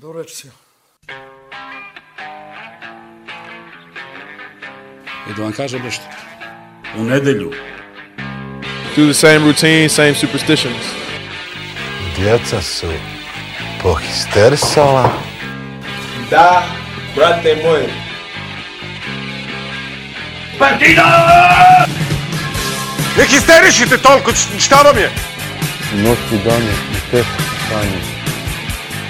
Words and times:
Добре, 0.00 0.26
че 0.26 0.36
си. 0.36 0.50
И 5.30 5.34
да 5.36 5.42
вам 5.42 5.52
кажа 5.52 5.78
нещо. 5.78 6.04
У 6.96 7.02
неделю. 7.02 7.52
Do 8.96 9.02
the 9.10 9.12
same 9.12 9.42
routine, 9.44 9.88
same 9.88 10.14
superstitions. 10.14 10.84
Djeca 12.16 12.62
su 12.62 12.86
pohistersala. 13.82 15.12
Da, 16.30 16.62
brate 17.14 17.56
moj. 17.64 17.92
Partida! 20.58 21.06
Не 23.18 23.26
хистеришите 23.26 23.98
толкова, 23.98 24.36
щаба 24.58 24.92
ми 24.92 25.00
е! 25.00 25.10
Нощ 25.94 26.20
и 26.32 26.36
дани, 26.36 26.70
успех, 26.92 27.26
стани. 27.66 28.15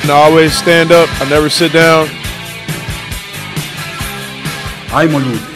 And 0.07 0.13
I 0.13 0.23
always 0.31 0.57
stand 0.57 0.93
up. 0.93 1.09
I 1.21 1.29
never 1.29 1.49
sit 1.51 1.73
down. 1.73 2.07
Ajmo 4.99 5.19
ljudi. 5.19 5.47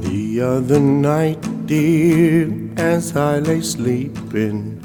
The 0.00 0.40
other 0.40 0.80
night, 0.80 1.42
dear, 1.66 2.48
as 2.78 3.14
I 3.14 3.40
lay 3.48 3.60
sleeping, 3.60 4.80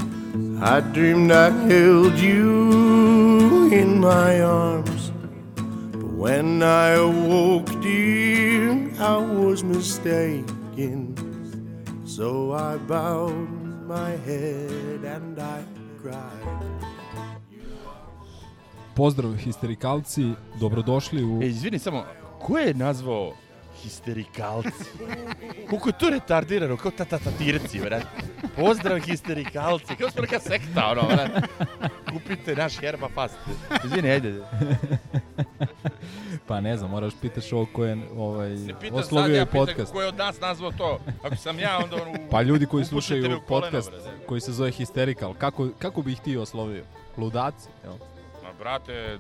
I 0.73 0.81
dreamed 0.81 1.31
I 1.31 1.51
held 1.71 2.15
you 2.19 2.51
in 3.71 4.01
my 4.01 4.41
arms. 4.41 5.03
But 5.93 6.03
when 6.23 6.47
I 6.63 6.87
awoke, 7.07 7.71
dear, 7.81 8.91
I 8.99 9.17
was 9.39 9.63
mistaken. 9.63 10.99
So 12.15 12.51
I 12.51 12.75
bowed 12.75 13.51
my 13.95 14.11
head 14.27 15.01
and 15.15 15.39
I 15.39 15.59
cried. 15.63 15.76
Pozdrav 18.95 19.35
histerikalci, 19.35 20.31
dobrodošli 20.59 21.23
u... 21.23 21.39
E, 21.43 21.47
izvini 21.47 21.79
samo, 21.79 22.05
ko 22.39 22.57
je 22.57 22.73
nazvao 22.73 23.33
histerikalci? 23.83 24.69
Koliko 25.69 25.89
je 25.89 25.97
to 25.99 26.09
retardirano, 26.09 26.77
kao 26.77 26.91
ta 26.91 27.05
ta 27.05 27.19
tatirci, 27.19 27.79
vrat. 27.79 28.05
Pozdrav 28.55 28.99
histerikalci, 28.99 29.95
kao 29.95 30.09
smo 30.09 30.21
neka 30.21 30.39
sekta, 30.39 30.87
ono, 30.91 31.01
vrat. 31.01 31.31
Kupite 32.11 32.55
naš 32.55 32.77
herba 32.77 33.09
fast. 33.15 33.37
Izvini, 33.85 34.09
ajde. 34.09 34.33
Pa 36.47 36.61
ne 36.61 36.77
znam, 36.77 36.91
moraš 36.91 37.13
pitaš 37.21 37.53
ovo 37.53 37.65
ko 37.73 37.85
je 37.85 37.97
ovaj, 38.17 38.49
Ne 38.49 38.75
oslovio 38.91 39.35
ja 39.35 39.39
je 39.39 39.45
pitam 39.45 39.65
podcast. 39.65 39.93
ko 39.93 40.01
je 40.01 40.07
od 40.07 40.17
nas 40.17 40.39
nazvao 40.39 40.71
to. 40.71 40.99
Ako 41.23 41.35
sam 41.35 41.59
ja, 41.59 41.79
onda 41.83 41.95
ono... 41.95 42.13
Pa 42.31 42.41
ljudi 42.41 42.65
koji 42.65 42.85
slušaju 42.85 43.21
u 43.21 43.23
koleno, 43.23 43.41
podcast 43.47 43.91
brate. 43.91 44.25
koji 44.27 44.41
se 44.41 44.51
zove 44.51 44.71
Hysterical, 44.71 45.33
kako, 45.33 45.69
kako 45.79 46.01
bi 46.01 46.11
ih 46.11 46.19
ti 46.19 46.37
oslovio? 46.37 46.83
Ludaci, 47.17 47.69
jel? 47.83 47.93
Ma, 48.43 48.49
brate, 48.59 49.19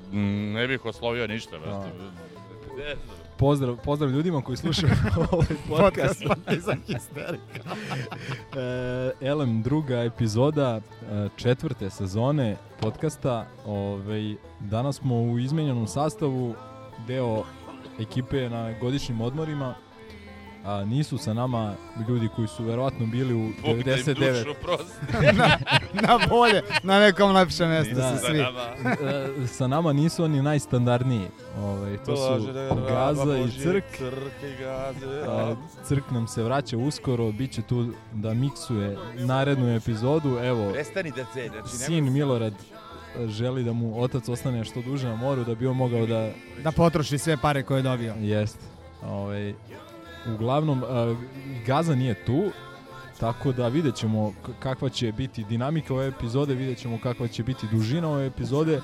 ne 0.53 0.67
bih 0.67 0.85
oslovio 0.85 1.27
ništa, 1.27 1.59
brate. 1.59 1.87
Ne 2.77 2.95
znam. 2.95 3.17
Pozdrav, 3.37 3.77
pozdrav 3.83 4.11
ljudima 4.11 4.41
koji 4.41 4.57
slušaju 4.57 4.93
ovaj 5.31 5.47
podcast. 5.69 6.23
za 6.57 6.75
Hysterical. 6.87 7.75
e, 9.21 9.27
Elem, 9.27 9.61
druga 9.61 9.95
epizoda 9.97 10.79
e, 10.79 11.29
četvrte 11.35 11.89
sezone 11.89 12.55
podcasta. 12.79 13.47
Ovaj, 13.65 14.35
danas 14.59 14.95
smo 14.95 15.15
u 15.15 15.39
izmenjenom 15.39 15.87
sastavu, 15.87 16.55
deo 17.07 17.43
ekipe 17.99 18.49
na 18.49 18.73
godišnjim 18.81 19.21
odmorima. 19.21 19.75
A 20.65 20.85
nisu 20.85 21.17
sa 21.17 21.33
nama 21.33 21.73
ljudi 22.09 22.29
koji 22.35 22.47
su 22.47 22.63
verovatno 22.63 23.05
bili 23.05 23.33
u 23.33 23.49
Bog 23.65 23.83
da 23.83 23.91
im 23.91 23.97
99 23.97 24.43
dušu 24.43 24.53
prosti. 24.61 24.93
na 26.07 26.19
bolje, 26.29 26.61
na 26.83 26.99
nekom 26.99 27.31
lepšem 27.31 27.69
mjestu 27.69 27.95
Da. 27.95 28.17
su 28.17 28.25
svi. 28.25 28.39
E, 28.39 29.47
sa 29.47 29.67
nama 29.67 29.93
nisu 29.93 30.23
oni 30.23 30.41
najstandardniji. 30.41 31.27
Ovaj, 31.59 31.97
to 31.97 32.15
su 32.17 32.47
Gaza 32.87 33.37
i 33.37 33.51
Crk. 33.51 33.83
Crk 33.97 34.43
i 34.43 34.63
Gaze. 34.63 35.21
A, 35.27 35.55
Crk 35.83 36.11
nam 36.11 36.27
se 36.27 36.43
vraća 36.43 36.77
uskoro, 36.77 37.31
bit 37.31 37.51
će 37.51 37.61
tu 37.61 37.87
da 38.13 38.33
miksuje 38.33 38.97
narednu 39.15 39.75
epizodu. 39.75 40.37
Evo, 40.43 40.71
Prestani 40.73 41.11
da 41.11 41.25
ce, 41.33 41.47
znači 41.49 41.77
sin 41.77 42.13
Milorad 42.13 42.53
želi 43.27 43.63
da 43.63 43.73
mu 43.73 44.01
otac 44.01 44.29
ostane 44.29 44.65
što 44.65 44.81
duže 44.81 45.07
na 45.07 45.15
moru 45.15 45.43
da 45.43 45.55
bi 45.55 45.67
on 45.67 45.75
mogao 45.77 46.05
da 46.05 46.29
Da 46.63 46.71
potroši 46.71 47.17
sve 47.17 47.37
pare 47.37 47.63
koje 47.63 47.79
je 47.79 47.83
dobio. 47.83 48.13
jest. 48.19 48.57
Ovaj, 49.03 49.53
uglavnom, 50.33 50.83
Gaza 51.65 51.95
nije 51.95 52.25
tu, 52.25 52.43
tako 53.19 53.51
da 53.51 53.67
vidjet 53.67 53.95
ćemo 53.95 54.33
kakva 54.59 54.89
će 54.89 55.11
biti 55.11 55.43
dinamika 55.43 55.93
ove 55.93 56.07
epizode, 56.07 56.55
vidjet 56.55 56.77
ćemo 56.77 56.99
kakva 57.03 57.27
će 57.27 57.43
biti 57.43 57.67
dužina 57.71 58.09
ove 58.09 58.25
epizode. 58.25 58.81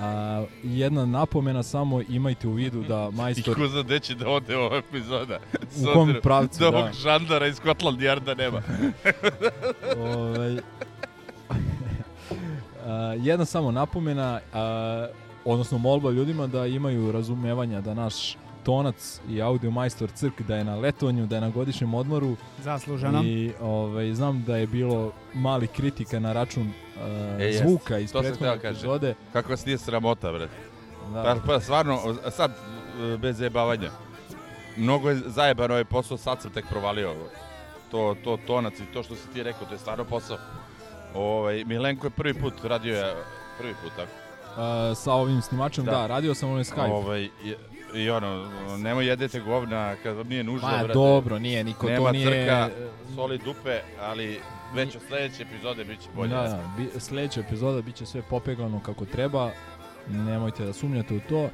A, 0.00 0.44
jedna 0.62 1.06
napomena 1.06 1.62
samo 1.62 2.02
imajte 2.08 2.48
u 2.48 2.52
vidu 2.52 2.82
da 2.82 3.10
I 3.12 3.16
majstor 3.16 3.54
ko 3.56 3.68
zna 3.68 3.82
gde 3.82 3.98
će 3.98 4.14
da 4.14 4.28
ode 4.28 4.56
ova 4.56 4.76
epizoda. 4.76 5.38
S 5.70 5.82
u 5.82 5.92
kom 5.92 6.14
pravcu, 6.22 6.58
da 6.60 6.70
da. 6.70 6.78
ovog 6.78 6.92
žandara 6.92 7.46
iz 7.46 7.56
Scotland 7.56 7.98
Yarda 8.00 8.36
nema. 8.36 8.62
ovaj, 10.12 10.58
a, 10.58 10.60
jedna 13.16 13.44
samo 13.44 13.70
napomena, 13.70 14.40
a, 14.52 15.06
odnosno 15.44 15.78
molba 15.78 16.10
ljudima 16.10 16.46
da 16.46 16.66
imaju 16.66 17.12
razumevanja 17.12 17.80
da 17.80 17.94
naš 17.94 18.36
tonac 18.62 19.20
i 19.28 19.42
audio 19.42 19.70
majstor 19.70 20.10
Crk 20.10 20.40
da 20.40 20.56
je 20.56 20.64
na 20.64 20.76
letovanju, 20.76 21.26
da 21.26 21.34
je 21.34 21.40
na 21.40 21.50
godišnjem 21.50 21.94
odmoru 21.94 22.36
Zasluženo. 22.58 23.22
i 23.24 23.52
ovaj, 23.60 24.14
znam 24.14 24.42
da 24.42 24.56
je 24.56 24.66
bilo 24.66 25.12
mali 25.34 25.66
kritika 25.66 26.18
na 26.20 26.32
račun 26.32 26.70
a, 27.00 27.36
E, 27.40 27.52
zvuka 27.54 27.98
iz 27.98 28.12
prethodne 28.12 28.48
kažem. 28.52 28.70
epizode. 28.70 29.14
Kako 29.32 29.50
vas 29.50 29.66
nije 29.66 29.78
sramota, 29.78 30.32
bre. 30.32 30.48
Da, 31.12 31.22
Pa, 31.22 31.36
pa 31.46 31.60
stvarno, 31.60 31.98
sad, 32.30 32.50
bez 33.18 33.36
zajebavanja. 33.38 33.90
Mnogo 34.76 35.10
je 35.10 35.20
zajeban 35.26 35.70
ovaj 35.70 35.84
posao, 35.84 36.16
sad 36.16 36.42
sam 36.42 36.50
tek 36.50 36.64
provalio. 36.70 37.14
To, 37.90 38.16
to 38.24 38.38
tonac 38.46 38.74
i 38.74 38.92
to 38.92 39.02
što 39.02 39.14
si 39.14 39.28
ti 39.28 39.42
rekao, 39.42 39.66
to 39.66 39.74
je 39.74 39.78
stvarno 39.78 40.04
posao. 40.04 40.36
Ovaj, 41.16 41.64
Milenko 41.64 42.06
je 42.06 42.10
prvi 42.10 42.34
put 42.34 42.54
radio 42.64 42.96
je, 42.96 43.14
prvi 43.58 43.74
put, 43.82 43.92
tako. 43.96 44.10
a, 44.56 44.94
sa 44.94 45.12
ovim 45.12 45.42
snimačem, 45.42 45.84
da, 45.84 45.90
Da. 45.90 46.06
radio 46.06 46.34
sam 46.34 46.50
onaj 46.50 46.64
Skype. 46.64 46.90
Ovaj, 46.92 47.22
i, 47.22 47.54
I 47.94 48.10
ono, 48.10 48.48
nemoj 48.78 49.06
jedete 49.06 49.40
govna 49.40 49.94
kad 50.02 50.16
vam 50.16 50.28
nije 50.28 50.44
nužno, 50.44 50.68
Ma 50.68 50.78
brate. 50.78 50.92
dobro, 50.92 51.38
nije, 51.38 51.64
niko 51.64 51.86
Nema 51.86 52.06
to 52.06 52.12
nije... 52.12 52.26
crka, 52.26 52.68
soli 53.14 53.38
dupe, 53.38 53.80
ali 54.00 54.40
već 54.74 54.96
od 54.96 55.02
sledeće 55.08 55.42
epizode 55.42 55.84
bit 55.84 56.00
će 56.00 56.08
bolje. 56.14 56.28
Da, 56.28 56.42
da, 56.42 56.62
bi, 56.76 57.00
sledeća 57.00 57.40
epizoda 57.40 57.82
bit 57.82 57.94
će 57.96 58.06
sve 58.06 58.22
popeglano 58.22 58.80
kako 58.80 59.04
treba. 59.04 59.50
Nemojte 60.08 60.64
da 60.64 60.72
sumnjate 60.72 61.14
u 61.14 61.20
to. 61.28 61.48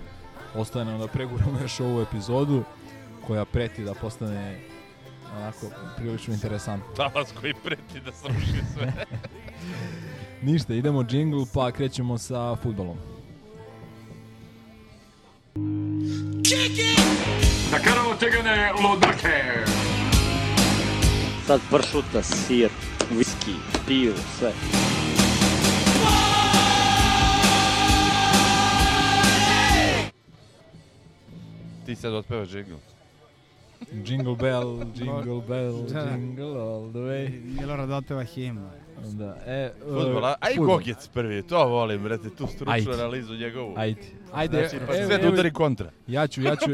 Ostaje 0.55 0.85
nam 0.85 0.99
da 1.01 1.07
preguramo 1.07 1.59
još 1.63 1.81
ovu 1.81 2.01
epizodu 2.03 2.63
koja 3.27 3.45
preti 3.45 3.85
da 3.85 3.95
postane 3.95 4.59
onako 5.37 5.67
prilično 5.97 6.35
interesantna. 6.35 6.95
Talas 6.97 7.33
koji 7.41 7.55
preti 7.65 8.01
da 8.05 8.13
sruši 8.13 8.63
sve. 8.75 8.93
Ništa, 10.43 10.75
idemo 10.75 11.05
džingl 11.05 11.43
pa 11.55 11.71
krećemo 11.71 12.19
sa 12.19 12.57
futbolom. 12.57 12.97
Sad 21.47 21.61
pršuta, 21.71 22.23
sir, 22.23 22.71
viski, 23.11 23.53
pivo, 23.87 24.17
sve. 24.39 24.53
Ti 31.87 31.97
sad 31.97 32.15
otpevaš 32.15 32.49
džingl. 32.49 32.92
Jingle 34.05 34.37
bell, 34.37 34.81
jingle 34.95 35.41
bell, 35.49 35.83
Da. 35.85 36.01
jingle 36.11 36.61
all 36.61 36.91
the 36.91 36.99
way. 37.01 37.41
Milorad 37.61 37.91
otpeva 37.91 38.25
himnu. 38.25 38.71
Da, 39.05 39.37
e, 39.47 39.73
Futbol, 39.81 40.25
a, 40.25 40.35
aj. 40.41 40.57
Gogec 40.57 41.09
prvi, 41.09 41.43
to 41.43 41.69
volim, 41.69 42.03
brate, 42.03 42.31
tu 42.31 42.47
stručnu 42.47 42.73
Ajde. 42.73 42.93
analizu 42.93 43.35
njegovu. 43.35 43.75
Ajde, 43.77 44.01
ajde, 44.33 44.69
Znači, 44.69 44.87
pa 44.87 44.97
evo- 44.97 45.07
sve 45.07 45.19
da 45.19 45.29
udari 45.29 45.53
kontra. 45.53 45.91
ja 46.07 46.27
ću, 46.27 46.43
ja 46.43 46.57
ću, 46.57 46.71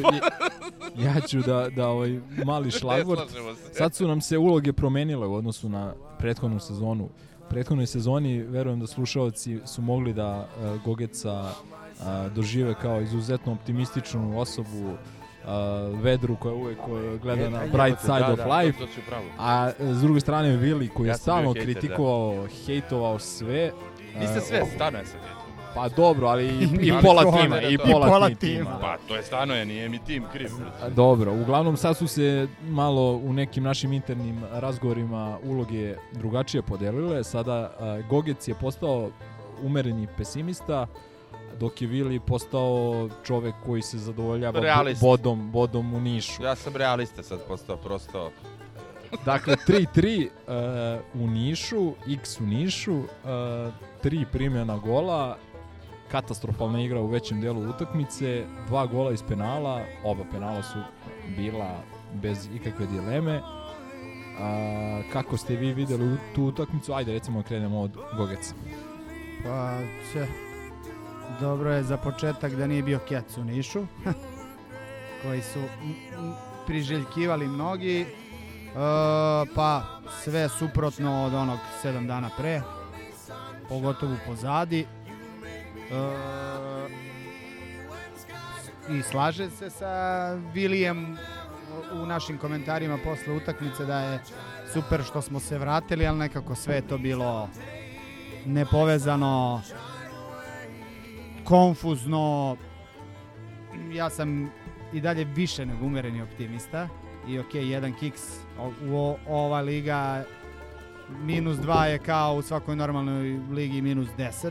ja 1.07 1.21
ću 1.21 1.39
da, 1.41 1.69
da 1.77 1.89
ovaj 1.89 2.21
mali 2.45 2.71
šlagvort. 2.71 3.31
Sad 3.73 3.95
su 3.95 4.09
nam 4.09 4.21
se 4.21 4.39
uloge 4.39 4.73
promenile 4.73 5.27
u 5.27 5.35
odnosu 5.35 5.69
na 5.69 5.95
prethodnu 6.19 6.61
sezonu. 6.61 7.05
U 7.05 7.51
prethodnoj 7.51 7.87
sezoni 7.87 8.39
verujem 8.39 8.81
da 8.81 8.87
slušalci 8.87 9.59
su 9.67 9.83
mogli 9.83 10.13
da 10.13 10.49
uh, 10.75 10.83
Gogeca 10.85 11.33
uh, 11.43 12.33
dožive 12.35 12.75
kao 12.75 13.01
izuzetno 13.01 13.53
optimističnu 13.53 14.41
osobu, 14.41 14.97
uh, 15.49 16.01
vedru 16.01 16.37
koja 16.37 16.55
uvek 16.55 16.79
uh, 16.79 17.21
gleda 17.23 17.43
E, 17.43 17.51
na 17.51 17.59
aj, 17.59 17.69
bright 17.69 18.01
side 18.01 18.19
da, 18.19 18.33
of 18.33 18.39
da, 18.39 18.57
life. 18.57 18.79
To, 18.79 18.87
to 18.87 18.93
si 18.93 19.01
upravo. 19.01 19.25
A 19.39 19.71
s 19.81 20.01
druge 20.01 20.21
strane 20.21 20.57
Vili 20.57 20.89
koji 20.89 21.09
Ja 21.09 21.13
je 21.13 21.19
stalno 21.19 21.55
da. 21.55 21.61
kritikovao, 21.61 22.47
hejtovao 22.67 23.19
sve. 23.19 23.71
Niste 24.19 24.39
Uh, 24.39 24.45
sve, 24.45 24.67
stano 24.75 24.99
je 24.99 25.03
eto. 25.03 25.13
Pa 25.75 25.89
dobro, 25.89 26.27
ali 26.29 26.47
i, 26.47 26.63
i 26.89 26.93
pola 27.03 27.23
tima, 27.43 27.57
da, 27.57 27.63
i 27.63 27.77
da. 27.77 27.85
pola, 27.85 28.07
I 28.07 28.11
pola 28.11 28.29
ti- 28.29 28.35
tima. 28.35 28.65
tima. 28.65 28.79
Pa, 28.81 28.97
to 29.09 29.17
je 29.17 29.23
stano 29.23 29.55
je, 29.55 29.65
nije 29.65 29.89
mi 29.89 29.99
tim 29.99 30.25
kriv. 30.33 30.51
Dobro, 30.89 31.33
uglavnom 31.35 31.77
sad 31.77 31.97
su 31.97 32.07
se 32.07 32.49
malo 32.63 33.13
u 33.15 33.33
nekim 33.33 33.65
našim 33.65 33.93
internim 33.93 34.41
razgovorima 34.53 35.39
uloge 35.45 35.95
drugačije 36.13 36.63
podelile. 36.63 37.25
Sada 37.25 37.53
a, 37.81 38.01
Gogec 38.11 38.49
je 38.49 38.55
postao 38.55 39.11
umereni 39.63 40.07
pesimista, 40.17 40.87
dok 41.61 41.83
je 41.83 41.89
Vili 41.89 42.21
postao 42.21 43.09
čovek 43.25 43.55
koji 43.67 43.83
se 43.83 43.99
zadovoljava 43.99 44.53
bo- 44.53 44.61
Realist. 44.61 45.01
bodom, 45.01 45.51
bodom 45.51 45.95
u 45.95 46.01
Nišu. 46.01 46.43
Ja 46.43 46.55
sam 46.55 46.77
realista 46.77 47.23
sad 47.23 47.41
postao, 47.49 47.77
prosto. 47.77 48.31
Dakle, 49.25 49.57
3-3 49.57 50.29
uh, 51.15 51.23
u 51.23 51.27
Nišu, 51.27 51.93
X 52.09 52.41
u 52.41 52.47
Nišu, 52.47 52.97
uh, 52.97 53.05
tri 54.03 54.25
primjena 54.33 54.79
gola, 54.79 55.37
katastrofalna 56.11 56.81
igra 56.83 57.01
u 57.01 57.07
većem 57.07 57.41
delu 57.41 57.71
utakmice, 57.71 58.45
dva 58.67 58.87
gola 58.87 59.13
iz 59.13 59.23
penala, 59.23 59.81
oba 60.05 60.25
penala 60.33 60.63
su 60.63 60.79
bila 61.37 61.81
bez 62.15 62.49
ikakve 62.55 62.87
dileme. 62.87 63.41
A, 64.41 65.03
kako 65.13 65.37
ste 65.37 65.57
vi 65.57 65.73
videli 65.73 66.17
tu 66.35 66.45
utakmicu? 66.45 66.93
Ajde, 66.93 67.13
recimo 67.13 67.43
krenemo 67.43 67.81
od 67.81 67.91
Gogeca. 68.17 68.55
Pa, 69.45 69.79
će. 70.13 70.27
Dobro 71.41 71.73
je 71.73 71.83
za 71.83 71.97
početak 71.97 72.55
da 72.55 72.67
nije 72.67 72.83
bio 72.83 72.99
Kec 73.09 73.37
u 73.37 73.45
Nišu, 73.45 73.87
koji 75.23 75.43
su 75.43 75.61
priželjkivali 76.67 77.49
mnogi, 77.49 78.01
e, 78.01 78.07
pa 79.55 79.83
sve 80.23 80.49
suprotno 80.49 81.25
od 81.25 81.35
onog 81.35 81.59
sedam 81.83 82.07
dana 82.07 82.31
pre, 82.37 82.63
pogotovo 83.69 84.17
pozadi. 84.27 84.81
E, 84.81 84.87
I 88.91 89.03
slaže 89.03 89.51
se 89.51 89.71
sa 89.71 90.33
Vilijem 90.55 91.19
u 91.93 92.07
našim 92.07 92.39
komentarima 92.39 92.99
posle 93.05 93.33
utakmice 93.33 93.85
da 93.85 94.01
je 94.01 94.23
super 94.73 95.03
što 95.03 95.23
smo 95.23 95.41
se 95.41 95.59
vratili, 95.59 96.07
ali 96.07 96.19
nekako 96.19 96.55
sve 96.55 96.75
je 96.75 96.89
to 96.89 96.99
bilo 96.99 97.49
nepovezano, 98.47 99.63
konfuzno. 101.49 102.57
Ja 103.93 104.11
sam 104.11 104.51
i 104.93 105.01
dalje 105.01 105.25
više 105.25 105.67
nego 105.67 105.87
umereni 105.87 106.23
optimista 106.23 106.89
i 107.29 107.39
ok, 107.39 107.55
jedan 107.55 107.95
kiks 107.95 108.23
u 108.83 109.17
ova 109.29 109.61
liga 109.61 110.25
minus 111.21 111.57
dva 111.57 111.87
je 111.87 111.99
kao 111.99 112.35
u 112.35 112.43
svakoj 112.43 112.77
normalnoj 112.77 113.41
ligi 113.51 113.83
minus 113.83 114.09
10, 114.19 114.51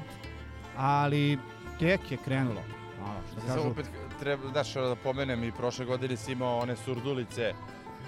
ali 0.78 1.38
tek 1.80 2.12
je 2.12 2.18
krenulo. 2.18 2.62
Ono, 3.02 3.14
što 3.32 3.42
Samo 3.42 3.56
kažu, 3.56 3.70
opet 3.70 3.86
treba, 4.20 4.50
znaš, 4.52 4.74
da 4.74 4.96
pomenem 4.96 5.44
i 5.44 5.52
prošle 5.52 5.86
godine 5.86 6.18
si 6.18 6.32
imao 6.32 6.58
one 6.58 6.76
surdulice. 6.76 7.54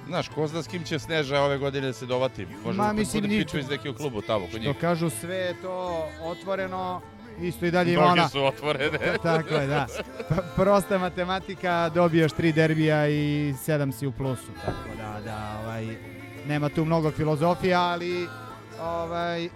Znaš, 0.08 0.30
ko 0.30 0.48
zna 0.48 0.64
s 0.64 0.68
kim 0.68 0.84
će 0.84 1.00
Sneža 1.00 1.42
ove 1.42 1.58
godine 1.58 1.88
da 1.88 1.94
se 1.94 2.06
dovati? 2.06 2.48
Može 2.66 2.78
Ma, 2.78 2.88
da 2.88 2.94
mislim, 2.94 3.22
bude 3.22 3.36
ni- 3.36 3.44
piču 3.44 3.60
iz 3.60 3.70
nekog 3.70 3.96
klubu 3.98 4.22
tamo 4.22 4.40
kod 4.42 4.50
što 4.52 4.60
njih. 4.60 4.78
kažu 4.82 5.10
sve 5.10 5.36
je 5.36 5.54
to 5.62 6.04
otvoreno, 6.24 7.02
isto 7.42 7.66
i 7.66 7.72
dalje 7.72 7.94
ima 7.94 8.06
Noge 8.06 8.22
su 8.32 8.44
otvorene. 8.46 9.00
Tako 9.24 9.54
je, 9.54 9.68
da. 9.68 9.88
P- 10.30 10.36
Prosta 10.56 10.98
matematika, 10.98 11.90
dobiješ 11.90 12.32
tri 12.32 12.52
derbija 12.52 13.08
i 13.08 13.54
sedam 13.64 13.92
si 13.92 14.08
u 14.08 14.12
plusu. 14.12 14.52
Tako 14.66 14.90
da, 14.98 15.20
da, 15.26 15.60
ovaj, 15.64 15.88
nema 16.48 16.70
tu 16.70 16.86
mnogo 16.86 17.12
filozofije, 17.12 17.76
ali 17.76 18.28
ovaj, 18.82 19.50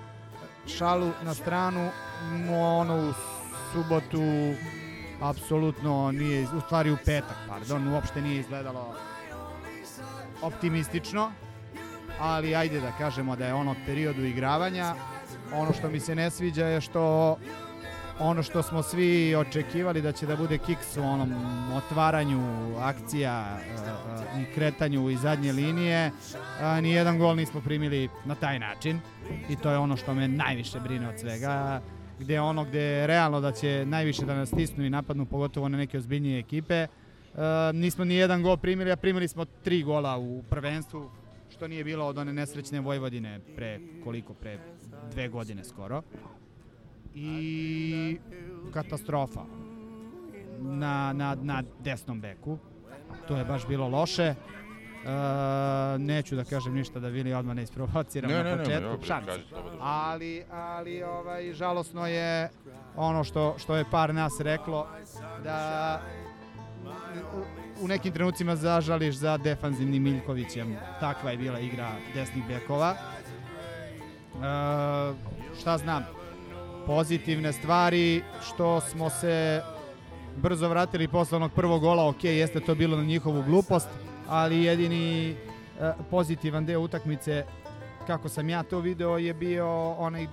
šalu 0.78 1.12
na 1.24 1.34
stranu, 1.34 1.90
ono 2.52 3.10
u 3.10 3.14
subotu 3.74 4.54
apsolutno 5.22 6.12
nije, 6.12 6.48
u 6.58 6.62
stvari 6.62 6.92
u 6.92 6.98
petak, 7.06 7.38
pardon, 7.50 7.88
uopšte 7.88 8.22
nije 8.22 8.40
izgledalo 8.40 8.96
optimistično, 10.42 11.32
ali 12.20 12.56
ajde 12.56 12.82
da 12.82 12.92
kažemo 12.98 13.36
da 13.36 13.46
je 13.46 13.54
ono 13.54 13.76
periodu 13.86 14.24
igravanja. 14.26 14.96
Ono 15.54 15.74
što 15.74 15.90
mi 15.90 16.00
se 16.00 16.16
ne 16.16 16.30
sviđa 16.32 16.66
je 16.66 16.82
što 16.82 17.38
ono 18.20 18.44
što 18.44 18.64
smo 18.64 18.84
svi 18.84 19.36
očekivali 19.36 20.02
da 20.02 20.12
će 20.12 20.26
da 20.26 20.36
bude 20.36 20.58
kiks 20.58 20.98
u 20.98 21.02
onom 21.02 21.34
otvaranju 21.76 22.40
akcija 22.80 23.58
e, 23.60 24.40
e, 24.40 24.42
i 24.42 24.54
kretanju 24.56 25.10
iz 25.10 25.20
zadnje 25.20 25.52
linije, 25.52 26.12
ni 26.82 26.92
jedan 26.92 27.18
gol 27.18 27.36
nismo 27.36 27.62
primili 27.62 28.10
na 28.26 28.36
taj 28.36 28.60
način. 28.60 29.00
I 29.50 29.56
to 29.56 29.72
je 29.72 29.78
ono 29.78 29.98
što 29.98 30.14
me 30.14 30.28
najviše 30.28 30.80
brine 30.80 31.10
od 31.10 31.20
svega 31.20 31.82
gde 32.20 32.40
ono 32.40 32.66
gde 32.66 32.80
je 32.80 33.08
realno 33.08 33.42
da 33.42 33.52
će 33.52 33.86
najviše 33.86 34.26
da 34.26 34.36
nas 34.36 34.50
stisnu 34.50 34.86
i 34.86 34.90
napadnu 34.90 35.26
pogotovo 35.26 35.70
na 35.70 35.78
neke 35.78 35.98
ozbiljnije 35.98 36.40
ekipe. 36.40 36.76
E, 36.76 36.88
nismo 37.74 38.06
ni 38.06 38.16
jedan 38.16 38.44
gol 38.44 38.58
primili, 38.58 38.92
a 38.92 38.96
primili 38.96 39.28
smo 39.28 39.46
tri 39.46 39.84
gola 39.84 40.18
u 40.18 40.44
prvenstvu 40.50 41.10
što 41.50 41.68
nije 41.68 41.84
bilo 41.84 42.06
od 42.06 42.18
one 42.18 42.34
nesrećne 42.34 42.80
Vojvodine 42.80 43.40
pre 43.56 43.80
koliko, 44.04 44.34
pre 44.34 44.60
dve 45.12 45.28
godine 45.28 45.64
skoro 45.64 46.02
i 47.16 48.20
katastrofa 48.74 49.42
na, 50.60 51.14
na, 51.14 51.38
na 51.42 51.64
desnom 51.80 52.22
beku. 52.22 52.58
To 53.28 53.36
je 53.38 53.46
baš 53.46 53.68
bilo 53.68 53.88
loše. 53.88 54.24
E, 54.24 54.36
neću 55.98 56.36
da 56.36 56.44
kažem 56.44 56.74
ništa 56.74 57.00
da 57.00 57.08
Vili 57.08 57.34
odmah 57.34 57.56
ne 57.56 57.64
isprovociram 57.64 58.32
Ne, 58.32 58.38
na 58.38 58.44
ne, 58.44 58.52
ne, 58.52 58.58
početku. 58.58 58.90
ne, 59.10 59.26
kaži 59.26 59.44
slobodno. 59.50 59.80
ali, 59.82 60.44
ali 60.52 61.04
ovaj, 61.04 61.54
žalosno 61.54 62.08
je 62.08 62.50
ono 62.96 63.24
što, 63.24 63.56
što 63.58 63.76
je 63.76 63.86
par 63.92 64.14
nas 64.16 64.40
reklo 64.40 64.88
da 65.44 66.02
u 67.82 67.88
nekim 67.88 68.14
trenucima 68.14 68.56
zažališ 68.56 69.16
za 69.16 69.38
defanzivnim 69.38 70.04
Miljkovićem. 70.04 70.76
Takva 71.00 71.32
je 71.32 71.38
bila 71.38 71.60
igra 71.60 71.92
desnih 72.14 72.44
bekova. 72.48 72.92
E, 72.92 72.98
šta 75.62 75.78
znam, 75.78 76.04
pozitivne 76.88 77.54
stvari 77.54 78.24
što 78.48 78.82
smo 78.82 79.10
se 79.10 79.62
brzo 80.36 80.70
vratili 80.70 81.08
posle 81.08 81.36
onog 81.36 81.52
prvog 81.52 81.82
gola, 81.82 82.08
ok, 82.08 82.24
jeste 82.24 82.60
to 82.60 82.76
bilo 82.76 82.98
na 82.98 83.04
njihovu 83.04 83.44
glupost, 83.44 83.90
ali 84.28 84.64
jedini 84.64 85.32
e, 85.32 85.36
pozitivan 86.12 86.66
deo 86.66 86.80
utakmice 86.80 87.46
kako 88.08 88.30
sam 88.30 88.50
ja 88.50 88.64
to 88.64 88.80
video 88.80 89.18
je 89.18 89.34
bio 89.34 89.92
onaj 89.92 90.24
e, 90.24 90.28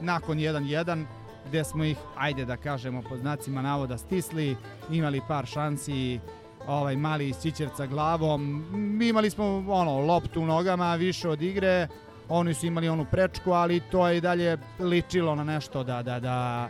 nakon 0.00 0.38
1-1 0.38 1.04
gde 1.48 1.64
smo 1.64 1.84
ih, 1.84 1.96
ajde 2.16 2.44
da 2.44 2.56
kažemo 2.56 3.02
po 3.02 3.16
znacima 3.16 3.62
navoda 3.62 3.98
stisli, 3.98 4.56
imali 4.90 5.20
par 5.28 5.46
šansi, 5.46 6.20
ovaj 6.66 6.96
mali 6.96 7.28
iz 7.28 7.42
Čičevca 7.42 7.86
glavom, 7.86 8.64
imali 9.02 9.30
smo 9.30 9.64
ono 9.68 9.98
loptu 9.98 10.42
u 10.42 10.46
nogama 10.46 10.94
više 10.94 11.28
od 11.28 11.42
igre, 11.42 11.88
oni 12.28 12.54
su 12.54 12.66
imali 12.66 12.88
onu 12.88 13.06
prečku, 13.10 13.52
ali 13.52 13.80
to 13.80 14.08
je 14.08 14.16
i 14.16 14.20
dalje 14.20 14.58
ličilo 14.80 15.34
na 15.34 15.44
nešto 15.44 15.84
da, 15.84 16.02
da, 16.02 16.20
da 16.20 16.68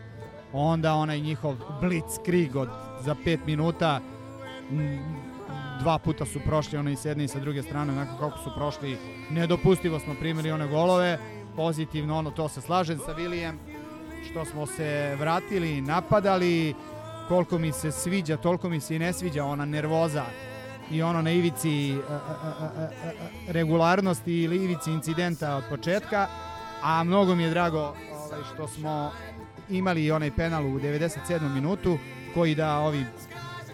onda 0.53 0.95
onaj 0.95 1.21
njihov 1.21 1.55
blitzkrieg 1.81 2.57
od 2.57 2.69
za 3.01 3.15
5 3.15 3.39
minuta 3.47 4.01
dva 5.81 5.99
puta 5.99 6.25
su 6.25 6.41
prošli 6.47 6.79
onaj 6.79 6.97
s 6.97 7.05
jedne 7.05 7.25
i 7.25 7.29
sa 7.29 7.39
druge 7.39 7.63
strane 7.63 7.93
onako 7.93 8.19
kako 8.19 8.39
su 8.39 8.51
prošli 8.57 8.99
nedopustivo 9.31 10.01
smo 10.01 10.15
primili 10.21 10.51
one 10.51 10.67
golove. 10.67 11.19
Pozitivno 11.57 12.19
ono 12.19 12.31
to 12.31 12.49
se 12.49 12.61
slažem 12.61 12.99
sa 12.99 13.13
Vilijem 13.13 13.59
što 14.31 14.45
smo 14.45 14.67
se 14.67 15.17
vratili 15.19 15.81
napadali. 15.81 16.75
Koliko 17.29 17.59
mi 17.59 17.73
se 17.73 17.93
sviđa 17.93 18.37
toliko 18.37 18.69
mi 18.69 18.81
se 18.81 18.97
i 18.97 18.99
ne 18.99 19.13
sviđa 19.13 19.45
ona 19.45 19.65
nervoza 19.65 20.25
i 20.91 21.03
ono 21.03 21.23
na 21.23 21.31
ivici 21.31 21.91
e, 21.91 21.95
e, 21.95 21.99
e, 21.99 23.53
regularnosti 23.53 24.33
ili 24.33 24.57
ivici 24.57 24.91
incidenta 24.91 25.57
od 25.57 25.65
početka 25.71 26.29
a 26.83 27.05
mnogo 27.05 27.35
mi 27.35 27.43
je 27.43 27.51
drago 27.51 27.79
ovaj, 27.79 28.41
što 28.55 28.69
smo 28.69 29.13
imali 29.71 30.11
onaj 30.11 30.31
penal 30.31 30.67
u 30.67 30.81
97. 30.81 31.55
minutu 31.55 31.99
koji 32.35 32.55
da 32.55 32.79
ovi 32.79 33.05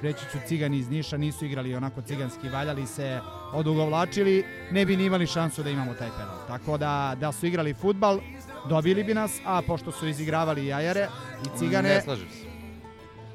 reći 0.02 0.25
ću 0.33 0.38
cigani 0.47 0.79
iz 0.79 0.90
Niša 0.90 1.17
nisu 1.17 1.45
igrali 1.45 1.75
onako 1.75 2.02
ciganski, 2.02 2.49
valjali 2.49 2.87
se, 2.87 3.21
odugovlačili, 3.52 4.45
ne 4.71 4.87
bi 4.87 4.97
ni 4.97 5.05
imali 5.05 5.26
šansu 5.26 5.62
da 5.62 5.71
imamo 5.71 5.95
taj 5.95 6.09
penal. 6.09 6.37
Tako 6.47 6.79
da, 6.79 7.17
da 7.21 7.33
su 7.33 7.47
igrali 7.47 7.75
futbal, 7.75 8.21
dobili 8.69 9.05
bi 9.05 9.14
nas, 9.14 9.40
a 9.45 9.62
pošto 9.67 9.93
su 9.93 10.09
izigravali 10.09 10.67
jajare 10.67 11.09
i 11.45 11.59
cigane, 11.59 12.02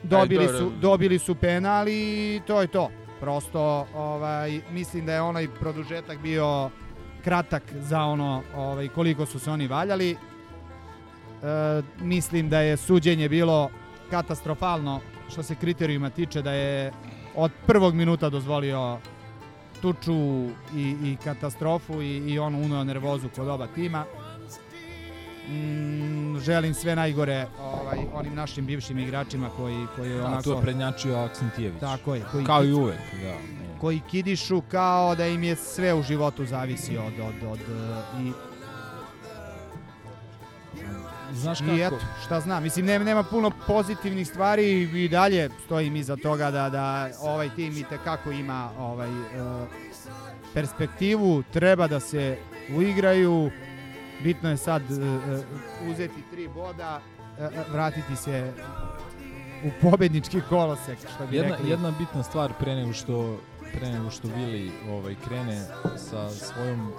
dobili 0.03 0.47
su, 0.47 0.71
dobili 0.81 1.19
su 1.19 1.35
penal 1.35 1.87
i 1.87 2.41
to 2.47 2.61
je 2.61 2.67
to. 2.67 2.89
Prosto, 3.19 3.87
ovaj, 3.95 4.61
mislim 4.71 5.05
da 5.05 5.13
je 5.13 5.21
onaj 5.21 5.47
produžetak 5.59 6.19
bio 6.19 6.69
kratak 7.23 7.63
za 7.79 8.01
ono 8.01 8.43
ovaj, 8.55 8.87
koliko 8.87 9.25
su 9.25 9.39
se 9.39 9.51
oni 9.51 9.67
valjali. 9.67 10.11
E, 10.11 10.17
mislim 11.99 12.49
da 12.49 12.59
je 12.59 12.77
suđenje 12.77 13.29
bilo 13.29 13.69
katastrofalno 14.09 14.99
što 15.29 15.43
se 15.43 15.55
kriterijuma 15.55 16.09
tiče 16.09 16.41
da 16.41 16.51
je 16.51 16.91
od 17.35 17.51
prvog 17.67 17.93
minuta 17.93 18.29
dozvolio 18.29 18.97
tuču 19.81 20.13
i, 20.75 20.95
i 21.03 21.17
katastrofu 21.23 22.01
i, 22.01 22.17
i 22.17 22.39
ono 22.39 22.57
uneo 22.57 22.83
nervozu 22.83 23.29
kod 23.35 23.47
oba 23.47 23.67
tima. 23.67 24.05
Mm, 25.49 26.39
želim 26.39 26.73
sve 26.73 26.95
najgore 26.95 27.47
ovaj, 27.59 27.97
onim 28.13 28.35
našim 28.35 28.65
bivšim 28.65 28.99
igračima 28.99 29.49
koji, 29.49 29.87
koji 29.95 30.19
A 30.19 30.25
onako... 30.25 30.43
tu 30.43 30.51
je 30.51 30.61
prednjačio 30.61 31.15
Aksentijević. 31.15 31.79
Tako 31.79 32.15
je. 32.15 32.21
Koji, 32.31 32.45
Kao 32.45 32.63
i 32.65 32.73
uvek, 32.73 32.99
da. 33.23 33.33
koji 33.81 34.01
kidišu 34.09 34.61
kao 34.61 35.15
da 35.15 35.27
im 35.27 35.43
je 35.43 35.55
sve 35.55 35.93
u 35.93 36.03
životu 36.03 36.45
zavisi 36.45 36.97
od, 36.97 37.13
od, 37.19 37.51
od, 37.51 37.59
i 38.21 38.31
znaš 41.33 41.59
kako? 41.59 41.71
I 41.71 41.81
eto, 41.81 41.99
šta 42.25 42.39
znam, 42.39 42.63
mislim 42.63 42.85
nema, 42.85 43.05
nema 43.05 43.23
puno 43.23 43.51
pozitivnih 43.67 44.27
stvari 44.27 44.81
i 44.81 45.09
dalje 45.09 45.49
stojim 45.65 45.95
iza 45.95 46.15
toga 46.15 46.51
da, 46.51 46.69
da 46.69 47.09
ovaj 47.21 47.49
tim 47.55 47.77
i 47.77 47.83
tekako 47.83 48.31
ima 48.31 48.69
ovaj, 48.79 49.09
e, 49.09 49.13
perspektivu, 50.53 51.43
treba 51.53 51.87
da 51.87 51.99
se 51.99 52.37
uigraju, 52.77 53.51
bitno 54.23 54.49
je 54.49 54.57
sad 54.57 54.81
e, 54.81 54.95
e, 54.95 55.43
uzeti 55.91 56.21
tri 56.31 56.47
boda, 56.47 57.01
e, 57.39 57.49
vratiti 57.71 58.15
se 58.15 58.53
u 59.65 59.69
pobednički 59.81 60.41
kolosek, 60.49 60.97
što 61.15 61.27
bi 61.27 61.35
Jedna, 61.35 61.55
rekli. 61.55 61.69
jedna 61.69 61.91
bitna 61.99 62.23
stvar 62.23 62.53
pre 62.59 62.75
nego 62.75 62.93
što 62.93 63.39
pre 63.73 63.89
nego 63.89 64.09
što 64.09 64.27
Vili 64.27 64.71
ovaj 64.89 65.15
krene 65.27 65.65
sa 65.97 66.29
svojom 66.29 66.91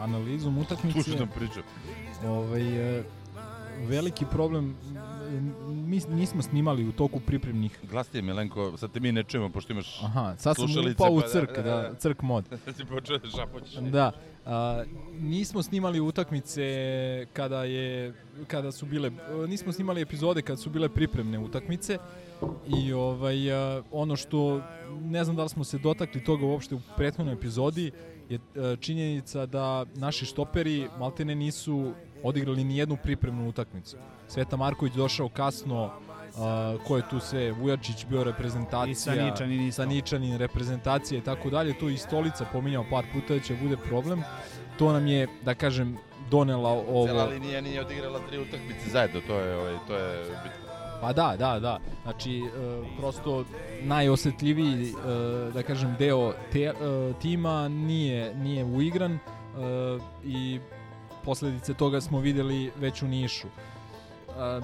analizom 0.00 0.58
utakmice. 0.58 1.02
Slušaj 1.02 1.18
nam 1.18 1.28
pričam. 1.28 1.62
Ovaj 2.26 2.62
veliki 3.88 4.24
problem 4.30 4.76
mi 5.90 6.00
nismo 6.08 6.42
snimali 6.42 6.88
u 6.88 6.92
toku 6.92 7.20
pripremnih 7.20 7.78
Glasnije, 7.90 8.22
Milenko, 8.22 8.76
sad 8.76 8.92
te 8.92 9.00
mi 9.00 9.12
ne 9.12 9.22
čujemo, 9.22 9.48
pošto 9.48 9.72
imaš 9.72 10.02
Aha, 10.02 10.34
sad 10.38 10.56
sam 10.56 10.66
upao 10.92 11.12
u 11.12 11.20
pa 11.20 11.26
da, 11.26 11.28
crk, 11.28 11.56
da, 11.56 11.62
da, 11.62 11.76
da. 11.76 11.94
crk 11.94 12.22
mod. 12.22 12.44
Da 12.66 12.72
si 12.72 12.84
počeo 12.84 13.18
da 13.18 13.28
šapoćeš. 13.28 13.74
Da. 13.74 14.12
A, 14.46 14.84
nismo 15.20 15.62
snimali 15.62 16.00
utakmice 16.00 16.62
kada 17.32 17.64
je 17.64 18.14
kada 18.46 18.72
su 18.72 18.86
bile 18.86 19.10
nismo 19.48 19.72
snimali 19.72 20.00
epizode 20.00 20.42
kad 20.42 20.60
su 20.60 20.70
bile 20.70 20.88
pripremne 20.88 21.38
utakmice 21.38 21.98
i 22.78 22.92
ovaj 22.92 23.52
a, 23.52 23.82
ono 23.90 24.16
što 24.16 24.62
ne 25.00 25.24
znam 25.24 25.36
da 25.36 25.42
li 25.42 25.48
smo 25.48 25.64
se 25.64 25.78
dotakli 25.78 26.24
toga 26.24 26.46
uopšte 26.46 26.74
u 26.74 26.80
prethodnoj 26.96 27.34
epizodi 27.34 27.90
je 28.30 28.38
a, 28.38 28.76
činjenica 28.76 29.46
da 29.46 29.84
naši 29.94 30.26
štoperi 30.26 30.88
maltene 30.98 31.34
nisu 31.34 31.92
odigrali 32.22 32.64
ni 32.64 32.76
jednu 32.76 32.96
pripremnu 33.02 33.48
utakmicu. 33.48 33.96
Sveta 34.28 34.56
Marković 34.56 34.92
došao 34.94 35.28
kasno, 35.28 35.90
a, 36.38 36.76
ko 36.86 36.96
je 36.96 37.08
tu 37.10 37.20
sve, 37.20 37.52
Vujačić 37.52 38.06
bio 38.06 38.24
reprezentacija, 38.24 38.92
I 38.92 38.94
Saničanin 38.94 39.66
isto. 39.68 39.82
Saničanin 39.82 40.36
reprezentacija 40.38 41.18
i 41.18 41.24
tako 41.24 41.50
dalje, 41.50 41.78
tu 41.78 41.88
i 41.88 41.96
Stolica 41.96 42.44
pominjao 42.52 42.84
par 42.90 43.04
puta 43.12 43.34
da 43.34 43.40
će 43.40 43.54
bude 43.62 43.76
problem. 43.76 44.22
To 44.78 44.92
nam 44.92 45.06
je, 45.06 45.28
da 45.44 45.54
kažem, 45.54 45.96
donela 46.30 46.68
ovo... 46.68 47.06
Cela 47.06 47.24
linija 47.24 47.60
nije 47.60 47.80
odigrala 47.80 48.20
tri 48.28 48.38
utakmice 48.38 48.90
zajedno, 48.90 49.20
to 49.26 49.38
je, 49.38 49.56
ovaj, 49.56 49.74
to 49.86 49.96
je 49.96 50.24
bitno. 50.24 50.59
Pa 51.00 51.12
da, 51.12 51.36
da, 51.38 51.60
da. 51.60 51.78
Znači, 52.02 52.38
e, 52.38 52.50
prosto 52.98 53.44
najosetljiviji, 53.82 54.88
e, 54.88 55.52
da 55.52 55.62
kažem, 55.62 55.96
deo 55.98 56.32
te, 56.52 56.62
e, 56.62 56.72
tima 57.22 57.68
nije, 57.68 58.34
nije 58.34 58.64
uigran 58.64 59.12
e, 59.12 59.18
i 60.24 60.60
posledice 61.24 61.74
toga 61.74 62.00
smo 62.00 62.20
videli 62.20 62.70
već 62.76 63.02
u 63.02 63.06
Nišu. 63.06 63.46
E, 63.46 64.60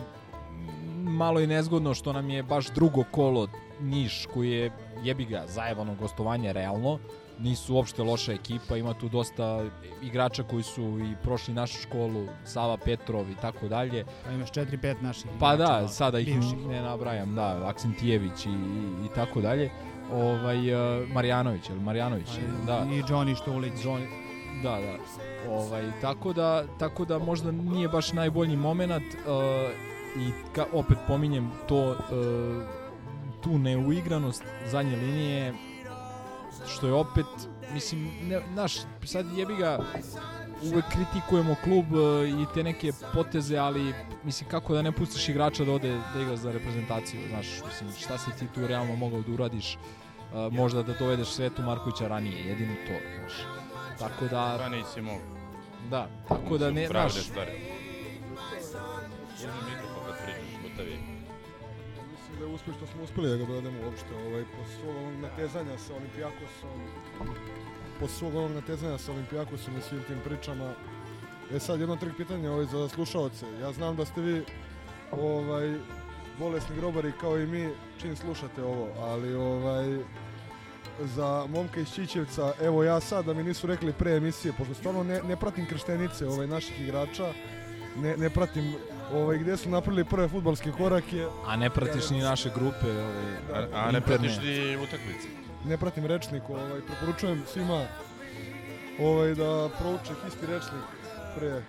malo 0.97 1.41
je 1.41 1.47
nezgodno 1.47 1.95
što 1.95 2.13
nam 2.13 2.31
je 2.31 2.43
baš 2.43 2.67
drugo 2.67 3.05
kolo 3.11 3.49
Niš 3.81 4.27
koji 4.35 4.51
je 4.51 4.73
jebiga 5.03 5.45
zajebano 5.47 5.95
gostovanje 5.95 6.53
realno 6.53 6.99
nisu 7.39 7.75
uopšte 7.75 8.03
loša 8.03 8.33
ekipa, 8.33 8.77
ima 8.77 8.95
tu 8.95 9.09
dosta 9.09 9.65
igrača 10.03 10.43
koji 10.43 10.63
su 10.63 10.83
i 10.83 11.15
prošli 11.23 11.55
našu 11.55 11.79
školu, 11.83 12.27
Sava 12.45 12.77
Petrov 12.77 13.31
i 13.31 13.35
tako 13.41 13.69
dalje. 13.69 14.05
Pa 14.25 14.31
imaš 14.31 14.51
4-5 14.51 15.03
naših 15.03 15.31
Pa 15.41 15.55
igrača, 15.55 15.81
da, 15.81 15.89
sada 15.89 16.19
ih 16.19 16.27
bivših. 16.27 16.67
ne 16.69 16.83
nabrajam, 16.83 17.35
da, 17.35 17.63
Aksentijević 17.65 18.47
i, 18.47 18.49
i, 18.49 19.07
i 19.07 19.15
tako 19.15 19.41
dalje. 19.41 19.71
Ovaj, 20.13 20.75
uh, 20.75 21.09
Marjanović, 21.09 21.69
ili 21.69 21.81
Marjanović, 21.81 22.29
da. 22.67 22.87
I 22.93 23.03
Johnny 23.03 23.37
Štulić. 23.37 23.73
Johnny, 23.73 24.07
da, 24.63 24.71
da. 24.81 24.97
Ovaj, 25.53 25.91
tako, 26.01 26.33
da, 26.33 26.65
tako 26.79 27.05
da 27.05 27.19
možda 27.19 27.53
nije 27.53 27.89
baš 27.89 28.13
najbolji 28.13 28.57
moment 28.57 29.05
uh, 29.15 29.23
i 30.23 30.31
ka, 30.55 30.67
opet 30.73 30.99
pominjem 31.07 31.51
to 31.69 31.91
uh, 31.91 31.97
tu 33.43 33.59
neuigranost 33.59 34.45
zadnje 34.67 34.97
linije 34.97 35.55
što 36.67 36.87
je 36.87 36.93
opet 36.93 37.27
mislim 37.73 38.11
ne, 38.23 38.41
naš 38.55 38.73
sad 39.05 39.27
jebi 39.37 39.57
ga 39.57 39.79
uvek 40.63 40.85
kritikujemo 40.93 41.57
klub 41.65 41.93
uh, 41.93 42.29
i 42.29 42.47
te 42.55 42.63
neke 42.63 42.93
poteze, 43.15 43.57
ali 43.59 43.95
mislim 44.25 44.51
kako 44.51 44.75
da 44.75 44.83
ne 44.83 44.93
pustiš 44.93 45.29
igrača 45.29 45.65
da 45.65 45.73
ode 45.73 46.01
da 46.15 46.21
igra 46.21 46.37
za 46.37 46.53
reprezentaciju, 46.53 47.21
znaš, 47.29 47.47
mislim 47.67 47.91
šta 47.99 48.19
si 48.19 48.31
ti 48.39 48.47
tu 48.55 48.67
realno 48.67 48.97
mogao 48.97 49.21
da 49.21 49.33
uradiš, 49.33 49.77
uh, 49.77 50.53
možda 50.53 50.83
da 50.83 50.95
dovedeš 50.95 51.29
Svetu 51.29 51.63
Markovića 51.63 52.09
ranije, 52.09 52.47
jedino 52.47 52.75
to, 52.87 52.93
znaš. 53.19 53.33
Tako 53.99 54.25
da, 54.25 54.57
Pa 54.59 54.69
nisi 54.69 55.01
mogu. 55.01 55.21
da, 55.91 56.09
tako 56.29 56.59
da 56.59 56.71
ne, 56.71 56.89
Pravde 56.89 57.13
znaš, 57.13 57.27
stvari. 57.27 57.51
Uzmi 59.37 59.51
mikrofon 59.69 60.05
kad 60.07 60.25
pričaš, 60.25 60.63
gotovi. 60.63 61.16
Da 62.39 62.45
je 62.45 62.55
uspešno 62.55 62.87
smo 62.87 63.03
uspeli 63.03 63.29
da 63.29 63.37
ga 63.37 63.45
dovedemo 63.45 63.79
uopšte. 63.85 64.15
Ovaj, 64.27 64.45
po 64.45 64.65
svog 64.81 64.97
onog 64.97 65.21
natezanja 65.21 65.79
sa 65.79 65.95
Olimpijakosom, 65.95 66.81
po 68.01 68.09
svog 68.09 68.35
onog 68.35 68.51
natezanja 68.51 68.99
sa 68.99 69.13
Olimpijakosom 69.13 69.77
i 69.79 69.83
svim 69.83 70.03
tim 70.03 70.19
pričama. 70.25 70.73
E 71.55 71.61
sad, 71.61 71.81
jedno 71.81 71.97
trik 71.97 72.17
pitanje 72.17 72.51
ovaj, 72.51 72.67
za 72.67 72.89
slušaoce. 72.89 73.47
Ja 73.61 73.73
znam 73.73 73.97
da 73.97 74.05
ste 74.05 74.21
vi 74.21 74.43
ovaj, 75.13 75.75
bolesni 76.39 76.77
grobari 76.77 77.13
kao 77.21 77.39
i 77.39 77.47
mi 77.47 77.69
čim 78.01 78.17
slušate 78.17 78.65
ovo, 78.65 78.89
ali 78.99 79.35
ovaj, 79.35 79.99
za 81.01 81.47
momka 81.49 81.81
iz 81.81 81.93
Čičevca, 81.95 82.53
evo 82.61 82.85
ja 82.85 83.01
sad 83.01 83.25
da 83.25 83.35
mi 83.35 83.43
nisu 83.43 83.67
rekli 83.67 83.93
pre 83.93 84.17
emisije, 84.17 84.53
pošto 84.59 84.75
stvarno 84.75 85.03
ne, 85.03 85.23
ne 85.23 85.37
pratim 85.37 85.67
krštenice 85.67 86.27
ovaj, 86.27 86.47
naših 86.47 86.81
igrača, 86.81 87.33
ne, 87.97 88.17
ne 88.17 88.31
pratim 88.31 88.75
ovaj, 89.13 89.39
gde 89.39 89.57
su 89.57 89.71
napravili 89.71 90.05
prve 90.05 90.29
futbalske 90.29 90.73
korake, 90.73 91.27
a 91.47 91.57
ne 91.57 91.71
pratiš 91.71 92.11
ni 92.11 92.21
naše 92.21 92.51
grupe, 92.55 92.91
ovaj, 92.91 93.37
A, 93.55 93.87
a 93.87 93.93
ne 93.93 94.01
pratiš 94.01 94.33
ni 94.43 94.77
utakmice. 94.77 95.29
ne 95.65 95.77
pratim 95.79 96.07
rečnik, 96.07 96.43
ovaj, 96.51 96.81
preporučujem 96.81 97.43
svima 97.53 97.85
ovaj, 99.01 99.35
da 99.35 99.69
prouče 99.79 100.13
isti 100.29 100.47
rečnik 100.47 100.85
pre, 101.39 101.63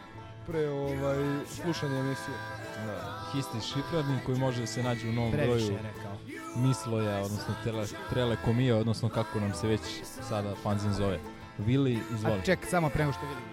pre 0.47 0.69
ovaj, 0.69 1.17
slušanja 1.63 1.99
emisije. 1.99 2.37
Da, 2.85 3.23
histi 3.33 3.57
šifrarnik 3.73 4.23
koji 4.25 4.37
može 4.39 4.61
da 4.61 4.67
se 4.67 4.83
nađe 4.83 5.09
u 5.09 5.13
novom 5.13 5.31
Previše 5.31 5.65
broju 5.65 5.79
rekao. 5.83 6.17
Misloja, 6.55 7.17
odnosno 7.21 7.53
tele, 7.63 7.85
Telekomije, 8.13 8.73
odnosno 8.75 9.09
kako 9.09 9.39
nam 9.39 9.53
se 9.53 9.67
već 9.67 9.81
sada 10.29 10.55
fanzin 10.63 10.93
zove. 10.93 11.19
Vili, 11.57 11.99
izvoli. 12.13 12.39
A 12.39 12.43
ček, 12.45 12.59
samo 12.69 12.89
pre 12.89 13.03
nego 13.03 13.13
što 13.13 13.21
vidim 13.25 13.43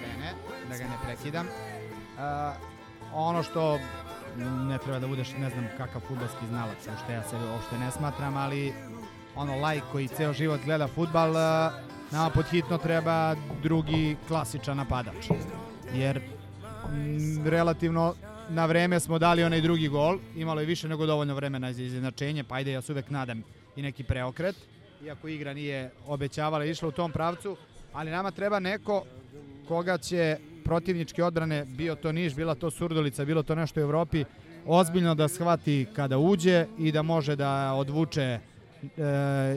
krene, 0.00 0.32
da 0.70 0.76
ga 0.78 0.84
ne 0.84 0.96
prekidam. 1.04 1.46
A, 2.18 2.52
ono 3.14 3.42
što 3.42 3.78
ne 4.40 4.78
treba 4.78 4.98
da 4.98 5.06
budeš 5.06 5.32
ne 5.38 5.50
znam 5.50 5.68
kakav 5.76 6.00
futbalski 6.08 6.46
znalac, 6.48 6.78
što 7.04 7.12
ja 7.12 7.22
sebe 7.22 7.44
uopšte 7.52 7.78
ne 7.78 7.90
smatram, 7.90 8.36
ali 8.36 8.72
ono 9.36 9.56
lajk 9.56 9.82
koji 9.92 10.08
ceo 10.08 10.32
život 10.32 10.60
gleda 10.64 10.88
futbal, 10.88 11.32
nama 12.10 12.30
pod 12.34 12.46
hitno 12.46 12.78
treba 12.78 13.36
drugi 13.62 14.16
klasičan 14.28 14.76
napadač. 14.76 15.30
Jer 15.94 16.20
mm, 16.20 17.46
relativno 17.46 18.14
na 18.48 18.66
vreme 18.66 19.00
smo 19.00 19.18
dali 19.18 19.44
onaj 19.44 19.60
drugi 19.60 19.88
gol, 19.88 20.18
imalo 20.36 20.60
je 20.60 20.66
više 20.66 20.88
nego 20.88 21.06
dovoljno 21.06 21.34
vremena 21.34 21.72
za 21.72 21.82
izjednačenje, 21.82 22.44
pa 22.44 22.54
ajde 22.54 22.72
ja 22.72 22.82
se 22.82 22.92
uvek 22.92 23.10
nadam 23.10 23.42
i 23.76 23.82
neki 23.82 24.04
preokret, 24.04 24.56
iako 25.04 25.28
igra 25.28 25.54
nije 25.54 25.90
obećavala 26.06 26.64
išla 26.64 26.88
u 26.88 26.92
tom 26.92 27.12
pravcu, 27.12 27.56
ali 27.92 28.10
nama 28.10 28.30
treba 28.30 28.58
neko 28.58 29.04
koga 29.68 29.98
će 29.98 30.36
protivničke 30.68 31.24
odbrane, 31.24 31.64
bio 31.64 31.94
to 31.94 32.12
Niš, 32.12 32.34
bila 32.34 32.54
to 32.54 32.70
Surdulica, 32.70 33.24
bilo 33.24 33.42
to 33.42 33.54
nešto 33.54 33.80
u 33.80 33.82
Evropi, 33.82 34.24
ozbiljno 34.66 35.14
da 35.14 35.28
shvati 35.28 35.86
kada 35.96 36.18
uđe 36.18 36.66
i 36.78 36.92
da 36.92 37.02
može 37.02 37.36
da 37.36 37.72
odvuče 37.72 38.22
e, 38.22 38.40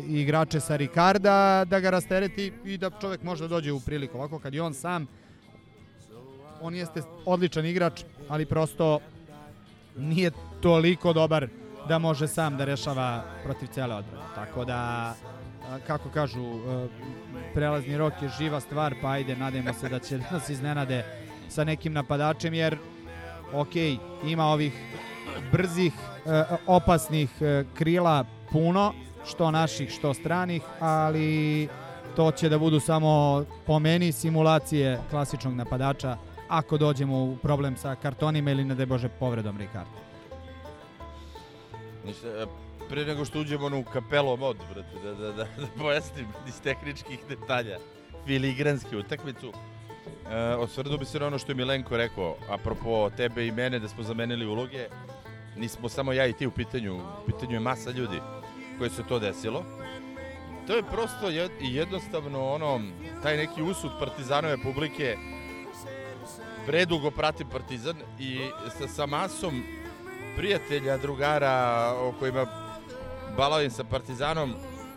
igrače 0.08 0.60
sa 0.60 0.76
Ricarda, 0.76 1.66
da 1.68 1.80
ga 1.80 1.90
rastereti 1.90 2.52
i 2.66 2.78
da 2.78 2.90
čovek 3.02 3.24
može 3.24 3.44
da 3.44 3.48
dođe 3.48 3.72
u 3.72 3.80
priliku. 3.80 4.18
Ovako 4.18 4.40
kad 4.40 4.54
je 4.54 4.62
on 4.62 4.74
sam, 4.74 5.08
on 6.62 6.76
jeste 6.76 7.02
odličan 7.26 7.66
igrač, 7.66 8.04
ali 8.30 8.46
prosto 8.46 9.00
nije 9.98 10.32
toliko 10.62 11.14
dobar 11.14 11.48
da 11.88 12.00
može 12.00 12.28
sam 12.28 12.58
da 12.58 12.66
rešava 12.66 13.24
protiv 13.44 13.68
cele 13.68 13.96
odbrane. 13.96 14.26
Tako 14.36 14.66
da, 14.66 15.14
kako 15.88 16.10
kažu, 16.10 16.40
e, 16.42 16.88
prelazni 17.54 17.98
rok 17.98 18.14
je 18.22 18.30
živa 18.30 18.60
stvar, 18.60 18.96
pa 19.02 19.10
ajde, 19.10 19.36
nadajmo 19.36 19.74
se 19.74 19.90
da 19.90 20.00
će 20.00 20.20
nas 20.32 20.50
iznenade 20.50 21.06
sa 21.50 21.64
nekim 21.64 21.94
napadačem, 21.94 22.54
jer, 22.54 22.78
ok, 23.54 23.76
ima 24.26 24.46
ovih 24.46 24.74
brzih, 25.52 25.94
e, 26.26 26.44
opasnih 26.68 27.30
e, 27.42 27.64
krila 27.74 28.26
puno, 28.52 28.94
što 29.26 29.52
naših, 29.52 29.90
što 29.90 30.14
stranih, 30.14 30.62
ali 30.80 31.68
to 32.16 32.32
će 32.32 32.50
da 32.50 32.58
budu 32.58 32.80
samo 32.80 33.44
po 33.66 33.80
meni 33.80 34.12
simulacije 34.12 35.00
klasičnog 35.10 35.54
napadača 35.54 36.18
ako 36.48 36.78
dođemo 36.78 37.24
u 37.24 37.38
problem 37.42 37.78
sa 37.78 37.96
kartonima 37.96 38.52
ili 38.52 38.66
ne 38.66 38.76
da 38.76 38.86
bože 38.86 39.10
povredom 39.10 39.62
e, 39.62 39.68
pre 42.92 43.06
nego 43.06 43.26
što 43.26 43.40
uđemo 43.40 43.80
u 43.80 43.84
kapelo 43.84 44.36
mod, 44.36 44.58
brate, 44.74 45.00
da, 45.04 45.14
da, 45.14 45.32
da, 45.32 45.44
da 45.44 45.68
pojasnim 45.78 46.28
iz 46.48 46.62
tehničkih 46.62 47.20
detalja 47.30 47.78
filigranski 48.26 48.98
utakmicu. 48.98 49.54
E, 50.32 50.56
osvrnuo 50.56 50.98
bi 50.98 51.06
se 51.06 51.20
na 51.20 51.28
ono 51.28 51.38
što 51.38 51.52
je 51.52 51.56
Milenko 51.56 51.98
rekao, 51.98 52.36
apropo 52.50 53.10
tebe 53.10 53.48
i 53.48 53.52
mene, 53.52 53.80
da 53.80 53.88
smo 53.88 54.04
zamenili 54.04 54.46
uloge. 54.46 54.88
Nismo 55.58 55.90
samo 55.90 56.14
ja 56.14 56.28
i 56.28 56.34
ti 56.34 56.48
u 56.48 56.52
pitanju, 56.52 56.96
u 56.96 57.26
pitanju 57.26 57.54
je 57.54 57.60
masa 57.60 57.92
ljudi 57.92 58.20
koje 58.78 58.90
se 58.90 59.04
to 59.10 59.20
desilo. 59.20 59.64
To 60.68 60.76
je 60.76 60.84
prosto 60.84 61.30
jed, 61.30 61.52
jednostavno 61.60 62.50
ono, 62.50 62.82
taj 63.24 63.38
neki 63.38 63.62
usud 63.62 63.92
partizanove 64.00 64.58
publike 64.64 65.18
predugo 66.66 67.12
prati 67.12 67.46
partizan 67.52 67.96
i 68.20 68.40
sa, 68.78 68.88
sa 68.88 69.06
masom 69.06 69.64
prijatelja, 70.38 70.98
drugara 70.98 71.94
o 72.00 72.14
kojima 72.20 72.61
balavim 73.38 73.72
sa 73.72 73.84
partizanom 73.84 74.54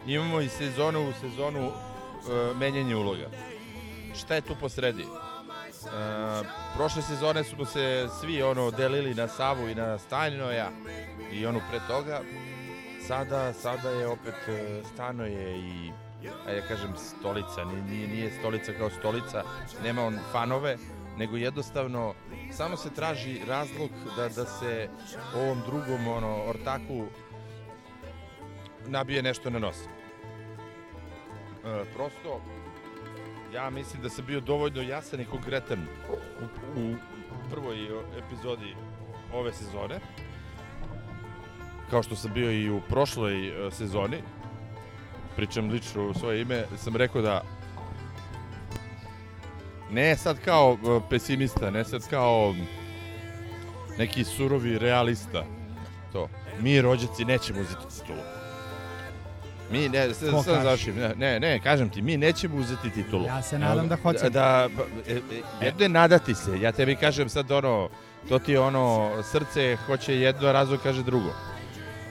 imamo 0.06 0.40
i 0.40 0.48
sezonu 0.48 1.08
u 1.08 1.12
sezonu 1.20 1.66
e, 1.66 1.70
menjanje 2.54 2.96
uloga. 2.96 3.30
Šta 4.14 4.34
je 4.34 4.40
tu 4.40 4.54
posredi? 4.60 5.02
E, 5.02 5.06
prošle 6.76 7.02
sezone 7.02 7.44
smo 7.44 7.64
se 7.64 8.08
svi 8.20 8.42
ono 8.42 8.70
delili 8.70 9.14
na 9.14 9.28
Savu 9.28 9.68
i 9.68 9.74
na 9.74 9.98
Stajninoja 9.98 10.70
i 11.32 11.46
onu 11.46 11.60
pre 11.70 11.80
toga. 11.88 12.20
Sada, 13.06 13.52
sada 13.52 13.90
je 13.90 14.06
opet 14.06 14.34
e, 14.48 14.82
Stanoje 14.94 15.58
i 15.58 15.92
ajde 16.46 16.60
da 16.60 16.66
kažem 16.66 16.94
stolica, 16.96 17.64
nije, 17.64 18.08
nije 18.08 18.30
stolica 18.38 18.72
kao 18.78 18.90
stolica, 18.90 19.42
nema 19.82 20.02
on 20.02 20.18
fanove, 20.32 20.76
nego 21.18 21.36
jednostavno 21.36 22.14
samo 22.52 22.76
se 22.76 22.90
traži 22.90 23.40
razlog 23.48 23.90
da, 24.16 24.28
da 24.28 24.46
se 24.46 24.88
ovom 25.34 25.60
drugom 25.66 26.08
ono, 26.08 26.44
ortaku 26.44 27.06
nabije 28.86 29.22
nešto 29.22 29.50
na 29.50 29.58
nos. 29.58 29.76
E, 29.76 29.84
prosto, 31.94 32.40
ja 33.54 33.70
mislim 33.70 34.02
da 34.02 34.08
sam 34.08 34.26
bio 34.26 34.40
dovoljno 34.40 34.82
jasan 34.82 35.20
i 35.20 35.24
konkretan 35.24 35.86
u, 36.76 36.80
u 36.80 36.94
prvoj 37.50 37.76
epizodi 38.18 38.74
ove 39.32 39.52
sezone, 39.52 40.00
kao 41.90 42.02
što 42.02 42.16
sam 42.16 42.32
bio 42.32 42.52
i 42.52 42.70
u 42.70 42.80
prošloj 42.88 43.48
e, 43.48 43.70
sezoni, 43.70 44.22
pričam 45.36 45.68
lično 45.68 46.08
u 46.08 46.14
svoje 46.14 46.42
ime, 46.42 46.64
sam 46.76 46.96
rekao 46.96 47.22
da 47.22 47.42
ne 49.90 50.16
sad 50.16 50.38
kao 50.44 50.78
e, 50.82 51.00
pesimista, 51.10 51.70
ne 51.70 51.84
sad 51.84 52.08
kao 52.08 52.54
neki 53.98 54.24
surovi 54.24 54.78
realista, 54.78 55.44
to. 56.12 56.28
Mi 56.60 56.80
rođaci 56.80 57.24
nećemo 57.24 57.60
uzeti 57.60 58.00
titulu. 58.00 58.33
Mi 59.70 59.88
ne, 59.88 60.14
sad, 60.14 60.44
sad 60.44 60.62
završim, 60.62 60.94
ne, 61.16 61.40
ne, 61.40 61.60
kažem 61.60 61.90
ti, 61.90 62.02
mi 62.02 62.16
nećemo 62.16 62.56
uzeti 62.56 62.90
titulu. 62.90 63.26
Ja 63.26 63.42
se 63.42 63.58
nadam 63.58 63.88
da 63.88 63.96
hoćemo. 63.96 64.30
Da, 64.30 64.68
e, 65.08 65.20
jedno 65.62 65.82
je 65.82 65.88
nadati 65.88 66.34
se, 66.34 66.60
ja 66.60 66.72
tebi 66.72 66.96
kažem 66.96 67.28
sad 67.28 67.50
ono, 67.50 67.88
to 68.28 68.38
ti 68.38 68.52
je 68.52 68.60
ono, 68.60 69.12
srce 69.22 69.76
hoće 69.86 70.20
jedno, 70.20 70.52
razum 70.52 70.78
kaže 70.82 71.02
drugo. 71.02 71.30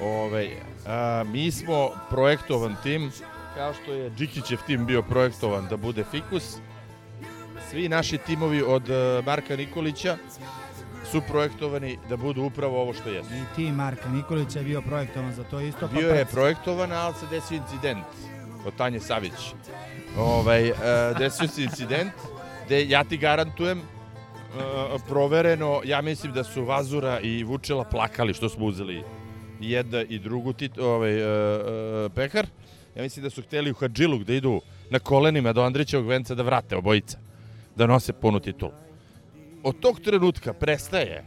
Ove, 0.01 0.49
a, 0.87 1.23
mi 1.27 1.51
smo 1.51 1.89
projektovan 2.09 2.75
tim, 2.83 3.11
kao 3.55 3.73
što 3.73 3.93
je 3.93 4.09
Džikićev 4.09 4.57
tim 4.67 4.85
bio 4.85 5.01
projektovan 5.01 5.67
da 5.69 5.77
bude 5.77 6.03
fikus, 6.11 6.57
svi 7.69 7.89
naši 7.89 8.17
timovi 8.17 8.61
od 8.61 8.89
e, 8.89 9.21
Marka 9.25 9.55
Nikolića 9.55 10.17
su 11.13 11.21
projektovani 11.21 11.97
da 12.09 12.17
budu 12.17 12.43
upravo 12.43 12.81
ovo 12.81 12.93
što 12.93 13.09
jesu. 13.09 13.29
I 13.33 13.55
ti 13.55 13.71
Marka 13.71 14.09
Nikolića 14.09 14.59
je 14.59 14.65
bio 14.65 14.81
projektovan 14.81 15.33
za 15.33 15.43
to 15.43 15.59
isto. 15.59 15.87
pa 15.87 15.99
Bio 15.99 16.09
je 16.09 16.25
preci- 16.25 16.31
projektovan, 16.31 16.91
ali 16.91 17.13
se 17.13 17.25
desio 17.31 17.57
incident 17.57 18.05
od 18.65 18.75
Tanje 18.75 18.99
Savić. 18.99 19.53
Ovaj, 20.17 20.69
e, 20.69 20.73
desio 21.19 21.47
se 21.47 21.63
incident 21.63 22.11
gde 22.65 22.85
ja 22.89 23.03
ti 23.03 23.17
garantujem 23.17 23.77
e, 23.79 23.83
provereno, 25.07 25.81
ja 25.85 26.01
mislim 26.01 26.33
da 26.33 26.43
su 26.43 26.65
Vazura 26.65 27.19
i 27.19 27.43
Vučela 27.43 27.83
plakali 27.83 28.33
što 28.33 28.49
smo 28.49 28.65
uzeli 28.65 29.03
jedna 29.59 30.01
i 30.01 30.19
drugu 30.19 30.53
tit, 30.53 30.77
ovaj, 30.77 31.13
e, 31.13 31.23
e, 32.05 32.09
pekar. 32.15 32.47
Ja 32.95 33.01
mislim 33.03 33.23
da 33.23 33.29
su 33.29 33.41
hteli 33.41 33.71
u 33.71 33.75
Hadžiluk 33.75 34.23
da 34.23 34.33
idu 34.33 34.61
na 34.89 34.99
kolenima 34.99 35.53
do 35.53 35.61
Andrićevog 35.61 36.07
venca 36.07 36.35
da 36.35 36.43
vrate 36.43 36.75
obojica, 36.75 37.17
da 37.75 37.85
nose 37.87 38.13
punu 38.13 38.39
titulu. 38.39 38.82
Od 39.63 39.79
tog 39.79 39.99
trenutka 39.99 40.53
prestaje 40.53 41.23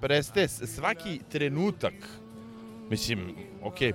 prestaje 0.00 0.48
svaki 0.48 1.20
trenutak 1.28 1.94
Mislim, 2.90 3.34
okej, 3.62 3.92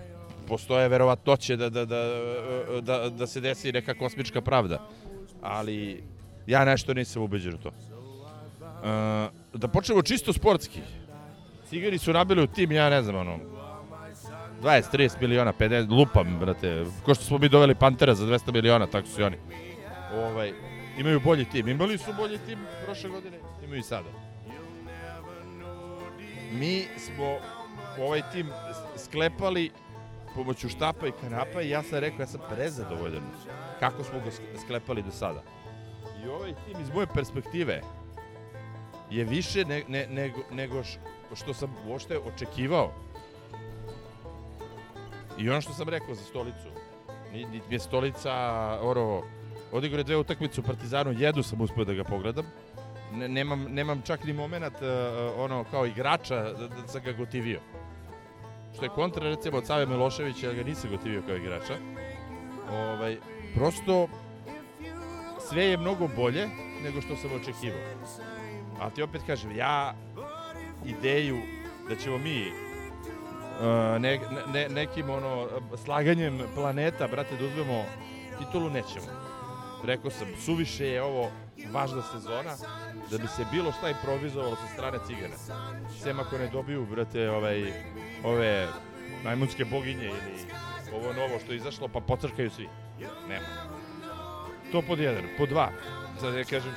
postoje 0.47 0.89
verovatnoće 0.89 1.55
da, 1.55 1.69
da, 1.69 1.85
da, 1.85 2.01
da, 2.81 3.09
da 3.09 3.27
se 3.27 3.41
desi 3.41 3.71
neka 3.71 3.93
kosmička 3.93 4.41
pravda, 4.41 4.87
ali 5.41 6.03
ja 6.47 6.65
nešto 6.65 6.93
nisam 6.93 7.21
ubeđen 7.21 7.53
u 7.53 7.57
to. 7.57 7.69
Uh, 7.69 7.73
da 9.53 9.67
počnemo 9.67 10.01
čisto 10.01 10.33
sportski. 10.33 10.79
Cigari 11.69 11.97
su 11.97 12.13
nabili 12.13 12.43
u 12.43 12.47
tim, 12.47 12.71
ja 12.71 12.89
ne 12.89 13.03
znam, 13.03 13.15
ono, 13.15 13.39
20, 14.61 14.83
30 14.93 15.21
miliona, 15.21 15.53
50, 15.59 15.89
lupam, 15.89 16.39
brate. 16.39 16.85
Ko 17.05 17.13
što 17.15 17.23
smo 17.23 17.37
mi 17.37 17.49
doveli 17.49 17.75
Pantera 17.75 18.15
za 18.15 18.25
200 18.25 18.53
miliona, 18.53 18.87
tako 18.87 19.07
su 19.07 19.21
i 19.21 19.23
oni. 19.23 19.37
Ovaj, 20.13 20.53
imaju 20.97 21.19
bolji 21.19 21.45
tim. 21.45 21.67
Imali 21.67 21.97
su 21.97 22.13
bolji 22.17 22.37
tim 22.45 22.59
prošle 22.85 23.09
godine, 23.09 23.37
imaju 23.63 23.79
i 23.79 23.83
sada. 23.83 24.09
Mi 26.51 26.87
smo 26.97 27.37
ovaj 27.99 28.21
tim 28.31 28.49
sklepali 28.97 29.71
pomoću 30.35 30.69
štapa 30.69 31.07
i 31.07 31.11
kanapa 31.21 31.61
i 31.61 31.69
ja 31.69 31.83
sam 31.83 31.99
rekao, 31.99 32.21
ja 32.21 32.27
sam 32.27 32.41
prezadovoljan 32.49 33.23
kako 33.79 34.03
smo 34.03 34.19
ga 34.19 34.25
sk- 34.25 34.63
sklepali 34.65 35.03
do 35.03 35.11
sada. 35.11 35.43
I 36.25 36.27
ovaj 36.27 36.53
tim 36.65 36.81
iz 36.81 36.89
moje 36.93 37.07
perspektive 37.13 37.81
je 39.11 39.23
više 39.23 39.65
ne, 39.65 39.83
ne, 39.87 40.07
nego, 40.07 40.39
nego 40.51 40.83
što 41.35 41.53
sam 41.53 41.75
uopšte 41.87 42.19
očekivao. 42.19 42.91
I 45.37 45.49
ono 45.49 45.61
što 45.61 45.73
sam 45.73 45.89
rekao 45.89 46.15
za 46.15 46.23
stolicu, 46.23 46.69
ni, 47.33 47.45
mi 47.45 47.75
je 47.75 47.79
stolica, 47.79 48.33
oro, 48.81 49.23
odigrao 49.71 49.99
je 49.99 50.03
dve 50.03 50.17
utakmice 50.17 50.61
u 50.61 50.63
Partizanu, 50.63 51.13
jednu 51.17 51.43
sam 51.43 51.61
uspio 51.61 51.85
da 51.85 51.93
ga 51.93 52.03
pogledam. 52.03 52.45
Ne, 53.13 53.27
nemam, 53.27 53.65
nemam 53.69 54.01
čak 54.01 54.23
ni 54.23 54.33
moment 54.33 54.73
uh, 54.73 54.89
ono 55.37 55.63
kao 55.71 55.85
igrača 55.85 56.35
da, 56.35 56.67
da 56.67 56.87
sam 56.87 57.01
ga 57.03 57.11
gotivio. 57.11 57.59
Što 58.75 58.85
je 58.85 58.89
kontra 58.89 59.23
recimo 59.23 59.57
od 59.57 59.65
Save 59.65 59.85
Miloševića, 59.85 60.47
ja 60.47 60.53
ga 60.53 60.63
nisam 60.63 60.89
gotivio 60.89 61.21
kao 61.27 61.35
igrača. 61.35 61.73
Ovaj, 62.71 63.17
prosto 63.55 64.07
sve 65.49 65.63
je 65.65 65.77
mnogo 65.77 66.07
bolje 66.15 66.47
nego 66.83 67.01
što 67.01 67.15
sam 67.15 67.31
očekivao. 67.35 67.81
A 68.79 68.89
ti 68.89 69.03
opet 69.03 69.21
kažem, 69.27 69.55
ja 69.55 69.95
ideju 70.85 71.37
da 71.89 71.95
ćemo 71.95 72.17
mi 72.17 72.47
uh, 72.47 74.01
ne, 74.01 74.19
ne, 74.53 74.69
nekim 74.69 75.09
ono 75.09 75.47
slaganjem 75.85 76.39
planeta, 76.55 77.07
brate, 77.07 77.37
da 77.37 77.45
uzmemo 77.45 77.85
titulu 78.39 78.69
nećemo. 78.69 79.24
Rekao 79.85 80.11
sam, 80.11 80.27
suviše 80.45 80.87
je 80.87 81.03
ovo 81.03 81.31
važna 81.71 82.01
sezona 82.01 82.55
da 83.11 83.17
bi 83.17 83.27
se 83.27 83.45
bilo 83.51 83.71
šta 83.71 83.89
improvizovalo 83.89 84.55
sa 84.55 84.67
strane 84.73 84.97
cigana. 85.07 85.35
Sem 86.03 86.19
ako 86.19 86.37
ne 86.37 86.47
dobiju, 86.47 86.85
brate, 86.85 87.29
ovaj, 87.29 87.73
ove 88.23 88.67
najmunske 89.23 89.65
boginje 89.65 90.05
ili 90.05 90.47
ovo 90.93 91.13
novo 91.13 91.39
što 91.43 91.51
je 91.51 91.57
izašlo, 91.57 91.87
pa 91.87 91.99
pocrkaju 91.99 92.49
svi. 92.49 92.67
Nema. 93.29 93.45
To 94.71 94.81
pod 94.81 94.99
jedan. 94.99 95.23
Pod 95.37 95.49
dva, 95.49 95.71
sad 96.19 96.33
ja 96.33 96.43
kažem, 96.43 96.73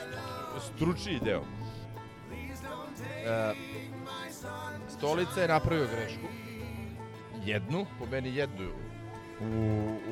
stručniji 0.74 1.20
deo. 1.24 1.42
E, 3.26 3.54
Stolica 4.88 5.40
je 5.40 5.48
napravio 5.48 5.86
grešku. 5.86 6.26
Jednu, 7.44 7.86
po 7.98 8.06
meni 8.06 8.36
jednu 8.36 8.68
u, 9.40 9.44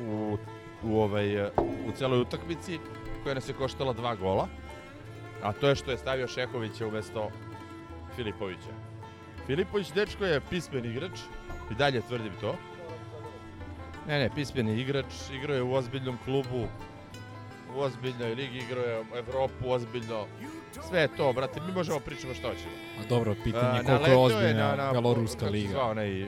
u, 0.07 0.37
u, 0.83 0.99
ovaj, 1.01 1.35
e, 1.37 1.51
u 1.87 1.91
celoj 1.91 2.19
utakmici 2.19 2.79
koja 3.23 3.35
nas 3.35 3.49
je 3.49 3.53
koštala 3.53 3.93
dva 3.93 4.15
gola. 4.15 4.47
A 5.43 5.53
to 5.53 5.69
je 5.69 5.75
što 5.75 5.91
je 5.91 5.97
stavio 5.97 6.27
Šehovića 6.27 6.87
umesto 6.87 7.29
Filipovića. 8.15 8.73
Filipović, 9.45 9.91
dečko, 9.91 10.25
je 10.25 10.41
pismen 10.41 10.85
igrač. 10.85 11.19
I 11.71 11.75
dalje 11.75 12.01
tvrdim 12.01 12.33
to. 12.41 12.55
Ne, 14.07 14.19
ne, 14.19 14.29
pismeni 14.35 14.81
igrač. 14.81 15.05
Igrao 15.33 15.55
je 15.55 15.61
u 15.61 15.73
ozbiljnom 15.73 16.17
klubu. 16.25 16.67
U 17.75 17.79
ozbiljnoj 17.79 18.35
ligi. 18.35 18.57
Igrao 18.57 18.83
je 18.83 18.99
u 19.01 19.17
Evropu 19.17 19.69
ozbiljno. 19.69 20.25
Sve 20.89 21.01
je 21.01 21.07
to, 21.07 21.33
brate. 21.33 21.61
Mi 21.61 21.73
možemo 21.73 21.99
pričamo 21.99 22.33
šta 22.33 22.47
hoćemo. 22.47 22.71
A 22.99 23.07
dobro, 23.09 23.35
pitanje 23.43 23.79
koliko 23.85 24.05
je 24.05 24.17
ozbiljna 24.17 24.67
na- 24.67 24.75
na- 24.75 24.91
beloruska 24.91 25.39
kako 25.39 25.45
se 25.45 25.51
liga. 25.51 25.69
zvao 25.69 25.91
onaj- 25.91 26.27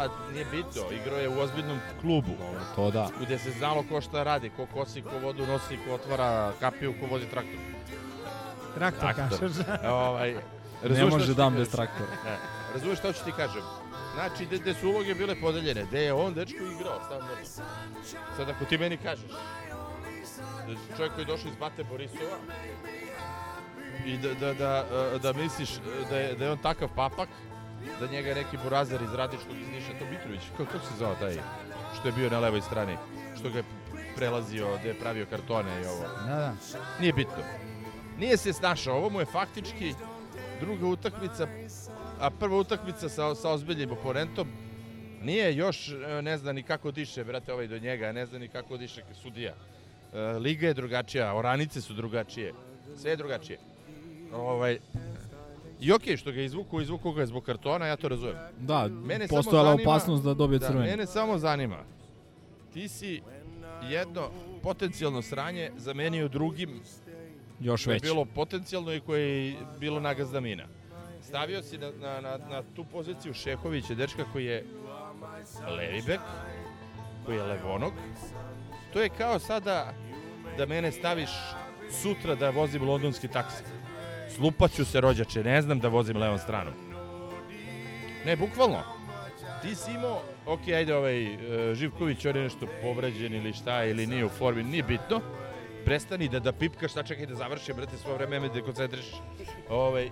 Pa 0.00 0.32
nije 0.32 0.44
bitno, 0.44 0.82
igrao 0.90 1.18
je 1.18 1.28
u 1.28 1.40
ozbiljnom 1.40 1.78
klubu. 2.00 2.30
To 2.76 2.90
da. 2.90 3.08
Gde 3.20 3.38
se 3.38 3.50
znalo 3.50 3.84
ko 3.88 4.00
šta 4.00 4.22
radi, 4.22 4.50
ko 4.56 4.66
kosi, 4.66 5.02
ko 5.02 5.18
vodu 5.22 5.46
nosi, 5.46 5.78
ko 5.86 5.94
otvara 5.94 6.52
kapiju, 6.60 6.94
ko 7.00 7.06
vozi 7.06 7.26
traktor. 7.26 7.58
Traktor, 8.74 9.14
kažeš. 9.14 9.56
ovaj, 9.84 10.36
Ne 10.88 11.04
može 11.04 11.34
dam 11.34 11.54
bez 11.54 11.70
traktora. 11.70 12.10
Ne, 12.24 12.36
razumeš 12.74 12.98
šta 12.98 13.12
ću 13.12 13.24
ti 13.24 13.32
kažem? 13.36 13.62
Znači, 14.14 14.46
gde, 14.46 14.58
gde 14.58 14.74
su 14.74 14.88
uloge 14.88 15.14
bile 15.14 15.40
podeljene, 15.40 15.84
gde 15.84 16.04
je 16.04 16.12
on 16.12 16.34
dečko 16.34 16.64
igrao, 16.64 17.00
stavno. 17.06 17.28
Sad 18.36 18.48
ako 18.48 18.64
ti 18.64 18.78
meni 18.78 18.96
kažeš, 18.96 19.30
Da 20.66 20.72
je 20.72 20.78
čovjek 20.96 21.14
koji 21.14 21.22
je 21.22 21.26
došao 21.26 21.48
iz 21.48 21.56
Bate 21.56 21.84
Borisova 21.84 22.36
i 24.06 24.16
da, 24.18 24.34
da, 24.34 24.54
da, 24.54 24.84
e, 25.14 25.18
da 25.18 25.32
misliš 25.32 25.70
da 26.10 26.18
je, 26.18 26.34
da 26.34 26.44
je 26.44 26.50
on 26.50 26.58
takav 26.58 26.88
papak, 26.96 27.28
da 28.00 28.06
njega 28.06 28.34
neki 28.34 28.56
burazar 28.62 29.02
iz 29.02 29.14
Radičkog 29.14 29.56
iz 29.60 29.68
Niša, 29.68 29.98
to 29.98 30.04
Mitrović, 30.10 30.40
kako, 30.56 30.72
kako 30.72 30.86
se 30.86 30.94
zvao 30.98 31.14
taj, 31.14 31.36
što 32.00 32.08
je 32.08 32.12
bio 32.12 32.30
na 32.30 32.38
levoj 32.38 32.60
strani, 32.60 32.96
što 33.38 33.50
ga 33.50 33.58
je 33.58 33.64
prelazio, 34.16 34.76
gde 34.80 34.88
je 34.88 34.98
pravio 34.98 35.26
kartone 35.30 35.82
i 35.82 35.86
ovo. 35.86 36.02
Da, 36.26 36.36
da. 36.36 36.54
Nije 37.00 37.12
bitno. 37.12 37.42
Nije 38.18 38.36
se 38.36 38.52
snašao, 38.52 38.96
ovo 38.96 39.10
mu 39.10 39.20
je 39.20 39.26
faktički 39.26 39.94
druga 40.60 40.86
utakmica, 40.86 41.46
a 42.20 42.30
prva 42.30 42.56
utakmica 42.56 43.08
sa, 43.08 43.34
sa 43.34 43.50
ozbiljnim 43.50 43.92
oponentom, 43.92 44.48
nije 45.22 45.56
još, 45.56 45.88
e, 45.88 46.22
ne 46.22 46.38
zna 46.38 46.52
ni 46.52 46.62
kako 46.62 46.90
diše, 46.90 47.24
brate, 47.24 47.52
ovaj 47.52 47.66
do 47.66 47.78
njega, 47.78 48.12
ne 48.12 48.26
zna 48.26 48.38
ni 48.38 48.48
kako 48.48 48.76
diše 48.76 49.02
sudija. 49.22 49.54
E, 50.12 50.18
Liga 50.18 50.66
je 50.66 50.74
drugačija, 50.74 51.34
oranice 51.34 51.80
su 51.80 51.94
drugačije, 51.94 52.54
sve 52.96 53.10
je 53.10 53.16
drugačije. 53.16 53.58
Ovaj, 54.32 54.78
I 55.80 55.92
okej 55.92 56.16
što 56.16 56.32
ga 56.32 56.40
izvuku, 56.40 56.80
izvuku 56.80 57.12
ga 57.12 57.26
zbog 57.26 57.44
kartona, 57.44 57.86
ja 57.86 57.96
to 57.96 58.08
razumem. 58.08 58.36
Da, 58.58 58.88
Mene 58.88 59.28
postojala 59.28 59.70
zanima- 59.70 59.82
opasnost 59.84 60.24
da 60.24 60.34
dobije 60.34 60.58
Da, 60.58 60.66
crveni. 60.66 60.86
mene 60.86 61.06
samo 61.06 61.38
zanima. 61.38 61.78
Ti 62.72 62.88
si 62.88 63.20
jedno 63.82 64.28
potencijalno 64.62 65.22
sranje 65.22 65.70
zamenio 65.76 66.28
drugim 66.28 66.80
Još 67.60 67.86
veće. 67.86 68.02
bilo 68.02 68.24
potencijalno 68.24 68.92
i 68.94 69.00
koje 69.00 69.46
je 69.46 69.56
bilo 69.78 70.00
nagazda 70.00 70.40
mina. 70.40 70.64
Stavio 71.22 71.62
si 71.62 71.78
na, 71.78 71.90
na, 71.92 72.20
na, 72.20 72.38
na 72.40 72.62
tu 72.76 72.84
poziciju 72.84 73.34
Šehovića, 73.34 73.94
dečka 73.94 74.24
koji 74.32 74.44
je 74.44 74.64
levi 75.68 76.02
bek, 76.02 76.20
koji 77.26 77.36
je 77.36 77.42
levonog. 77.42 77.92
To 78.92 79.02
je 79.02 79.08
kao 79.08 79.38
sada 79.38 79.94
da 80.58 80.66
mene 80.66 80.92
staviš 80.92 81.30
sutra 81.92 82.34
da 82.34 82.50
vozim 82.50 82.82
londonski 82.82 83.28
taksi. 83.28 83.62
Slupaću 84.34 84.84
se 84.84 85.00
rođače, 85.00 85.44
ne 85.44 85.62
znam 85.62 85.80
da 85.80 85.88
vozim 85.88 86.16
levom 86.16 86.38
stranom. 86.38 86.74
Ne, 88.26 88.36
bukvalno. 88.36 88.82
Ti 89.62 89.74
si 89.74 89.90
imao, 89.90 90.22
ok, 90.46 90.68
ajde 90.68 90.94
ovaj 90.94 91.24
e, 91.24 91.74
Živković, 91.74 92.24
on 92.24 92.36
je 92.36 92.42
nešto 92.42 92.66
povređen 92.82 93.34
ili 93.34 93.52
šta, 93.52 93.84
ili 93.84 94.06
nije 94.06 94.24
u 94.24 94.28
formi, 94.28 94.62
nije 94.62 94.82
bitno. 94.82 95.20
Prestani 95.84 96.28
da, 96.28 96.40
da 96.40 96.52
pipkaš, 96.52 96.90
šta 96.90 97.02
čekaj 97.02 97.26
da 97.26 97.34
završi, 97.34 97.72
brate, 97.72 97.96
svo 97.96 98.14
vreme 98.14 98.40
me 98.40 98.48
da 98.48 98.62
koncentriš. 98.62 99.06
Ovaj, 99.68 100.10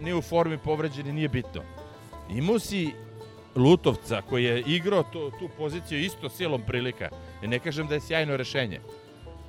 nije 0.00 0.14
u 0.14 0.22
formi 0.22 0.58
povređen 0.58 1.14
nije 1.14 1.28
bitno. 1.28 1.62
Imao 2.30 2.58
si 2.58 2.92
Lutovca 3.56 4.22
koji 4.22 4.44
je 4.44 4.60
igrao 4.60 5.02
to, 5.02 5.30
tu 5.38 5.48
poziciju 5.58 6.00
isto 6.00 6.28
silom 6.28 6.62
prilika. 6.62 7.08
Ne 7.42 7.58
kažem 7.58 7.86
da 7.86 7.94
je 7.94 8.00
sjajno 8.00 8.36
rešenje. 8.36 8.80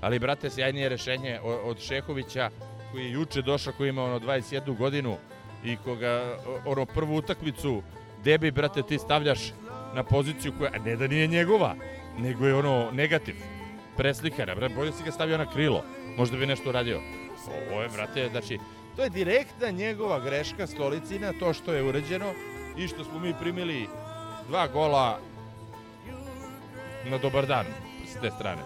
Ali, 0.02 0.20
brate, 0.20 0.50
sjajnije 0.50 0.90
rešenje 0.90 1.40
od 1.42 1.80
Šehovića 1.80 2.50
koji 2.94 3.06
je 3.06 3.12
juče 3.12 3.42
došao, 3.42 3.74
koji 3.74 3.90
ima 3.90 4.04
ono 4.04 4.20
21 4.20 4.78
godinu 4.78 5.18
i 5.64 5.78
koga, 5.78 6.38
ono 6.66 6.86
prvu 6.86 7.16
utakmicu, 7.16 7.82
debi, 8.24 8.52
brate, 8.52 8.84
ti 8.84 9.00
stavljaš 9.00 9.40
na 9.94 10.04
poziciju 10.04 10.54
koja, 10.58 10.72
ne 10.86 10.96
da 10.96 11.08
nije 11.08 11.28
njegova, 11.28 11.76
nego 12.18 12.48
je 12.48 12.56
ono 12.56 12.92
negativ, 12.92 13.36
preslikana, 13.98 14.56
brate, 14.56 14.76
bolje 14.76 14.92
si 14.92 15.04
ga 15.04 15.12
stavio 15.12 15.38
na 15.38 15.52
krilo, 15.52 15.84
možda 16.18 16.38
bi 16.38 16.46
nešto 16.46 16.70
uradio. 16.70 17.02
Ovo 17.72 17.82
je, 17.82 17.90
brate, 17.90 18.30
znači, 18.32 18.60
to 18.96 19.04
je 19.04 19.10
direktna 19.10 19.70
njegova 19.70 20.20
greška 20.20 20.68
stolicina, 20.68 21.34
to 21.40 21.54
što 21.54 21.74
je 21.74 21.84
urađeno 21.84 22.34
i 22.78 22.88
što 22.88 23.04
smo 23.04 23.20
mi 23.20 23.34
primili 23.42 23.88
dva 24.48 24.68
gola 24.68 25.20
na 27.06 27.18
dobar 27.18 27.46
dan 27.46 27.66
s 28.06 28.22
te 28.22 28.32
strane. 28.32 28.62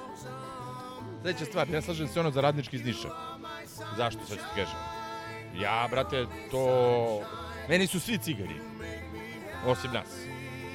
Sledeća 1.22 1.46
stvar, 1.46 1.70
ne 1.70 1.82
slažem 1.82 2.08
se 2.08 2.20
ono 2.20 2.32
za 2.32 2.42
radnički 2.42 2.76
iz 2.76 2.86
Niša. 2.86 3.27
Zašto, 3.98 4.26
sad 4.26 4.38
ću 4.38 4.44
ti 4.44 4.50
kažem. 4.56 4.76
Ja, 5.56 5.88
brate, 5.92 6.26
to... 6.52 7.22
Meni 7.70 7.88
su 7.88 8.00
svi 8.00 8.18
cigani. 8.18 8.56
Osim 9.66 9.92
nas. 9.92 10.08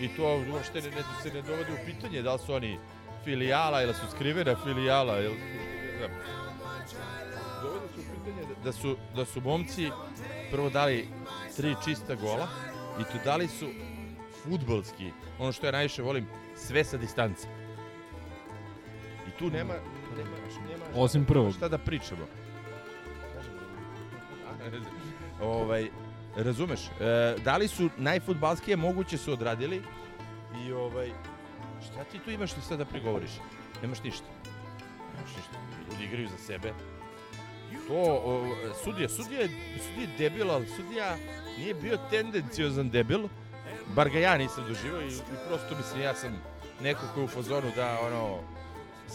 I 0.00 0.08
to 0.08 0.44
uopšte 0.52 0.80
ne, 0.80 0.90
ne, 0.90 1.02
se 1.22 1.34
ne 1.34 1.42
dovodi 1.42 1.72
u 1.72 1.86
pitanje 1.86 2.22
da 2.22 2.32
li 2.32 2.38
su 2.38 2.54
oni 2.54 2.78
filijala 3.24 3.82
ili 3.82 3.94
su 3.94 4.00
skrivena 4.14 4.56
filijala 4.64 5.20
ili... 5.20 5.34
Ne 5.34 5.98
znam. 5.98 6.10
Dovodi 7.62 7.86
se 7.94 8.00
u 8.00 8.14
pitanje 8.14 8.46
da, 8.48 8.64
da, 8.64 8.72
su, 8.72 8.96
da 9.16 9.24
su 9.24 9.40
momci 9.40 9.90
prvo 10.50 10.70
dali 10.70 11.08
tri 11.56 11.74
čista 11.84 12.14
gola 12.14 12.48
i 13.00 13.04
to 13.04 13.24
dali 13.24 13.48
su 13.48 13.66
futbalski, 14.42 15.10
ono 15.38 15.52
što 15.52 15.66
ja 15.66 15.72
najviše 15.72 16.02
volim, 16.02 16.26
sve 16.56 16.84
sa 16.84 16.96
distance. 16.96 17.48
I 19.28 19.30
tu 19.38 19.44
nema, 19.50 19.74
nema, 20.16 20.30
nema 20.68 20.84
Osim 20.94 21.24
prvog. 21.24 21.54
šta 21.54 21.68
da 21.68 21.78
pričamo. 21.78 22.26
ovaj, 25.40 25.90
razumeš, 26.36 26.80
e, 26.86 27.36
da 27.44 27.56
li 27.56 27.68
su 27.68 27.90
najfutbalskije 27.96 28.76
moguće 28.76 29.18
su 29.18 29.32
odradili 29.32 29.82
i 30.66 30.72
ovaj, 30.72 31.10
šta 31.84 32.04
ti 32.04 32.18
tu 32.18 32.30
imaš 32.30 32.52
ti 32.52 32.60
sad 32.60 32.78
da 32.78 32.84
prigovoriš? 32.84 33.30
Nemaš 33.82 34.02
ništa. 34.02 34.26
Nemaš 35.14 35.36
ništa. 35.36 35.56
Ljudi 35.90 36.04
igraju 36.04 36.28
za 36.28 36.38
sebe. 36.38 36.72
To, 37.88 38.22
o, 38.24 38.46
sudija, 38.84 39.08
sudija, 39.08 39.48
sudija 39.86 40.00
je 40.00 40.18
debil, 40.18 40.50
ali 40.50 40.66
sudija 40.66 41.16
nije 41.58 41.74
bio 41.74 41.98
tendenciozan 42.10 42.90
debil, 42.90 43.28
bar 43.94 44.10
ga 44.10 44.18
ja 44.18 44.36
nisam 44.38 44.64
doživao 44.68 45.02
i, 45.02 45.06
i 45.06 45.48
prosto 45.48 45.76
mislim 45.76 46.02
ja 46.02 46.14
sam 46.14 46.42
neko 46.82 47.00
ko 47.14 47.20
je 47.20 47.24
u 47.24 47.28
fazonu 47.28 47.70
da 47.76 47.98
ono, 48.00 48.38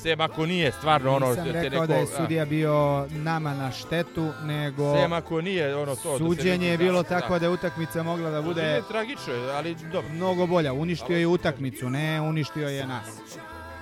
sem 0.02 0.22
ako 0.22 0.46
nije 0.46 0.72
stvarno 0.72 1.16
ono... 1.16 1.30
Nisam 1.30 1.46
te 1.46 1.52
rekao 1.52 1.70
neko, 1.70 1.88
da 1.88 1.96
je 1.96 2.08
sudija 2.08 2.46
bio 2.46 3.08
nama 3.12 3.54
na 3.54 3.72
štetu, 3.72 4.32
nego 4.44 4.96
Sem 4.96 5.14
ako 5.14 5.42
nije 5.42 5.76
ono 5.76 5.96
to... 5.96 6.12
da 6.12 6.18
suđenje 6.18 6.52
vidi 6.52 6.66
je 6.66 6.78
da- 6.78 6.84
bilo 6.84 7.04
da. 7.04 7.10
takvo 7.10 7.40
da 7.40 7.46
je 7.46 7.50
utakmica 7.50 8.04
mogla 8.04 8.30
da 8.30 8.38
Suđenje 8.38 8.54
bude 8.54 8.62
je 8.62 8.82
tragično, 8.88 9.34
ali 9.54 9.76
dobro. 9.76 10.10
mnogo 10.14 10.48
bolja. 10.48 10.74
Uništio 10.74 11.18
je 11.18 11.28
utakmicu, 11.28 11.90
ne 11.90 12.22
uništio 12.22 12.70
je 12.70 12.88
nas. 12.88 13.06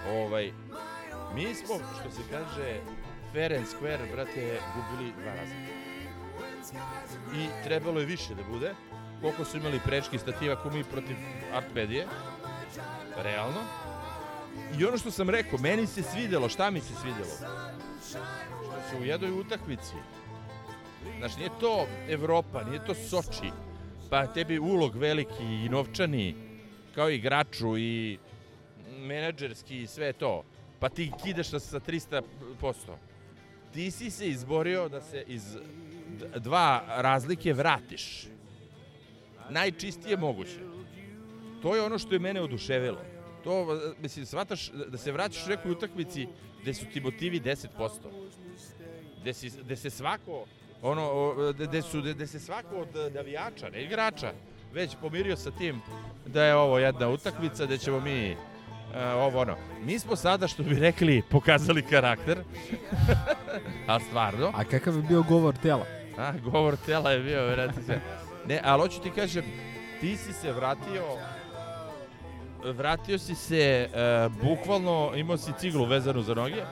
Ovaj, 0.10 0.52
mi 1.36 1.56
smo, 1.56 1.76
što 2.00 2.12
se 2.12 2.22
kaže, 2.32 2.80
fair 3.34 3.54
and 3.54 3.66
square, 3.68 4.12
brate, 4.12 4.60
gubili 4.76 5.12
dva 5.22 5.34
razlika. 5.34 5.76
I 7.36 7.48
trebalo 7.64 8.00
je 8.00 8.06
više 8.06 8.36
da 8.36 8.44
bude. 8.44 8.74
Koliko 9.22 9.46
su 9.46 9.58
imali 9.58 9.80
prečki 9.86 10.18
stativa 10.18 10.56
ko 10.56 10.70
mi 10.70 10.84
protiv 10.84 11.16
Artmedije. 11.54 12.08
Realno. 13.24 13.60
I 14.80 14.86
ono 14.86 14.98
što 14.98 15.12
sam 15.12 15.30
rekao, 15.30 15.60
meni 15.60 15.88
se 15.88 16.04
svidelo, 16.04 16.50
šta 16.50 16.70
mi 16.72 16.80
se 16.80 16.94
svidelo? 17.02 17.36
Što 18.10 18.90
se 18.90 19.02
u 19.02 19.06
jednoj 19.06 19.32
utakmici, 19.32 19.96
znaš, 21.18 21.38
nije 21.38 21.50
to 21.60 21.88
Evropa, 22.10 22.64
nije 22.64 22.86
to 22.86 22.94
Soči, 22.94 23.52
pa 24.10 24.28
tebi 24.28 24.60
ulog 24.60 24.96
veliki 24.96 25.44
i 25.44 25.70
novčani, 25.70 26.36
kao 26.96 27.10
igraču 27.10 27.78
i 27.78 28.18
menadžerski 29.00 29.82
i 29.82 29.88
sve 29.88 30.14
to, 30.14 30.44
pa 30.80 30.90
ti 30.90 31.12
kidaš 31.24 31.50
sa, 31.50 31.60
sa 31.60 31.80
300%. 31.80 32.22
Ti 33.74 33.92
si 33.92 34.10
se 34.12 34.28
izborio 34.28 34.90
da 34.90 35.02
se 35.02 35.24
iz 35.28 35.58
dva 36.38 36.84
razlike 36.88 37.54
vratiš. 37.54 38.28
Najčistije 39.50 40.18
moguće. 40.18 40.60
To 41.62 41.76
je 41.76 41.82
ono 41.82 42.00
što 42.00 42.16
je 42.16 42.20
mene 42.20 42.42
oduševilo. 42.42 43.15
To, 43.46 43.52
e, 43.76 44.02
mislim, 44.02 44.26
shvataš 44.26 44.70
da- 44.70 44.86
da 44.86 44.98
se 44.98 45.12
vraćaš 45.12 45.46
u 45.46 45.50
nekoj 45.50 45.72
utakmici 45.72 46.28
gde 46.62 46.74
su 46.74 46.86
ti 46.86 47.02
motivi 47.02 47.40
10%. 47.40 48.10
Gde, 49.22 49.34
si, 49.34 49.52
gde 49.62 49.76
se 49.76 49.90
svako, 49.90 50.46
ono, 50.82 51.34
gde, 51.54 51.82
su, 51.82 52.02
gde 52.02 52.28
se 52.28 52.40
svako 52.40 52.76
od 52.76 53.14
navijača, 53.14 53.70
ne 53.70 53.84
igrača, 53.84 54.32
već 54.74 54.96
pomirio 55.02 55.36
sa 55.38 55.52
tim 55.52 55.82
da 56.26 56.44
je 56.44 56.56
ovo 56.56 56.80
jedna 56.80 57.10
utakmica 57.10 57.66
gde 57.66 57.78
ćemo 57.78 58.00
mi 58.00 58.32
e, 58.32 58.36
ovo 59.06 59.40
ono. 59.40 59.56
Mi 59.82 60.00
smo 60.00 60.16
sada, 60.16 60.48
što 60.48 60.64
bi 60.64 60.76
rekli, 60.76 61.22
pokazali 61.32 61.82
karakter. 61.82 62.38
A 63.88 64.00
stvarno. 64.00 64.52
A 64.56 64.64
kakav 64.64 64.96
je 64.96 65.02
bio 65.02 65.24
govor 65.24 65.56
tela? 65.56 65.86
A, 66.18 66.34
govor 66.44 66.76
tela 66.86 67.12
je 67.12 67.20
bio, 67.20 67.48
vrati 67.48 67.84
se. 67.84 68.00
Ne, 68.48 68.62
ali 68.64 68.82
hoću 68.82 69.02
ti 69.02 69.12
kažem, 69.12 69.44
ti 70.02 70.18
si 70.18 70.34
se 70.34 70.52
vratio, 70.52 71.04
vratio 72.74 73.18
si 73.18 73.36
se, 73.36 73.90
e, 73.94 74.30
bukvalno 74.44 75.12
imao 75.16 75.38
si 75.38 75.54
ciglu 75.60 75.86
vezanu 75.86 76.22
za 76.22 76.34
noge, 76.34 76.64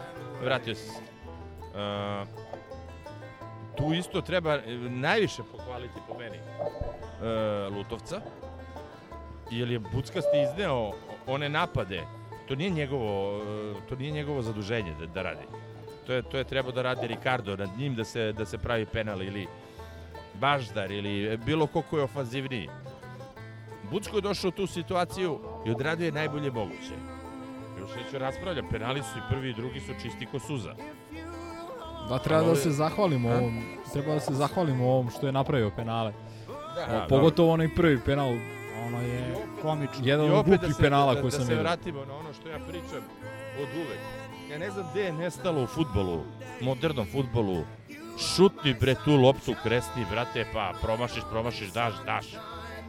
vratio 0.43 0.75
si 0.75 0.87
se. 0.87 1.01
E, 1.75 2.25
tu 3.75 3.93
isto 3.93 4.21
treba 4.21 4.55
e, 4.55 4.77
najviše 4.89 5.43
pohvaliti 5.51 5.99
po 6.07 6.17
meni 6.17 6.37
e, 6.37 7.69
Lutovca, 7.69 8.21
jer 9.51 9.71
je 9.71 9.79
Buckasti 9.79 10.41
izneo 10.41 10.91
one 11.27 11.49
napade. 11.49 12.01
To 12.47 12.55
nije 12.55 12.69
njegovo, 12.69 13.37
e, 13.37 13.73
to 13.89 13.95
nije 13.95 14.11
njegovo 14.11 14.41
zaduženje 14.41 14.93
da, 14.99 15.05
da 15.05 15.21
radi. 15.21 15.45
To 16.07 16.13
je, 16.13 16.21
to 16.21 16.37
je 16.37 16.43
trebao 16.43 16.71
da 16.71 16.81
radi 16.81 17.07
Ricardo 17.07 17.55
nad 17.55 17.69
njim 17.77 17.95
da 17.95 18.03
se, 18.03 18.33
da 18.33 18.45
se 18.45 18.57
pravi 18.57 18.85
penal 18.85 19.21
ili 19.23 19.47
Baždar 20.33 20.91
ili 20.91 21.37
bilo 21.37 21.67
ko 21.67 21.81
ko 21.81 21.97
je 21.97 22.03
ofanzivniji. 22.03 22.69
Bucko 23.93 24.17
je 24.17 24.21
došao 24.21 24.49
u 24.49 24.51
tu 24.51 24.67
situaciju 24.67 25.39
i 25.65 25.71
odradio 25.71 26.05
je 26.05 26.11
najbolje 26.11 26.51
moguće. 26.51 26.95
Još 27.79 27.89
neću 27.95 28.17
raspravljam, 28.17 28.65
penali 28.71 29.01
su 29.01 29.17
i 29.17 29.29
prvi 29.29 29.49
i 29.49 29.53
drugi 29.53 29.79
su 29.79 29.93
čisti 30.01 30.25
ko 30.25 30.39
suza. 30.39 30.73
Da, 32.09 32.17
treba 32.19 32.41
da 32.41 32.55
se 32.55 32.71
zahvalimo 32.71 33.29
A? 33.29 33.33
ovom, 33.33 33.61
treba 33.93 34.13
da 34.13 34.19
se 34.19 34.33
zahvalimo 34.33 34.85
ovom 34.85 35.09
što 35.09 35.25
je 35.25 35.31
napravio 35.31 35.71
penale. 35.75 36.13
Da, 36.75 37.03
O, 37.05 37.07
pogotovo 37.09 37.53
onaj 37.53 37.75
prvi 37.75 37.99
penal, 37.99 38.29
ono 38.87 39.01
je 39.01 39.35
Komično. 39.61 40.01
jedan 40.03 40.25
od 40.25 40.31
glupih 40.45 40.59
da 40.61 40.73
se, 40.73 40.81
penala 40.81 41.13
da, 41.13 41.21
koji 41.21 41.31
da 41.31 41.37
sam 41.37 41.45
se 41.45 41.51
vidio. 41.51 41.63
vratimo 41.63 42.05
na 42.05 42.15
ono 42.15 42.33
što 42.33 42.49
ja 42.49 42.59
pričam 42.59 43.03
od 43.61 43.67
uvek. 43.75 43.99
Ja 44.51 44.57
ne 44.57 44.71
znam 44.71 44.85
gde 44.91 45.01
je 45.01 45.13
nestalo 45.13 45.63
u 45.63 45.67
futbolu, 45.67 46.23
modernom 46.61 47.05
futbolu. 47.11 47.63
Šutni 48.35 48.73
bre 48.73 48.95
tu 49.05 49.15
loptu, 49.15 49.53
kresni, 49.63 50.05
brate, 50.11 50.45
pa 50.53 50.73
promašiš, 50.81 51.23
promašiš, 51.31 51.71
daš, 51.71 51.93
daš. 52.05 52.25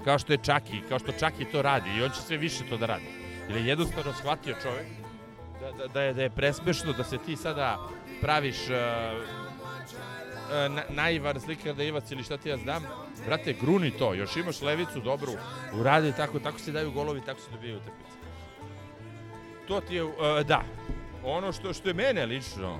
Kao 0.04 0.18
što 0.18 0.32
je 0.32 0.38
Čaki, 0.38 0.80
kao 0.88 0.98
što 0.98 1.12
Čaki 1.12 1.44
to 1.44 1.62
radi 1.62 1.90
i 1.90 2.02
on 2.02 2.10
će 2.10 2.20
sve 2.20 2.36
više 2.36 2.64
to 2.68 2.76
da 2.76 2.86
radi. 2.86 3.04
Jer 3.48 3.56
je 3.56 3.66
jednostavno 3.66 4.12
shvatio 4.12 4.54
čovek 4.62 4.86
da, 5.60 5.72
da, 5.72 5.86
da, 5.86 6.02
je, 6.02 6.14
da 6.14 6.22
je 6.22 6.30
presmešno 6.30 6.92
da 6.92 7.04
se 7.04 7.18
ti 7.18 7.36
sada 7.36 7.78
praviš 8.20 8.56
uh, 8.56 8.66
uh, 8.66 8.72
na, 10.74 10.82
naivan 10.88 11.40
slikar 11.40 11.74
da 11.74 11.84
Ivac 11.84 12.10
ili 12.10 12.22
šta 12.22 12.36
ti 12.36 12.48
ja 12.48 12.56
znam. 12.56 12.82
Brate, 13.26 13.52
gruni 13.60 13.90
to, 13.90 14.14
još 14.14 14.36
imaš 14.36 14.62
levicu 14.62 15.00
dobru, 15.00 15.32
uradi 15.74 16.12
tako, 16.16 16.38
tako 16.38 16.58
se 16.58 16.72
daju 16.72 16.92
golovi, 16.92 17.20
tako 17.26 17.40
se 17.40 17.50
dobijaju 17.50 17.76
utakmice. 17.76 18.16
To 19.68 19.80
ti 19.80 19.94
je, 19.94 20.04
uh, 20.04 20.12
da, 20.46 20.62
ono 21.24 21.52
što, 21.52 21.72
što 21.72 21.88
je 21.88 21.94
mene 21.94 22.26
lično 22.26 22.78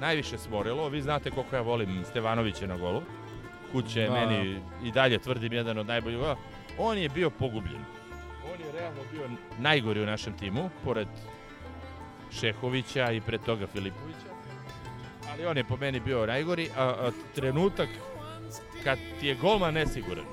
najviše 0.00 0.38
smorilo, 0.38 0.88
vi 0.88 1.02
znate 1.02 1.30
koliko 1.30 1.56
ja 1.56 1.62
volim 1.62 2.04
Stevanovića 2.10 2.66
na 2.66 2.76
golu, 2.76 3.02
kuće 3.72 4.00
je 4.00 4.08
Da, 4.08 4.14
meni 4.14 4.60
i 4.84 4.92
dalje 4.92 5.18
tvrdim 5.18 5.52
jedan 5.52 5.78
od 5.78 5.86
najboljih 5.86 6.18
on 6.78 6.98
je 6.98 7.08
bio 7.08 7.30
pogubljen. 7.30 7.84
On 8.52 8.60
je 8.60 8.72
realno 8.72 9.00
bio 9.12 9.28
najgori 9.58 10.02
u 10.02 10.06
našem 10.06 10.38
timu, 10.38 10.70
pored 10.84 11.08
Šehovića 12.30 13.10
i 13.10 13.20
pre 13.20 13.38
toga 13.38 13.66
Filipovića. 13.66 14.26
Ali 15.32 15.46
on 15.46 15.56
je 15.56 15.64
po 15.64 15.76
meni 15.76 16.00
bio 16.00 16.26
najgori, 16.26 16.68
a, 16.76 16.84
a 16.84 17.10
trenutak 17.34 17.88
kad 18.84 18.98
ti 19.20 19.26
je 19.26 19.34
golman 19.34 19.74
nesiguran, 19.74 20.24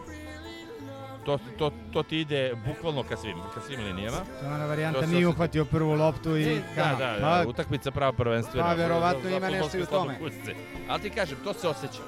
to, 1.26 1.40
to, 1.58 1.72
to 1.94 2.04
ti 2.04 2.20
ide 2.20 2.54
bukvalno 2.66 3.04
ka 3.04 3.18
svim, 3.18 3.38
ka 3.54 3.62
svim 3.62 3.80
linijama. 3.80 4.18
To 4.40 4.46
je 4.46 4.54
ona 4.54 4.66
varijanta 4.66 5.00
To 5.00 5.06
nije 5.06 5.28
uhvatio 5.28 5.66
prvu 5.66 5.94
loptu 5.94 6.38
i... 6.38 6.44
E, 6.44 6.62
da, 6.76 6.84
da, 6.84 7.18
pa, 7.22 7.44
da, 7.44 7.50
utakmica 7.50 7.92
prava 7.92 8.14
prvenstvena. 8.14 8.68
Pa, 8.68 8.74
verovatno 8.74 9.30
ima 9.30 9.50
nešto 9.50 9.78
i 9.78 9.82
u 9.82 9.86
tome. 9.86 10.18
Ali 10.90 11.02
ti 11.02 11.10
kažem, 11.10 11.38
to 11.44 11.54
se 11.54 11.68
osjeća. 11.68 12.02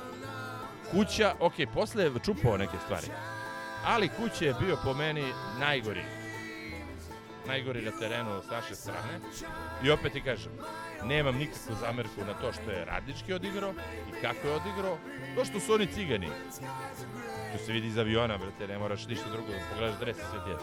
Kuća, 0.91 1.35
ok, 1.39 1.53
posle 1.73 2.03
je 2.03 2.11
čupao 2.25 2.57
neke 2.57 2.77
stvari. 2.85 3.07
Ali 3.85 4.09
kuća 4.09 4.45
je 4.45 4.55
bio 4.59 4.77
po 4.83 4.93
meni 4.93 5.23
najgori. 5.59 6.03
Najgori 7.47 7.81
na 7.81 7.91
terenu 7.91 8.41
s 8.47 8.49
naše 8.49 8.75
strane. 8.75 9.19
I 9.83 9.89
opet 9.89 10.13
ti 10.13 10.21
kažem, 10.21 10.51
nemam 11.03 11.35
nikakvu 11.35 11.75
zamerku 11.79 12.25
na 12.27 12.33
to 12.33 12.53
što 12.53 12.71
je 12.71 12.85
radnički 12.85 13.33
odigrao 13.33 13.73
i 14.09 14.21
kako 14.21 14.47
je 14.47 14.53
odigrao. 14.53 14.97
To 15.35 15.45
što 15.45 15.59
su 15.59 15.73
oni 15.73 15.87
cigani. 15.87 16.29
To 17.51 17.65
se 17.65 17.71
vidi 17.71 17.87
iz 17.87 17.97
aviona, 17.97 18.37
brate, 18.37 18.67
ne 18.67 18.77
moraš 18.77 19.07
ništa 19.07 19.29
drugo 19.31 19.51
da 19.51 19.59
pogledaš 19.73 19.99
dres 19.99 20.17
i 20.17 20.29
sve 20.31 20.43
ti 20.43 20.49
je. 20.49 20.57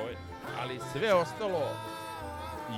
Ovaj, 0.00 0.14
ali 0.60 0.80
sve 0.92 1.14
ostalo 1.14 1.68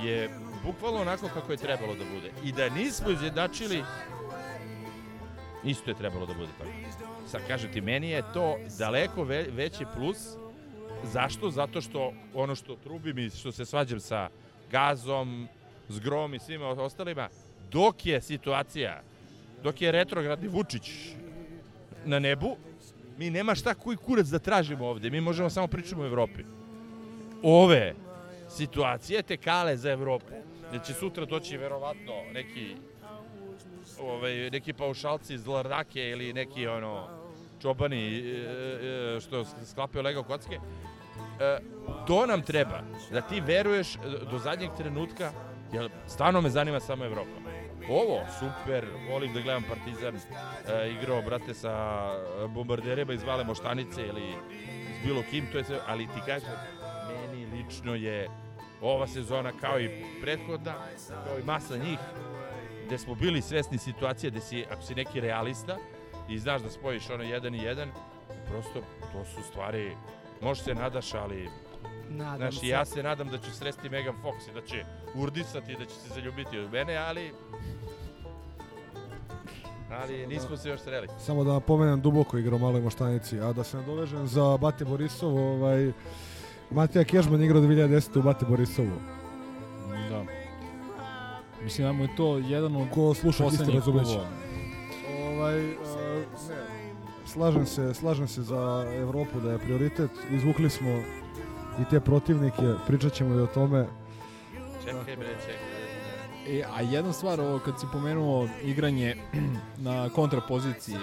je 0.03 0.29
bukvalno 0.63 1.01
onako 1.01 1.27
kako 1.33 1.51
je 1.51 1.57
trebalo 1.57 1.95
da 1.95 2.03
bude. 2.13 2.31
I 2.43 2.51
da 2.51 2.69
nismo 2.69 3.09
izjednačili, 3.09 3.83
isto 5.63 5.91
je 5.91 5.97
trebalo 5.97 6.25
da 6.25 6.33
bude 6.33 6.51
tako. 6.57 6.69
Sad 7.27 7.47
kažem 7.47 7.73
ti, 7.73 7.81
meni 7.81 8.09
je 8.09 8.23
to 8.33 8.57
daleko 8.79 9.23
ve 9.23 9.47
veći 9.51 9.85
plus. 9.95 10.17
Zašto? 11.03 11.49
Zato 11.49 11.81
što 11.81 12.13
ono 12.33 12.55
što 12.55 12.75
trubim 12.75 13.17
i 13.17 13.29
što 13.29 13.51
se 13.51 13.65
svađam 13.65 13.99
sa 13.99 14.29
Gazom, 14.71 15.47
Zgrom 15.89 16.33
i 16.33 16.39
svima 16.39 16.67
ostalima, 16.67 17.29
dok 17.71 18.05
je 18.05 18.21
situacija, 18.21 19.01
dok 19.63 19.81
je 19.81 19.91
retrogradni 19.91 20.47
Vučić 20.47 20.91
na 22.05 22.19
nebu, 22.19 22.57
mi 23.17 23.29
nema 23.29 23.55
šta 23.55 23.73
koji 23.73 23.97
kurac 23.97 24.27
da 24.27 24.39
tražimo 24.39 24.85
ovde. 24.85 25.09
Mi 25.09 25.21
možemo 25.21 25.49
samo 25.49 25.67
pričamo 25.67 26.03
o 26.03 26.05
Evropi. 26.05 26.43
Ove 27.43 27.93
situacije 28.49 29.21
te 29.21 29.37
kale 29.37 29.77
za 29.77 29.91
Evropu. 29.91 30.33
Će 30.85 30.93
sutra 30.93 31.25
doći 31.25 31.57
verovatno 31.57 32.13
neki 32.33 32.75
ovaj, 34.01 34.49
neki 34.49 34.73
paušalci 34.73 35.33
iz 35.33 35.47
Lardake 35.47 36.09
ili 36.09 36.33
neki 36.33 36.67
ono 36.67 37.07
čobani 37.61 38.19
e, 38.19 39.15
e, 39.15 39.19
što 39.19 39.45
sklapaju 39.45 40.03
legao 40.03 40.23
kocke. 40.23 40.55
E, 40.55 41.59
to 42.07 42.25
nam 42.25 42.41
treba, 42.41 42.81
da 43.11 43.21
ti 43.21 43.41
veruješ 43.41 43.87
do 44.31 44.37
zadnjeg 44.37 44.69
trenutka, 44.77 45.31
jer 45.73 45.89
stvarno 46.07 46.41
me 46.41 46.49
zanima 46.49 46.79
samo 46.79 47.05
Evropa. 47.05 47.47
Ovo, 47.89 48.19
super, 48.39 48.85
volim 49.09 49.33
da 49.33 49.41
gledam 49.41 49.63
Partizan, 49.63 50.19
igrao, 50.97 51.21
brate, 51.21 51.53
sa 51.53 52.05
bombarderima 52.47 53.13
iz 53.13 53.23
Vale 53.23 53.43
Moštanice 53.43 54.01
ili 54.01 54.33
s 54.99 55.05
bilo 55.05 55.23
kim, 55.31 55.45
to 55.51 55.57
je 55.57 55.63
sve, 55.63 55.79
ali 55.87 56.05
ti 56.05 56.21
kažem, 56.25 56.49
meni 57.07 57.45
lično 57.45 57.95
je 57.95 58.29
ova 58.81 59.07
sezona 59.07 59.51
kao 59.61 59.79
i 59.79 59.89
prethodna, 60.21 60.73
kao 61.25 61.39
i 61.39 61.43
masa 61.43 61.77
njih, 61.77 61.99
gde 62.87 62.97
smo 62.97 63.15
bili 63.15 63.41
svesni 63.41 63.77
situacije 63.77 64.31
gde 64.31 64.39
si, 64.41 64.65
ako 64.71 64.81
si 64.81 64.95
neki 64.95 65.21
realista 65.21 65.77
i 66.29 66.39
znaš 66.39 66.61
da 66.61 66.69
spojiš 66.69 67.09
ono 67.09 67.23
jedan 67.23 67.55
i 67.55 67.63
jedan, 67.63 67.89
prosto 68.49 68.81
to 69.13 69.25
su 69.25 69.43
stvari, 69.49 69.95
možeš 70.41 70.63
se 70.63 70.75
nadaš, 70.75 71.13
ali 71.13 71.49
Nadam 72.09 72.37
Znaš, 72.37 72.59
se. 72.59 72.67
ja 72.67 72.85
se 72.85 73.03
nadam 73.03 73.27
da 73.27 73.37
ću 73.37 73.51
sresti 73.51 73.89
Megan 73.89 74.15
Fox 74.23 74.49
i 74.51 74.53
da 74.53 74.61
će 74.61 74.85
urdisati 75.15 75.71
i 75.71 75.75
da 75.75 75.85
će 75.85 75.95
se 75.95 76.09
zaljubiti 76.13 76.59
u 76.59 76.69
mene, 76.69 76.97
ali... 76.97 77.31
Ali 79.91 80.27
nismo 80.27 80.57
se 80.57 80.69
još 80.69 80.79
sreli. 80.81 81.07
Samo 81.19 81.43
da 81.43 81.53
napomenem 81.53 82.01
duboko 82.01 82.37
igra 82.37 82.55
u 82.55 82.59
maloj 82.59 82.81
moštanici, 82.81 83.39
a 83.39 83.53
da 83.53 83.63
se 83.63 83.77
nadovežem 83.77 84.27
za 84.27 84.57
Bate 84.57 84.85
Borisov, 84.85 85.37
ovaj, 85.37 85.91
Matija 86.71 87.03
Kežman 87.03 87.43
igrao 87.43 87.61
2010. 87.61 88.19
u 88.19 88.21
Bate 88.21 88.45
Borisovu. 88.45 88.91
Mislim 91.67 91.87
da 91.87 91.93
mu 91.93 92.03
je 92.03 92.15
to 92.15 92.37
jedan 92.37 92.75
od 92.75 92.87
Ko 92.93 93.13
sluša 93.13 93.43
poslednjih 93.43 93.75
razumeće. 93.75 94.19
Ovaj, 95.27 95.61
ne, 95.61 95.75
slažem 97.25 97.65
se, 97.65 97.93
slažem 97.93 98.27
se 98.27 98.41
za 98.41 98.85
Evropu 98.95 99.39
da 99.39 99.51
je 99.51 99.57
prioritet. 99.57 100.11
Izvukli 100.31 100.69
smo 100.69 100.89
i 101.81 101.85
te 101.89 101.99
protivnike, 101.99 102.73
pričat 102.87 103.13
ćemo 103.13 103.35
i 103.35 103.41
o 103.41 103.47
tome. 103.47 103.85
Čekaj 104.85 105.15
bre, 105.15 105.35
čekaj. 105.45 106.59
E, 106.59 106.63
a 106.75 106.81
jedna 106.81 107.13
stvar, 107.13 107.41
ovo, 107.41 107.59
kad 107.59 107.79
si 107.79 107.85
pomenuo 107.91 108.47
igranje 108.63 109.15
na 109.87 110.09
kontrapoziciji 110.09 110.97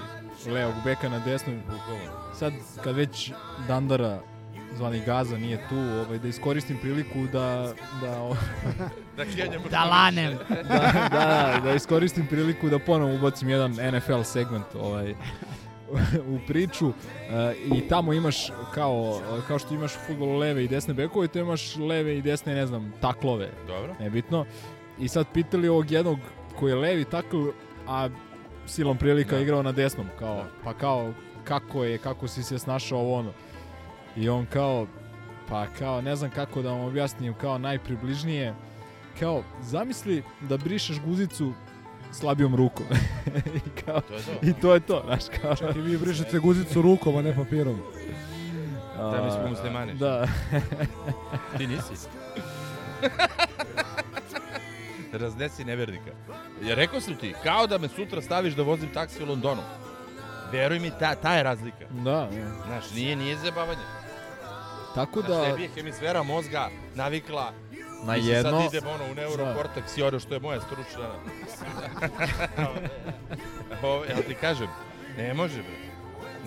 levog 0.46 0.74
beka 0.85 1.09
na 1.09 1.18
desnoj, 1.18 1.61
sad 2.35 2.53
kad 2.85 2.96
već 2.96 3.33
Dandara 3.68 4.20
zvani 4.76 5.02
Gaza 5.06 5.38
nije 5.38 5.58
tu, 5.68 5.76
ovaj, 5.76 6.18
da 6.18 6.28
iskoristim 6.28 6.78
priliku 6.78 7.26
da, 7.26 7.72
da, 8.02 8.22
o- 8.22 8.37
Da 9.16 9.24
Da 9.70 9.84
lanem. 9.84 10.32
da, 10.68 11.08
da, 11.10 11.60
da 11.64 11.74
iskoristim 11.74 12.26
priliku 12.26 12.68
da 12.68 12.78
ponovo 12.78 13.14
ubacim 13.14 13.48
jedan 13.48 13.70
NFL 13.70 14.22
segment 14.22 14.66
ovaj, 14.74 15.14
u 16.34 16.38
priču 16.46 16.88
e, 16.88 17.54
i 17.66 17.88
tamo 17.88 18.12
imaš 18.12 18.37
kao, 18.74 19.20
kao 19.48 19.58
što 19.58 19.74
imaš 19.74 19.94
u 19.94 20.00
futbolu 20.06 20.38
leve 20.38 20.64
i 20.64 20.68
desne 20.68 20.94
bekove, 20.94 21.28
to 21.28 21.38
imaš 21.38 21.76
leve 21.76 22.18
i 22.18 22.22
desne, 22.22 22.54
ne 22.54 22.66
znam, 22.66 22.92
taklove, 23.00 23.50
Dobro. 23.66 23.94
nebitno. 24.00 24.44
I 24.98 25.08
sad 25.08 25.26
pitali 25.34 25.68
ovog 25.68 25.90
jednog 25.90 26.18
koji 26.58 26.70
je 26.70 26.76
levi 26.76 27.04
takl, 27.04 27.44
a 27.88 28.08
silom 28.66 28.96
prilika 28.98 29.37
Da. 29.37 29.42
igrao 29.42 29.62
na 29.62 29.72
desnom, 29.72 30.06
kao, 30.18 30.34
Da. 30.34 30.46
pa 30.64 30.74
kao, 30.74 31.12
kako 31.44 31.84
je, 31.84 31.98
kako 31.98 32.28
si 32.28 32.42
se 32.42 32.58
snašao 32.58 32.98
ovo 32.98 33.14
ono. 33.14 33.32
I 34.16 34.29
on 34.29 34.46
kao, 34.46 34.87
pa 35.48 35.66
kao, 35.79 36.00
ne 36.00 36.16
znam 36.16 36.31
kako 36.31 36.62
da 36.62 36.70
vam 36.70 36.81
objasnim, 36.81 37.35
kao 37.35 37.59
najpribližnije, 37.59 38.55
kao, 39.20 39.42
zamisli 39.62 40.22
da 40.40 40.57
brišeš 40.57 41.00
guzicu 41.00 41.53
slabijom 42.12 42.57
rukom. 42.57 42.87
I, 43.57 43.83
kao, 43.85 44.00
To 44.00 44.09
to. 44.09 44.46
I 44.46 44.53
to 44.53 44.74
je 44.74 44.81
to, 44.81 45.03
znaš, 45.07 45.22
kao. 45.42 45.57
Čak 45.57 45.77
i 45.77 45.81
vi 45.81 45.98
brišete 45.98 46.38
guzicu 46.38 46.83
rukom, 46.83 47.16
a 47.16 47.22
ne 47.22 47.37
papirom. 47.37 47.81
Da, 48.96 49.24
mi 49.24 49.31
smo 49.31 49.48
muslimani. 49.48 49.94
Da. 49.94 50.27
Ti 51.59 51.66
nisi. 51.66 52.09
Raznesi 55.12 55.64
nevernika. 55.64 56.11
Ja 56.62 56.74
rekao 56.74 57.00
sam 57.00 57.14
ti, 57.14 57.35
kao 57.42 57.66
da 57.66 57.79
me 57.79 57.88
sutra 57.88 58.22
staviš 58.22 58.55
da 58.55 58.62
vozim 58.62 58.88
taksi 58.94 59.22
u 59.22 59.27
Londonu. 59.27 59.62
Veruj 60.53 60.79
mi, 60.79 60.90
ta, 60.98 61.14
ta 61.14 61.35
je 61.35 61.42
razlika. 61.42 61.85
Da, 61.90 62.11
da. 62.11 62.29
Znaš, 62.66 62.90
nije, 62.94 63.16
nije 63.16 63.37
zabavanje. 63.37 63.83
Tako 64.94 65.22
da, 65.22 65.44
tebi 65.44 65.62
je 65.62 65.68
hemisfera 65.68 66.22
mozga 66.22 66.70
navikla 66.94 67.52
na 68.04 68.14
se 68.14 68.20
jedno, 68.20 68.61
sad 68.61 68.74
idemo 68.74 68.90
ono, 68.90 69.04
u 69.12 69.14
neurokorteks 69.14 69.98
i 69.98 70.02
ono 70.02 70.20
što 70.20 70.35
je 70.35 70.40
moja 70.40 70.61
stručna. 70.61 71.09
Ovo, 73.83 74.04
ja 74.04 74.16
ti 74.28 74.35
kažem, 74.35 74.68
ne 75.16 75.35
može 75.35 75.62
bre. 75.62 75.85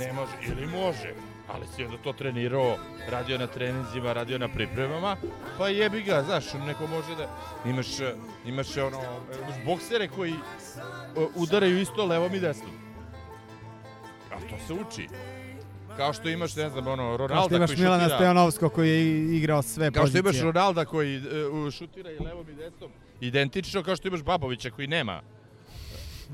Ne 0.06 0.14
može, 0.14 0.32
ili 0.42 0.68
može. 0.68 1.14
ali 1.48 1.68
si 1.76 1.84
onda 1.84 1.98
to 1.98 2.14
trenirao, 2.14 2.78
radio 3.10 3.38
na 3.38 3.48
treninzima, 3.48 4.14
radio 4.14 4.38
na 4.38 4.48
pripremama, 4.48 5.16
pa 5.58 5.68
jebi 5.68 6.02
ga, 6.02 6.24
znaš, 6.24 6.54
neko 6.54 6.88
može 6.88 7.16
da... 7.16 7.28
Imaš, 7.66 7.88
imaš 8.46 8.78
ono, 8.78 9.02
imaš 9.40 9.66
boksere 9.66 10.08
koji 10.08 10.32
eh, 10.34 10.38
udaraju 11.36 11.82
isto 11.82 12.06
levom 12.06 12.36
i 12.36 12.40
desnom. 12.40 12.72
A 14.32 14.40
to 14.50 14.56
se 14.68 14.74
uči. 14.74 15.08
Kao 15.98 16.14
što 16.14 16.30
imaš, 16.30 16.56
ne 16.56 16.70
znam, 16.70 16.88
ono, 16.88 17.18
Ronalda 17.18 17.34
Kao 17.36 17.46
što 17.48 17.56
imaš 17.56 17.70
koji 17.70 17.80
Milana 17.80 18.04
šutira... 18.04 18.18
Stojanovskog 18.18 18.74
koji 18.74 18.90
je 18.90 19.38
igrao 19.38 19.62
sve 19.62 19.92
Kao 19.92 19.92
što 19.92 20.02
pozicije. 20.02 20.20
imaš 20.20 20.42
Ronalda 20.42 20.86
koji 20.86 21.16
e, 21.16 21.72
šutira 21.72 22.12
i 22.12 22.20
levom 22.20 22.50
i 22.50 22.54
desnom, 22.54 22.92
identično 23.22 23.84
kao 23.84 23.96
što 23.96 24.08
imaš 24.08 24.24
Babovića 24.24 24.70
koji 24.70 24.88
nema 24.88 25.22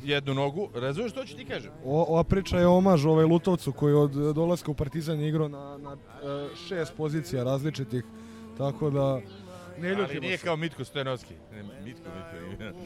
jednu 0.04 0.34
nogu. 0.34 0.70
Razumeš 0.76 1.12
što 1.12 1.26
ću 1.26 1.36
ti 1.36 1.46
kažem? 1.46 1.72
O, 1.86 2.06
ova 2.10 2.24
priča 2.24 2.60
je 2.60 2.68
omaž 2.68 3.06
ovaj 3.06 3.26
Lutovcu 3.26 3.72
koji 3.72 3.94
od 3.94 4.12
dolaska 4.12 4.72
u 4.72 4.74
Partizan 4.74 5.20
je 5.20 5.28
igrao 5.30 5.48
na, 5.48 5.78
na 5.78 5.92
e, 5.92 5.98
šest 6.68 6.94
pozicija 6.98 7.44
različitih, 7.44 8.04
tako 8.58 8.90
da 8.90 9.22
ne 9.84 9.90
Ali 9.90 10.02
ljutimo 10.02 10.22
nije 10.22 10.38
se. 10.38 10.46
kao 10.46 10.56
Mitko 10.56 10.84
Stojanovski. 10.84 11.34
Ne, 11.52 11.64
Mitko, 11.64 12.10
Mitko. 12.16 12.80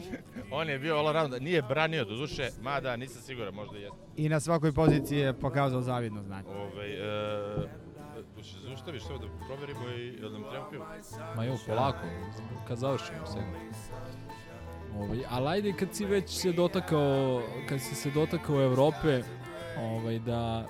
On 0.56 0.68
je 0.68 0.78
bio 0.78 0.96
all 0.96 1.08
around. 1.08 1.34
Nije 1.42 1.62
branio 1.62 2.04
do 2.04 2.16
duše, 2.16 2.50
mada 2.62 2.96
nisam 2.96 3.22
siguran, 3.22 3.54
možda 3.54 3.78
jeste. 3.78 3.96
I 4.16 4.28
na 4.28 4.40
svakoj 4.40 4.72
poziciji 4.72 5.18
je 5.18 5.32
pokazao 5.32 5.80
zavidno 5.80 6.22
znanje. 6.22 6.48
Ovaj, 6.48 6.92
e, 6.92 7.68
zaustaviš 8.66 9.02
samo 9.02 9.18
da 9.18 9.26
proverimo 9.46 9.90
i 9.90 10.06
jel 10.20 10.32
nam 10.32 10.42
treba 10.50 10.70
pivo? 10.70 10.86
Ma 11.36 11.44
jo, 11.44 11.56
polako, 11.66 12.06
kad 12.68 12.78
završimo 12.78 13.26
sve. 13.26 13.42
Ovaj, 14.96 15.18
ali 15.30 15.48
ajde 15.48 15.72
kad 15.72 15.94
si 15.94 16.04
već 16.04 16.30
se 16.30 16.52
dotakao, 16.52 17.42
kad 17.68 17.80
si 17.80 17.94
se 17.94 18.10
dotakao 18.10 18.62
Evrope, 18.62 19.22
ovaj, 19.78 20.18
da 20.18 20.66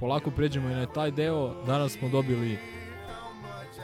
polako 0.00 0.30
pređemo 0.30 0.68
i 0.68 0.74
na 0.74 0.86
taj 0.86 1.10
deo. 1.10 1.54
Danas 1.66 1.92
smo 1.92 2.08
dobili 2.08 2.58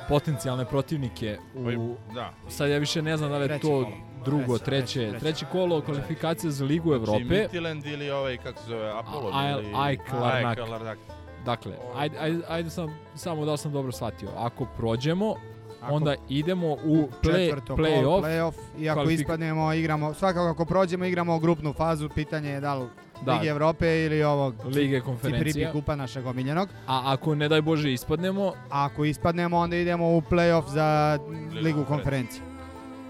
potencijalne 0.09 0.65
protivnike 0.65 1.38
Ovaj, 1.57 1.77
u... 1.77 1.97
Da. 2.15 2.31
Sad 2.49 2.71
ja 2.71 2.79
više 2.79 3.03
ne 3.03 3.17
znam 3.17 3.31
da 3.31 3.38
li 3.38 3.45
je 3.45 3.59
to 3.59 3.69
kolo. 3.69 3.88
drugo, 4.25 4.59
Treće, 4.59 4.65
treće, 4.65 4.95
treće, 5.01 5.11
treće, 5.11 5.21
treće. 5.21 5.47
kolo 5.47 5.81
kvalifikacije 5.81 6.51
za 6.51 6.65
Ligu 6.65 6.88
Znači, 6.88 7.03
Evrope. 7.03 7.25
Midtjylland 7.25 7.87
ili 7.87 8.11
ovaj, 8.11 8.37
kako 8.37 8.61
se 8.61 8.67
zove, 8.67 8.91
Apollo? 8.91 9.31
A- 9.35 9.51
ili... 9.51 9.67
Aj- 9.67 9.88
Ajk 9.88 10.12
Larnak. 10.12 10.99
Dakle, 11.45 11.73
ajde, 11.97 12.19
ajde, 12.19 12.38
ajde 12.49 12.71
sam, 12.71 12.95
samo 13.15 13.45
da 13.45 13.57
sam 13.57 13.73
dobro 13.73 13.93
shvatio. 13.93 14.29
Ako 14.37 14.67
prođemo, 14.77 15.35
Ako 15.83 15.95
onda 15.95 16.15
idemo 16.29 16.67
u 16.69 17.09
play, 17.23 17.45
četvrto 17.47 17.77
play-off. 17.77 18.23
play-off 18.23 18.55
i 18.79 18.88
ako 18.88 19.01
kvalifik- 19.01 19.21
ispadnemo, 19.21 19.73
igramo, 19.73 20.15
svakako 20.15 20.47
ako 20.47 20.65
prođemo, 20.65 21.05
igramo 21.05 21.38
grupnu 21.38 21.73
fazu, 21.73 22.09
pitanje 22.09 22.51
je 22.51 22.61
da 22.61 22.75
li 22.75 22.87
Da. 23.25 23.33
Lige 23.33 23.49
Evrope 23.51 24.05
ili 24.05 24.23
ovog 24.25 24.55
Lige 24.67 25.01
konferencija. 25.01 25.73
kupa 25.73 25.97
našeg 25.97 26.27
omiljenog. 26.27 26.69
A 26.87 27.03
ako 27.05 27.35
ne 27.35 27.49
daj 27.49 27.63
Bože 27.63 27.93
ispadnemo, 27.93 28.53
A 28.71 28.85
ako 28.85 29.05
ispadnemo, 29.05 29.57
onda 29.59 29.77
idemo 29.77 30.17
u 30.17 30.21
play-off 30.21 30.69
za 30.69 31.19
Ligu 31.63 31.85
konferencije. 31.85 31.87
konferencije. 31.87 32.43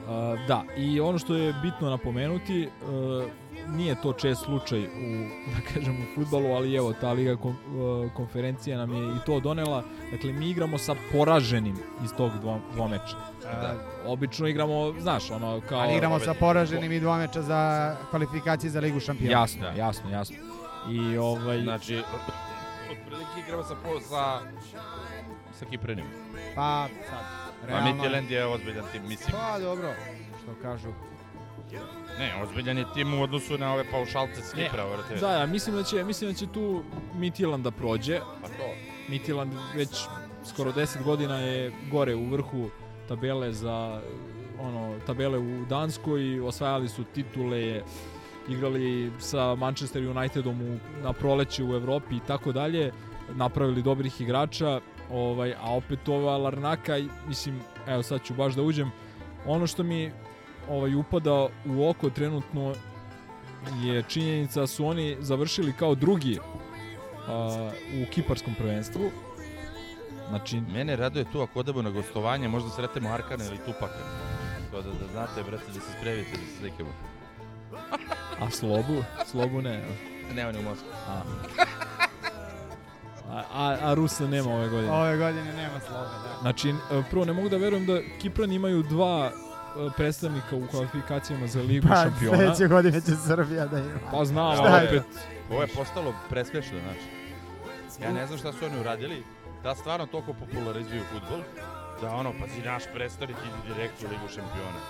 Uh, 0.03 0.47
da, 0.49 0.65
i 0.77 1.01
ono 1.01 1.19
što 1.19 1.35
je 1.35 1.55
bitno 1.63 1.91
napomenuti, 1.91 2.69
uh, 2.83 3.25
nije 3.77 3.95
to 4.03 4.13
čest 4.13 4.45
slučaj 4.45 4.81
u, 4.81 4.87
da 5.55 5.75
kažem, 5.75 5.95
u 6.03 6.15
futbalu, 6.15 6.47
ali 6.55 6.75
evo, 6.75 6.93
ta 6.93 7.13
Liga 7.13 7.37
kon, 7.37 7.51
uh, 7.53 8.13
konferencija 8.13 8.79
nam 8.79 8.93
je 8.95 9.03
i 9.17 9.27
to 9.27 9.41
donela. 9.41 9.85
Dakle, 10.13 10.33
mi 10.33 10.51
igramo 10.51 10.79
sa 10.79 10.95
poraženim 11.13 11.77
iz 12.05 12.11
tog 12.17 12.33
dvo, 12.41 12.59
dvomeča. 12.75 13.32
Da. 13.43 13.75
Obično 14.07 14.47
igramo, 14.49 14.95
znaš, 15.01 15.31
ono, 15.31 15.61
kao... 15.69 15.81
Ali 15.81 15.97
igramo 15.97 16.19
sa 16.19 16.35
poraženim 16.35 16.93
i 16.93 17.01
dva 17.01 17.19
meča 17.19 17.43
za 17.43 17.97
kvalifikacije 18.11 18.71
za 18.71 18.81
Ligu 18.81 19.01
šampiona. 19.01 19.33
Jasno, 19.33 19.67
jasno, 19.77 20.11
jasno. 20.11 20.37
I 20.91 21.19
ovaj... 21.19 21.63
Znači, 21.63 22.03
otprilike 22.93 23.41
igramo 23.47 23.63
sa, 23.63 23.75
po, 23.75 24.01
sa, 24.01 24.41
sa 25.59 25.65
Kiprenim. 25.71 26.07
Pa 26.55 26.89
sad, 27.11 27.19
A 27.63 27.67
realno... 27.67 27.93
Midtjylland 27.93 28.31
je 28.31 28.47
ozbiljan 28.47 28.85
tim, 28.93 29.03
mislim. 29.09 29.37
Pa 29.41 29.59
dobro, 29.59 29.93
što 30.43 30.63
kažu. 30.63 30.89
Ne, 32.19 32.43
ozbiljan 32.43 32.79
je 32.79 32.85
tim 32.95 33.15
u 33.15 33.23
odnosu 33.23 33.59
na 33.59 33.73
ove 33.73 33.85
paušalce 33.91 34.43
s 34.43 34.53
Kipra, 34.53 34.85
vrate. 34.85 35.15
Da, 35.15 35.33
ja, 35.33 35.47
mislim 35.47 35.77
da 35.77 35.83
će, 35.83 36.05
mislim 36.05 36.31
da 36.31 36.39
će 36.39 36.47
tu 36.47 36.83
Midtjylland 37.15 37.63
da 37.63 37.71
prođe. 37.71 38.21
Pa 38.43 38.49
to. 38.49 38.75
Midtjylland 39.09 39.53
već 39.75 40.07
skoro 40.45 40.73
10 40.73 41.03
godina 41.03 41.39
je 41.39 41.73
gore 41.91 42.15
u 42.15 42.29
vrhu 42.29 42.71
tabele 43.09 43.53
za 43.53 44.01
ono 44.61 44.95
tabele 45.07 45.39
u 45.39 45.65
Danskoj, 45.69 46.41
osvajali 46.41 46.89
su 46.89 47.05
titule, 47.05 47.83
igrali 48.49 49.13
sa 49.19 49.55
Manchester 49.55 50.09
Unitedom 50.09 50.63
u, 50.63 50.79
na 51.03 51.13
proleće 51.13 51.65
u 51.65 51.75
Evropi 51.75 52.17
i 52.17 52.21
tako 52.27 52.53
dalje, 52.53 52.93
napravili 53.35 53.83
dobrih 53.83 54.21
igrača, 54.21 54.81
ovaj, 55.11 55.55
a 55.61 55.77
opet 55.77 56.09
ova 56.09 56.37
Larnaka, 56.37 56.99
mislim, 57.29 57.61
evo 57.89 58.03
sad 58.03 58.23
ću 58.25 58.35
baš 58.35 58.55
da 58.55 58.63
uđem, 58.63 58.91
ono 59.47 59.67
što 59.67 59.83
mi 59.83 60.11
ovaj 60.69 60.95
upada 60.95 61.49
u 61.67 61.89
oko 61.89 62.11
trenutno 62.11 62.75
je 63.83 64.03
činjenica 64.09 64.61
da 64.61 64.67
su 64.67 64.87
oni 64.87 65.17
završili 65.21 65.73
kao 65.73 65.95
drugi 65.95 66.39
a, 67.29 67.71
u 68.03 68.11
kiparskom 68.11 68.55
prvenstvu. 68.55 69.11
Znači, 70.29 70.61
Mene 70.61 70.97
raduje 70.97 71.25
tu 71.33 71.41
ako 71.43 71.59
odemo 71.61 71.83
na 71.83 71.91
gostovanje, 71.91 72.49
možda 72.49 72.71
sretemo 72.71 73.09
Arkana 73.09 73.45
ili 73.45 73.59
Tupaka. 73.59 73.99
To 74.71 74.83
da, 74.83 74.89
da 74.89 75.07
znate, 75.13 75.43
brate, 75.51 75.67
da 75.67 75.81
se 75.81 75.93
spremite, 75.99 76.31
da 76.31 76.47
se 76.47 76.59
slikamo. 76.59 76.91
a 78.41 78.51
Slobu? 78.51 79.05
Slobu 79.27 79.63
ne. 79.63 79.85
Ne, 80.35 80.47
on 80.49 80.55
je 80.55 80.61
u 80.61 80.65
Moskvi. 80.65 80.89
A, 81.09 81.23
a, 83.31 83.43
a, 83.53 83.77
a 83.83 83.95
Rusa 83.95 84.27
nema 84.27 84.55
ove 84.55 84.69
godine. 84.69 84.93
Ove 84.93 85.17
godine 85.17 85.53
nema 85.53 85.81
slova, 85.87 86.05
da. 86.05 86.39
Znači, 86.41 86.71
e, 86.71 86.75
prvo 87.11 87.25
ne 87.25 87.33
mogu 87.33 87.49
da 87.49 87.57
verujem 87.57 87.87
da 87.87 88.01
Kiprani 88.21 88.55
imaju 88.55 88.83
dva 88.83 89.31
e, 89.31 89.91
predstavnika 89.97 90.57
u 90.57 90.67
kvalifikacijama 90.71 91.47
za 91.47 91.61
Ligu 91.63 91.89
Pa 91.89 91.97
šampiona. 91.97 92.37
sledeće 92.37 92.69
godine 92.69 93.01
će 93.01 93.13
Srbija 93.27 93.67
da 93.67 93.79
ima. 93.79 93.99
Pa 94.11 94.25
znam, 94.25 94.47
ali 94.47 94.87
opet... 94.87 95.03
Ovo 95.51 95.63
je 95.63 95.69
postalo 95.69 96.15
presmešno, 96.31 96.79
znači. 96.81 97.07
Ja 98.03 98.13
ne 98.13 98.27
znam 98.27 98.39
šta 98.39 98.53
su 98.53 98.65
oni 98.65 98.81
uradili, 98.81 99.23
da 99.63 99.75
stvarno 99.75 100.07
toliko 100.07 100.33
popularizuju 100.33 101.03
futbol, 101.13 101.41
da 102.01 102.15
ono, 102.15 102.33
pa 102.41 102.49
si 102.49 102.61
naš 102.61 102.83
predstavnik 102.95 103.37
ide 103.39 103.75
direkt 103.75 104.03
u 104.03 104.07
Ligu 104.07 104.29
šampiona. 104.29 104.81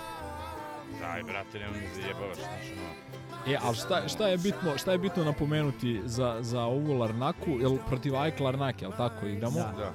Daj, 1.01 1.23
brate, 1.23 1.59
nemoj 1.59 1.81
mi 1.81 2.03
zajebavaš, 2.03 2.37
znači, 2.37 2.73
ono. 2.73 3.55
E, 3.55 3.59
ali 3.63 3.77
šta, 3.77 4.09
šta, 4.09 4.29
je 4.29 4.39
bitno, 4.39 4.79
šta 4.79 4.93
je 4.93 4.99
bitno 4.99 5.25
napomenuti 5.25 6.01
za, 6.05 6.37
za 6.41 6.65
ovu 6.65 6.99
Larnaku? 6.99 7.51
Jel 7.61 7.77
protiv 7.89 8.17
Ajk 8.17 8.41
Larnake, 8.41 8.85
jel 8.85 8.93
tako 8.97 9.27
igramo? 9.27 9.55
Da. 9.57 9.93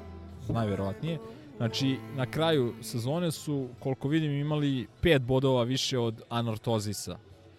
najverovatnije. 0.54 1.20
Znači, 1.58 1.98
na 2.16 2.26
kraju 2.26 2.74
sezone 2.82 3.32
su, 3.32 3.68
koliko 3.80 4.08
vidim, 4.08 4.32
imali 4.32 4.88
pet 5.02 5.22
bodova 5.22 5.64
više 5.64 6.00
od 6.00 6.22
Anortozisa, 6.30 7.18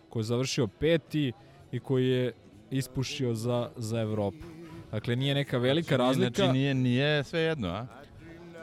koji 0.08 0.20
je 0.20 0.24
završio 0.24 0.66
peti 0.66 1.32
i 1.72 1.80
koji 1.80 2.08
je 2.08 2.32
ispušio 2.70 3.34
za, 3.34 3.70
za 3.76 4.00
Evropu. 4.00 4.57
Dakle, 4.92 5.16
nije 5.16 5.34
neka 5.34 5.58
velika 5.58 5.96
razlika. 5.96 6.34
Znači, 6.34 6.52
nije, 6.52 6.74
nije 6.74 7.24
sve 7.24 7.40
jedno, 7.40 7.68
a? 7.68 7.86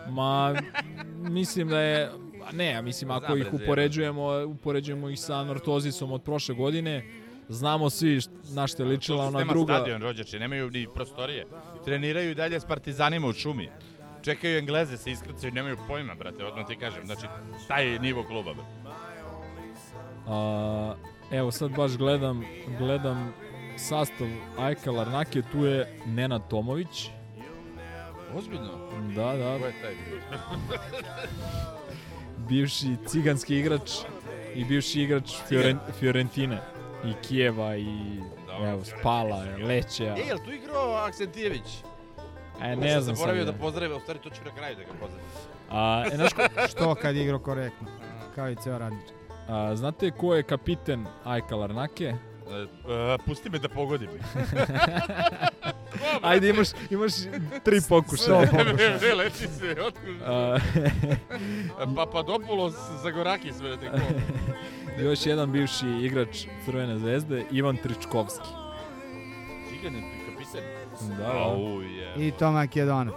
Ma, 0.09 0.55
mislim 1.15 1.67
da 1.67 1.79
je... 1.79 2.11
Ne, 2.53 2.71
ja 2.71 2.81
mislim 2.81 3.11
ako 3.11 3.35
ih 3.35 3.53
upoređujemo, 3.53 4.45
upoređujemo 4.45 5.09
ih 5.09 5.19
sa 5.19 5.35
Anortozisom 5.35 6.11
od 6.11 6.23
prošle 6.23 6.55
godine, 6.55 7.05
znamo 7.49 7.89
svi 7.89 8.19
na 8.53 8.67
što 8.67 8.83
je 8.83 8.89
ličila 8.89 9.25
ona 9.25 9.43
druga... 9.43 9.73
stadion, 9.73 10.01
rođače, 10.01 10.39
nemaju 10.39 10.71
ni 10.71 10.87
prostorije. 10.95 11.45
Treniraju 11.85 12.31
i 12.31 12.35
dalje 12.35 12.59
s 12.59 12.65
partizanima 12.65 13.27
u 13.27 13.33
šumi. 13.33 13.69
Čekaju 14.21 14.57
Engleze, 14.57 14.97
se 14.97 15.11
iskrcaju, 15.11 15.53
nemaju 15.53 15.77
pojma, 15.87 16.15
brate, 16.15 16.45
odmah 16.45 16.67
ti 16.67 16.75
kažem. 16.75 17.05
Znači, 17.05 17.25
taj 17.67 17.93
je 17.93 17.99
nivo 17.99 18.23
kluba, 18.23 18.53
brate. 18.53 18.69
A, 20.27 20.95
evo 21.31 21.51
sad 21.51 21.71
baš 21.75 21.97
gledam, 21.97 22.43
gledam 22.79 23.33
sastav 23.77 24.27
Ajka 24.59 24.91
Larnake, 24.91 25.41
tu 25.51 25.65
je 25.65 25.99
Nenad 26.05 26.47
Tomović. 26.47 27.09
Ozbiljno? 28.35 28.71
Da, 29.15 29.35
da, 29.35 29.57
Ko 29.59 29.65
je 29.65 29.73
taj? 29.81 29.95
bivši 32.49 32.95
ciganski 33.07 33.59
igrač 33.59 33.91
i 34.55 34.65
bivši 34.65 35.01
igrač 35.01 35.31
Fioren, 35.47 35.79
Fiorentine 35.99 36.61
i 37.05 37.13
Kijeva 37.27 37.75
i 37.75 38.19
Dobro, 38.47 38.69
evo, 38.69 38.83
Spala, 38.83 39.43
Lećeja. 39.67 40.15
E, 40.17 40.21
jel 40.27 40.37
tu 40.45 40.51
igrao 40.51 40.95
Aksentijević? 40.95 41.83
E, 42.61 42.75
ne 42.75 43.01
znam 43.01 43.03
sad. 43.03 43.15
Zaboravio 43.15 43.45
da 43.45 43.53
pozdravim, 43.53 43.97
u 43.97 43.99
stvari 43.99 44.19
to 44.19 44.29
ću 44.29 44.41
na 44.45 44.55
kraju 44.55 44.75
da 44.75 44.83
ga 44.83 44.91
pozdravim. 44.99 45.25
A, 45.71 46.03
e, 46.11 46.15
znaš, 46.15 46.33
ko- 46.33 46.61
Što 46.71 46.95
kad 46.95 47.15
igrao 47.15 47.39
korektno, 47.39 47.87
kao 48.35 48.49
i 48.49 48.55
ceo 48.55 48.77
radnič. 48.77 49.05
a, 49.47 49.75
znate 49.75 50.11
ko 50.11 50.35
je 50.35 50.43
kapiten 50.43 51.05
Ajka 51.23 51.55
Larnake? 51.55 52.13
E, 52.49 52.61
e, 52.61 53.17
pusti 53.25 53.49
me 53.49 53.59
da 53.59 53.69
pogodim. 53.69 54.09
Ajde, 56.21 56.49
imaš, 56.49 56.67
imaš 56.89 57.13
tri 57.63 57.81
pokušaja. 57.89 58.47
Sto 58.47 58.57
pokušaja. 58.57 58.97
ne, 59.01 59.13
leči 59.13 59.47
se, 59.47 59.75
otkud? 59.87 60.15
A, 60.25 60.57
Papadopoulos 61.95 62.73
Zagorakis, 63.03 63.61
brate, 63.61 63.89
ko? 63.89 63.97
još 65.03 65.25
jedan 65.25 65.51
bivši 65.51 65.87
igrač 66.01 66.45
Crvene 66.65 66.97
zvezde, 66.97 67.43
Ivan 67.51 67.77
Tričkovski. 67.77 68.47
Cigan 69.69 69.95
je 69.95 70.01
kapiten. 70.25 70.63
Da, 71.17 71.23
da. 71.23 71.31
Au. 71.31 71.81
I 72.17 72.31
to 72.31 72.51
Makedonac. 72.51 73.15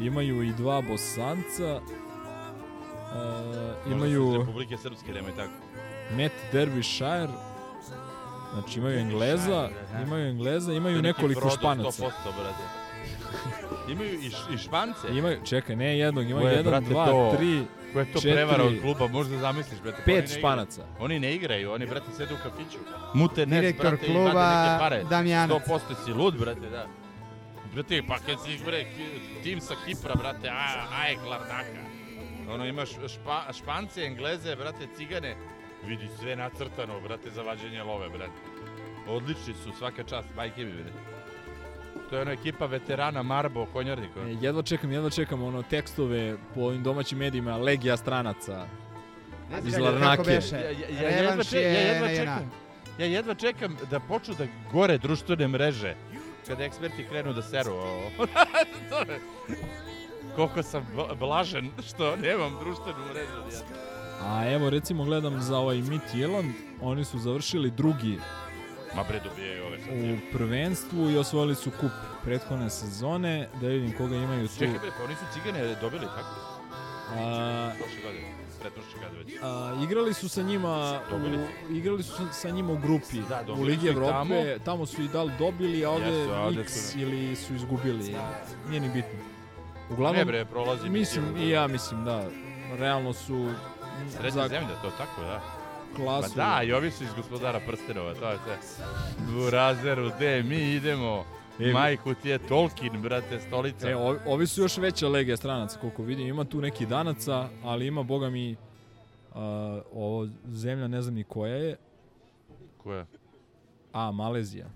Imaju 0.00 0.42
i 0.42 0.52
dva 0.52 0.82
bosanca. 0.88 1.80
Uh, 3.86 3.92
imaju 3.92 4.38
Republike 4.38 4.76
Srpske, 4.76 5.12
nemoj 5.12 5.36
tako. 5.36 5.52
Matt 6.16 6.34
Derbyshire. 6.52 7.47
Znači 8.52 8.78
imaju 8.78 8.98
Engleza, 8.98 9.68
imaju 10.06 10.28
Engleza, 10.28 10.72
imaju 10.72 10.96
je 10.96 11.02
nekoliko 11.02 11.40
Frodo 11.40 11.56
Španaca. 11.56 12.02
100%, 12.02 12.10
brate. 12.24 12.62
Imaju 13.92 14.20
i, 14.20 14.54
i 14.54 14.58
Špance. 14.58 15.08
Imaju, 15.10 15.40
čekaj, 15.44 15.76
ne 15.76 15.98
jednog, 15.98 16.30
imaju 16.30 16.48
je, 16.48 16.54
jedan, 16.54 16.70
brate, 16.70 16.86
dva, 16.86 17.06
to? 17.06 17.34
tri, 17.36 17.64
Ko 17.92 18.00
je 18.00 18.12
to 18.12 18.20
četiri, 18.20 18.32
prevara 18.32 18.64
od 18.64 18.80
kluba, 18.82 19.08
možda 19.08 19.38
zamisliš, 19.38 19.80
brate. 19.80 20.02
pa 20.04 20.12
oni 20.12 20.20
pet 20.20 20.24
ne 20.24 20.24
igraju. 20.24 20.40
Španaca. 20.40 20.82
Oni 21.00 21.20
ne 21.20 21.34
igraju, 21.34 21.72
oni, 21.72 21.86
brate, 21.86 22.06
sede 22.16 22.34
u 22.34 22.36
kafiću. 22.36 22.78
Mute 23.14 23.46
nes, 23.46 23.60
Direktor 23.60 23.90
brate, 23.90 24.06
kluba 24.06 24.32
vade 24.32 24.70
neke 24.70 24.80
pare. 24.80 25.04
Damjanac. 25.10 25.62
100% 25.68 25.80
si 26.04 26.12
lud, 26.12 26.38
brate, 26.38 26.70
da. 26.70 26.86
Brate, 27.74 28.02
pa 28.08 28.18
kad 28.18 28.36
si, 28.44 28.58
bre, 28.64 28.86
tim 29.42 29.60
sa 29.60 29.74
Kipra, 29.86 30.14
brate, 30.14 30.48
a, 30.48 30.86
ajek 31.02 31.18
Lardaka. 31.30 31.80
Ono, 32.50 32.66
imaš 32.66 32.88
špa, 32.90 33.52
Špance, 33.52 34.04
Engleze, 34.04 34.56
brate, 34.56 34.86
Cigane. 34.96 35.36
Vidi 35.86 36.08
sve 36.20 36.36
nacrtano, 36.36 37.00
brate, 37.00 37.30
za 37.30 37.42
vađenje 37.42 37.82
love, 37.82 38.08
brate. 38.08 38.32
Odlični 39.08 39.54
su, 39.54 39.72
svaka 39.78 40.04
čast, 40.04 40.28
majke 40.36 40.64
mi, 40.64 40.72
brate. 40.72 40.92
To 42.10 42.16
je 42.16 42.22
ona 42.22 42.32
ekipa 42.32 42.66
veterana 42.66 43.22
Marbo, 43.22 43.66
konjarnika. 43.66 44.20
E, 44.20 44.36
jedva 44.40 44.62
čekam, 44.62 44.92
jedva 44.92 45.10
čekam 45.10 45.42
ono 45.42 45.62
tekstove 45.62 46.36
po 46.54 46.60
ovim 46.60 46.82
domaćim 46.82 47.18
medijima, 47.18 47.56
legija 47.56 47.96
stranaca. 47.96 48.66
Iz 49.64 49.78
Larnake. 49.78 50.30
Ja, 50.52 50.58
ja, 50.58 50.70
ja, 50.70 51.08
jedva, 51.08 51.20
Revanš 51.20 51.50
če, 51.50 51.62
ja 51.62 51.68
je 51.68 51.86
jedva 51.86 52.08
čekam. 52.08 52.50
Ja 52.98 53.06
jedva 53.06 53.34
čekam 53.34 53.76
da 53.90 54.00
počnu 54.00 54.34
da 54.38 54.46
gore 54.72 54.98
društvene 54.98 55.48
mreže. 55.48 55.94
Kada 56.46 56.64
eksperti 56.64 57.06
krenu 57.08 57.32
da 57.32 57.42
seru. 57.42 57.72
Koliko 60.36 60.62
sam 60.62 60.86
bl- 60.96 61.14
blažen 61.18 61.70
što 61.88 62.16
nemam 62.16 62.56
društvenu 62.60 62.98
mrežu. 63.10 63.32
Ja. 63.52 63.97
A 64.20 64.46
evo 64.46 64.70
recimo 64.70 65.04
gledam 65.04 65.40
za 65.40 65.58
ovaj 65.58 65.76
Mid 65.78 66.00
Jeland, 66.14 66.52
oni 66.82 67.04
su 67.04 67.18
završili 67.18 67.70
drugi 67.70 68.18
Ma 68.96 69.04
bre 69.04 69.20
dobijaju 69.20 69.66
ove 69.66 69.78
sad. 69.78 69.88
u 69.94 70.32
prvenstvu 70.32 71.10
i 71.10 71.18
osvojili 71.18 71.54
su 71.54 71.70
kup 71.70 71.90
prethodne 72.24 72.70
sezone, 72.70 73.48
da 73.60 73.66
vidim 73.68 73.92
koga 73.92 74.16
imaju 74.16 74.48
tu. 74.48 74.54
Čekaj 74.54 74.78
bre, 74.78 74.90
pa 74.90 75.04
oni 75.04 75.14
su 75.14 75.24
cigane 75.32 75.74
dobili, 75.74 76.06
tako? 76.06 76.58
A, 77.10 77.70
Prošle 77.78 78.02
godine. 78.02 78.28
Pretprošle 78.60 78.92
godine 78.94 79.18
već. 79.18 79.34
a, 79.42 79.82
igrali 79.82 80.14
su 80.14 80.28
sa 80.28 80.42
njima 80.42 81.00
Dobili 81.10 81.38
u, 81.38 81.46
igrali 81.70 82.02
su 82.02 82.12
sa- 82.32 82.50
njima 82.50 82.72
u 82.72 82.78
grupi 82.78 83.20
Da, 83.28 83.52
u 83.52 83.62
Ligi 83.62 83.88
Evrope, 83.88 84.12
tamo. 84.12 84.34
tamo. 84.64 84.86
su 84.86 85.02
i 85.02 85.08
da 85.08 85.22
li 85.22 85.32
dobili, 85.38 85.84
a 85.84 85.90
ovde 85.90 86.32
ovde 86.34 86.60
X 86.60 86.72
su- 86.92 86.98
ili 86.98 87.36
su 87.36 87.54
izgubili, 87.54 88.14
nije 88.68 88.80
ni 88.80 88.88
bitno. 88.88 89.18
Ne 89.88 89.94
Uglavnom, 89.94 90.26
bre, 90.26 90.44
prolazi 90.44 90.88
mislim, 90.88 91.36
i 91.36 91.48
ja 91.48 91.66
mislim 91.66 92.04
da, 92.04 92.24
realno 92.72 93.12
su 93.12 93.50
Srednja 94.10 94.30
za 94.30 94.48
zemlja, 94.48 94.74
to 94.82 94.90
tako, 94.90 95.20
da. 95.20 95.40
Ma 95.98 96.04
klasu. 96.04 96.36
da, 96.36 96.62
i 96.64 96.72
ovi 96.72 96.90
su 96.90 97.04
iz 97.04 97.10
gospodara 97.16 97.60
prstenova, 97.66 98.14
to 98.14 98.30
je 98.30 98.38
sve. 98.62 98.84
Burazeru, 99.34 100.10
de, 100.18 100.42
mi 100.42 100.72
idemo. 100.72 101.24
E, 101.60 101.72
Majku 101.72 102.14
ti 102.14 102.28
je 102.28 102.38
Tolkien, 102.38 103.02
brate, 103.02 103.40
stolica. 103.40 103.90
E, 103.90 103.96
ovi, 103.96 104.18
ovi 104.26 104.46
su 104.46 104.60
još 104.62 104.76
veća 104.76 105.08
legija 105.08 105.36
stranaca, 105.36 105.80
koliko 105.80 106.02
vidim. 106.02 106.26
Ima 106.26 106.44
tu 106.44 106.60
neki 106.60 106.86
danaca, 106.86 107.48
ali 107.64 107.86
ima, 107.86 108.02
boga 108.02 108.30
mi, 108.30 108.56
a, 109.34 109.80
ovo 109.92 110.28
zemlja, 110.46 110.88
ne 110.88 111.02
znam 111.02 111.14
ni 111.14 111.24
koja 111.24 111.54
je. 111.54 111.76
Koja? 112.76 113.06
A, 113.92 114.10
Malezija. 114.10 114.66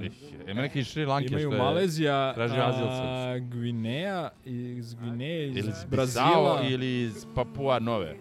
Ih, 0.00 0.12
Ima 0.48 0.62
neki 0.62 0.84
Šri 0.84 1.04
Lanke 1.04 1.28
Imaju 1.28 1.48
što 1.48 1.56
je... 1.56 1.62
Malezija, 1.62 2.34
traži 2.34 2.54
azil 2.58 2.86
a, 2.88 3.38
Gvineja, 3.38 4.30
iz 4.44 4.94
Gvineje, 4.94 5.48
iz 5.48 5.56
Ili 5.56 5.68
iz 5.68 5.84
Brazila. 5.84 6.26
Brazila 6.26 6.62
ili 6.68 7.02
iz 7.02 7.26
Papua 7.34 7.78
Nove. 7.78 8.16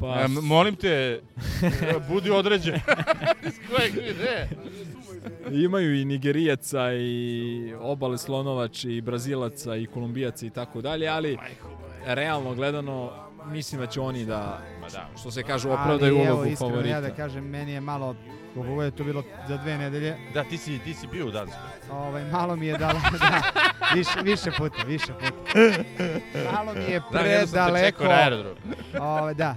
Pa, 0.00 0.20
E, 0.20 0.28
molim 0.28 0.76
te, 0.76 1.20
budi 2.08 2.30
određen. 2.30 2.74
iz 3.48 3.54
kojeg 3.70 3.94
ne? 3.94 4.48
imaju 5.64 6.00
i 6.00 6.04
Nigerijaca 6.04 6.92
i 6.92 7.74
obale 7.80 8.18
slonovač 8.18 8.84
i 8.84 9.00
Brazilaca 9.00 9.76
i 9.76 9.86
Kolumbijaca 9.86 10.46
i 10.46 10.50
tako 10.50 10.80
dalje, 10.80 11.08
ali 11.08 11.38
realno 12.06 12.54
gledano 12.54 13.12
mislim 13.46 13.80
da 13.80 13.86
će 13.86 14.00
oni 14.00 14.24
da, 14.26 14.60
da. 14.92 15.08
što 15.20 15.30
se 15.30 15.42
kaže, 15.42 15.68
opravdaju 15.68 16.14
Ali 16.16 16.24
evo, 16.24 16.34
ulogu 16.34 16.50
iskreno 16.50 16.70
favorita. 16.70 16.94
ja 16.94 17.00
da 17.00 17.10
kažem, 17.10 17.44
meni 17.44 17.72
je 17.72 17.80
malo, 17.80 18.16
ovo 18.56 18.82
je 18.82 18.90
to 18.90 19.04
bilo 19.04 19.22
za 19.48 19.56
dve 19.56 19.78
nedelje, 19.78 20.16
Da, 20.34 20.44
ti 20.44 20.58
si, 20.58 20.78
ti 20.78 20.94
si 20.94 21.06
bio 21.06 21.26
u 21.26 21.30
Danskoj. 21.30 21.60
ovaj, 21.92 22.24
malo 22.24 22.56
mi 22.56 22.66
je 22.66 22.78
dalo, 22.78 23.00
da, 23.20 23.42
više, 23.94 24.18
više 24.22 24.50
puta, 24.52 24.82
više 24.82 25.12
puta. 25.14 25.58
Malo 26.52 26.72
mi 26.74 26.80
je 26.82 27.00
Da, 27.12 27.18
jedno 27.20 27.46
sam 27.46 27.54
te 27.56 27.62
predaleko, 27.62 27.86
čekao 27.88 28.06
na 28.06 28.14
aerodromu. 28.14 28.56
ovaj, 29.00 29.34
da, 29.34 29.56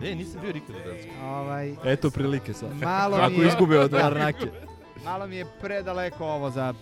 Ne, 0.00 0.14
nisam 0.14 0.40
bio 0.40 0.52
nikad 0.52 0.70
u 0.70 0.88
Danskoj. 0.88 1.10
ovaj, 1.24 1.74
Eto 1.84 2.10
prilike 2.10 2.52
sad. 2.52 2.68
malo 2.74 3.16
Ako 3.16 3.30
mi 3.30 3.38
je, 3.38 3.48
izgube 3.48 3.78
od 3.78 3.92
Larnake. 3.92 4.46
malo 5.04 5.26
mi 5.26 5.36
je 5.36 5.46
predaleko 5.60 6.24
ovo 6.26 6.50
za 6.50 6.74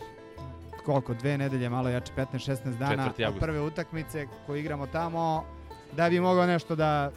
koliko, 0.85 1.15
dve 1.15 1.39
nedelje, 1.39 1.69
malo 1.69 1.89
jače, 1.89 2.13
15-16 2.15 2.57
dana 2.71 3.09
4. 3.09 3.29
od 3.29 3.39
prve 3.39 3.61
utakmice 3.61 4.27
koju 4.47 4.57
igramo 4.57 4.87
tamo, 4.87 5.45
da 5.93 6.09
bi 6.09 6.21
mogao 6.21 6.47
nešto 6.47 6.77
da, 6.77 7.11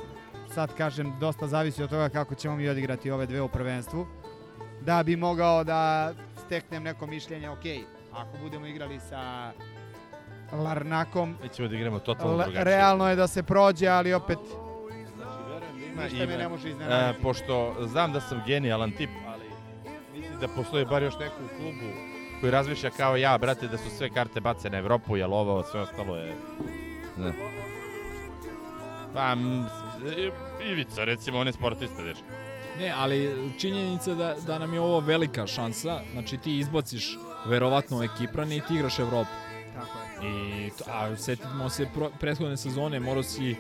sad 0.47 0.73
kažem, 0.73 1.13
dosta 1.19 1.47
zavisi 1.47 1.83
od 1.83 1.89
toga 1.89 2.09
kako 2.09 2.35
ćemo 2.35 2.55
mi 2.55 2.69
odigrati 2.69 3.11
ove 3.11 3.25
dve 3.25 3.41
u 3.41 3.47
prvenstvu, 3.47 4.07
da 4.85 5.03
bi 5.03 5.15
mogao 5.17 5.63
da 5.63 6.13
steknem 6.37 6.83
neko 6.83 7.07
mišljenje, 7.07 7.49
ok, 7.49 7.63
ako 8.13 8.37
budemo 8.37 8.65
igrali 8.65 8.99
sa 8.99 9.51
Larnakom, 10.53 11.35
Nećemo 11.43 11.67
da 11.67 11.75
igramo 11.75 11.99
totalno 11.99 12.33
drugačije. 12.33 12.63
realno 12.63 13.09
je 13.09 13.15
da 13.15 13.27
se 13.27 13.43
prođe, 13.43 13.87
ali 13.87 14.13
opet 14.13 14.37
ništa 15.95 16.17
me 16.17 16.23
ima- 16.23 16.37
ne 16.37 16.49
može 16.49 16.67
E, 16.67 16.71
iznenaditi. 16.71 17.21
pošto 17.21 17.55
znam 17.81 18.13
da 18.13 18.21
sam 18.21 18.41
genijalan 18.47 18.91
tip, 18.91 19.09
ali 19.27 19.45
mislim 20.13 20.39
da 20.39 20.47
postoji 20.47 20.85
bar 20.85 21.03
još 21.03 21.13
neko 21.15 21.35
u 21.45 21.57
klubu 21.57 21.93
koji 22.39 22.51
razmišlja 22.51 22.89
kao 22.89 23.15
ja, 23.15 23.37
brate, 23.37 23.67
da 23.67 23.77
su 23.77 23.89
sve 23.89 24.09
karte 24.09 24.41
bace 24.41 24.69
na 24.69 24.77
Evropu, 24.77 25.17
jer 25.17 25.25
ovo, 25.27 25.63
sve 25.63 25.79
ostalo 25.81 26.15
je... 26.17 26.33
Ne. 27.17 27.33
Pa, 29.13 29.31
m, 29.31 29.65
Ivica, 30.63 31.03
recimo, 31.03 31.39
on 31.39 31.47
je 31.47 31.53
sportista, 31.53 32.03
dečko. 32.03 32.25
Ne, 32.79 32.93
ali 32.97 33.51
činjenica 33.59 34.13
da, 34.13 34.35
da 34.47 34.59
nam 34.59 34.73
je 34.73 34.79
ovo 34.79 34.99
velika 34.99 35.47
šansa. 35.47 35.99
Znači 36.11 36.37
ti 36.37 36.57
izbaciš 36.57 37.17
verovatno 37.45 38.03
ekiprane 38.03 38.57
i 38.57 38.61
ti 38.61 38.75
igraš 38.75 38.99
Evropu. 38.99 39.31
Tako 39.73 40.25
je. 40.25 40.31
I, 40.65 40.71
a 40.87 41.15
setimo 41.17 41.69
se 41.69 41.87
pro, 41.93 42.09
prethodne 42.19 42.57
sezone, 42.57 42.99
morao 42.99 43.23
si 43.23 43.55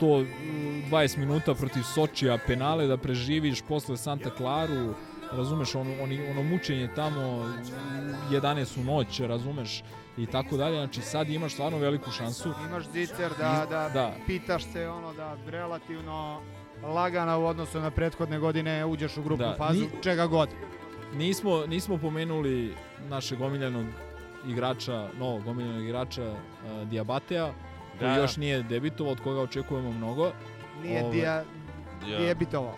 120 0.00 1.18
minuta 1.18 1.54
protiv 1.54 1.82
Sočija 1.82 2.38
penale 2.46 2.86
da 2.86 2.96
preživiš 2.96 3.62
posle 3.68 3.96
Santa 3.96 4.30
Claru, 4.36 4.94
razumeš, 5.32 5.74
ono, 5.74 6.02
oni, 6.02 6.30
ono 6.30 6.42
mučenje 6.42 6.88
tamo, 6.94 7.20
u 7.20 8.34
11 8.34 8.80
u 8.80 8.84
noć, 8.84 9.20
razumeš, 9.20 9.82
i 10.18 10.26
tako 10.26 10.56
dalje. 10.56 10.76
Znači 10.76 11.00
sad 11.00 11.28
imaš 11.28 11.52
stvarno 11.52 11.78
veliku 11.78 12.10
šansu. 12.10 12.52
Imaš 12.68 12.84
zicer 12.92 13.32
da, 13.38 13.66
da, 13.70 13.88
Da. 13.88 14.12
pitaš 14.26 14.64
se 14.72 14.88
ono 14.88 15.12
da 15.12 15.36
relativno 15.46 16.40
lagana 16.84 17.38
u 17.38 17.44
odnosu 17.44 17.80
na 17.80 17.90
prethodne 17.90 18.38
godine 18.38 18.84
uđeš 18.84 19.16
u 19.16 19.22
grupnu 19.22 19.46
Da, 19.46 19.54
fazu, 19.56 19.80
ni- 19.80 20.02
čega 20.02 20.26
god. 20.26 20.48
Nismo, 21.14 21.66
nismo 21.66 21.98
pomenuli 21.98 22.74
našeg 23.08 23.40
omiljenog 23.40 23.86
igrača, 24.46 25.08
novog 25.18 25.46
omiljenog 25.46 25.82
igrača 25.82 26.30
uh, 26.30 26.88
Diabatea, 26.88 27.52
koji 27.98 28.10
Da. 28.10 28.16
još 28.16 28.36
nije 28.36 28.62
debitovao, 28.62 29.12
od 29.12 29.20
koga 29.20 29.40
očekujemo 29.40 29.92
mnogo. 29.92 30.30
Nije 30.82 31.02
Ove, 31.04 31.12
dija, 31.12 31.44
Ja. 32.08 32.18
nije 32.18 32.34
bitovo. 32.34 32.74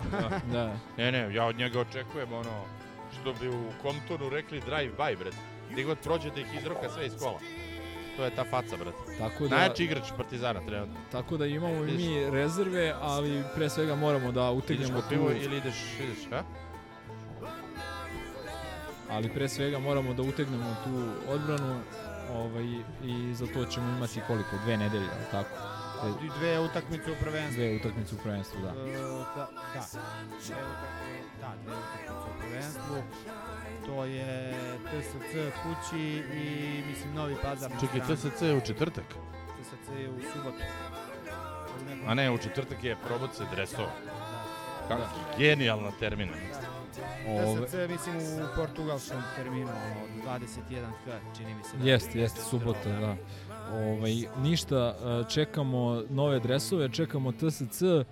Da. 0.52 0.72
Ne, 0.96 1.12
ne, 1.12 1.34
ja 1.34 1.44
od 1.44 1.56
njega 1.56 1.80
očekujem 1.80 2.32
ono, 2.32 2.62
što 3.12 3.32
bi 3.32 3.48
u 3.48 3.62
Comptonu 3.82 4.28
rekli 4.30 4.60
drive 4.60 4.92
by, 4.98 5.18
brate. 5.18 5.36
Gdje 5.70 5.84
god 5.84 5.98
prođe 5.98 6.30
da 6.30 6.40
ih 6.40 6.46
izroka 6.58 6.88
sve 6.88 7.06
iz 7.06 7.12
kola. 7.18 7.38
To 8.18 8.24
je 8.24 8.30
ta 8.30 8.44
faca, 8.44 8.76
brate. 8.76 8.98
Tako 9.18 9.48
da, 9.48 9.56
Najjači 9.56 9.84
igrač 9.84 10.04
Partizana 10.16 10.60
trenutno. 10.66 10.94
tako 11.12 11.36
da 11.36 11.46
imamo 11.46 11.84
i 11.84 11.92
mi 11.96 12.30
rezerve, 12.30 12.94
ali 13.00 13.42
pre 13.54 13.70
svega 13.70 13.94
moramo 13.94 14.32
da 14.32 14.50
utegnemo 14.50 15.00
tu, 15.00 15.08
pivo 15.08 15.30
ili 15.30 15.56
ideš, 15.56 15.74
ideš, 16.00 16.30
ha? 16.30 16.42
ali 19.10 19.28
pre 19.28 19.48
svega 19.48 19.78
moramo 19.78 20.14
da 20.14 20.22
utegnemo 20.22 20.76
tu 20.84 21.08
odbranu 21.32 21.80
ovaj, 22.32 22.64
i 23.04 23.34
za 23.34 23.46
to 23.46 23.64
ćemo 23.64 23.88
imati 23.96 24.20
koliko, 24.26 24.50
dve 24.64 24.76
nedelje, 24.76 25.06
ali 25.16 25.24
tako? 25.30 25.50
Dve, 26.02 26.26
I 26.26 26.30
dve 26.38 26.60
utakmice 26.60 27.12
u 27.12 27.16
prvenstvu. 27.20 27.56
dve 27.56 27.76
utakmice 27.76 28.14
u 28.14 28.18
prvenstvu, 28.18 28.60
da. 28.60 28.68
E, 28.68 28.72
da, 28.72 29.48
da. 29.74 29.84
Dve 30.38 30.54
utakmice, 30.54 30.54
da, 31.40 31.52
dve 31.64 31.74
utakmice 31.74 32.12
u 32.28 32.40
prvenstvu. 32.40 32.96
To 33.86 34.04
je 34.04 34.52
TSC 34.84 35.32
kući 35.62 35.98
i 36.34 36.44
mislim 36.86 37.14
Novi 37.14 37.36
Pazar 37.42 37.70
na 37.70 37.80
Čekaj. 37.80 38.16
TSC 38.16 38.42
je 38.42 38.54
u 38.54 38.60
četvrtak. 38.60 39.04
TSC 39.04 39.72
je 39.92 40.10
u 40.10 40.18
subotu. 40.32 40.62
A 42.06 42.14
ne, 42.14 42.30
u 42.30 42.38
četvrtak 42.38 42.84
je 42.84 42.96
promocija 43.06 43.46
dresova. 43.54 43.90
Kako 44.88 45.00
Da. 45.00 45.08
genijalna 45.38 45.90
termina. 46.00 46.32
Ove, 47.28 47.66
DSC, 47.66 47.74
mislim, 47.88 48.16
u 48.16 48.56
portugalskom 48.56 49.22
terminu, 49.36 49.68
ono, 49.68 50.02
od 50.34 50.40
21H, 50.40 51.18
čini 51.36 51.54
mi 51.54 51.64
se. 51.64 51.76
da. 51.76 51.90
Jeste, 51.90 52.18
jeste, 52.20 52.40
subota, 52.40 52.88
da. 52.90 53.16
Ovaj, 53.72 54.14
ništa, 54.42 54.76
e, 54.76 55.30
čekamo 55.30 56.02
nove 56.10 56.40
dresove, 56.40 56.88
čekamo 56.88 57.32
TSC, 57.32 57.82
e, 57.82 58.04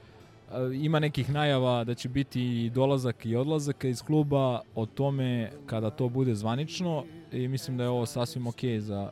ima 0.72 0.98
nekih 1.00 1.30
najava 1.32 1.84
da 1.84 1.94
će 1.94 2.08
biti 2.08 2.64
i 2.64 2.70
dolazak 2.70 3.26
i 3.26 3.36
odlazak 3.36 3.84
iz 3.84 4.02
kluba 4.02 4.60
o 4.74 4.86
tome 4.86 5.50
kada 5.66 5.90
to 5.90 6.08
bude 6.08 6.34
zvanično 6.34 7.04
i 7.32 7.48
mislim 7.48 7.76
da 7.76 7.82
je 7.82 7.88
ovo 7.90 8.06
sasvim 8.06 8.46
ok 8.46 8.60
za 8.78 9.10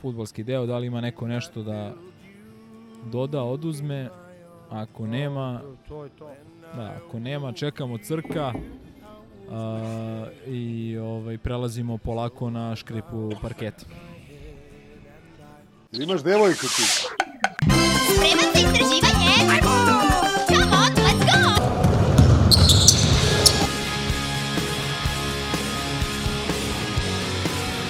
futbolski 0.00 0.44
deo, 0.44 0.66
da 0.66 0.78
li 0.78 0.86
ima 0.86 1.00
neko 1.00 1.26
nešto 1.26 1.62
da 1.62 1.92
doda, 3.10 3.42
oduzme, 3.42 4.08
ako 4.70 5.06
nema, 5.06 5.60
To 5.88 6.04
je 6.04 6.10
to. 6.18 6.30
da, 6.76 6.96
ako 7.06 7.18
nema, 7.18 7.52
čekamo 7.52 7.98
crka 7.98 8.52
a, 9.50 10.26
i 10.46 10.98
ovaj, 10.98 11.38
prelazimo 11.38 11.98
polako 11.98 12.50
na 12.50 12.76
škripu 12.76 13.30
parketa. 13.42 13.86
Imaš 15.92 16.22
devojku 16.22 16.66
ti. 16.68 16.82
Spreman 16.82 18.48
za 18.54 18.60
istraživanje? 18.60 19.60
Come 20.48 20.64
on, 20.72 20.92
let's 21.04 21.24
go! 21.28 21.40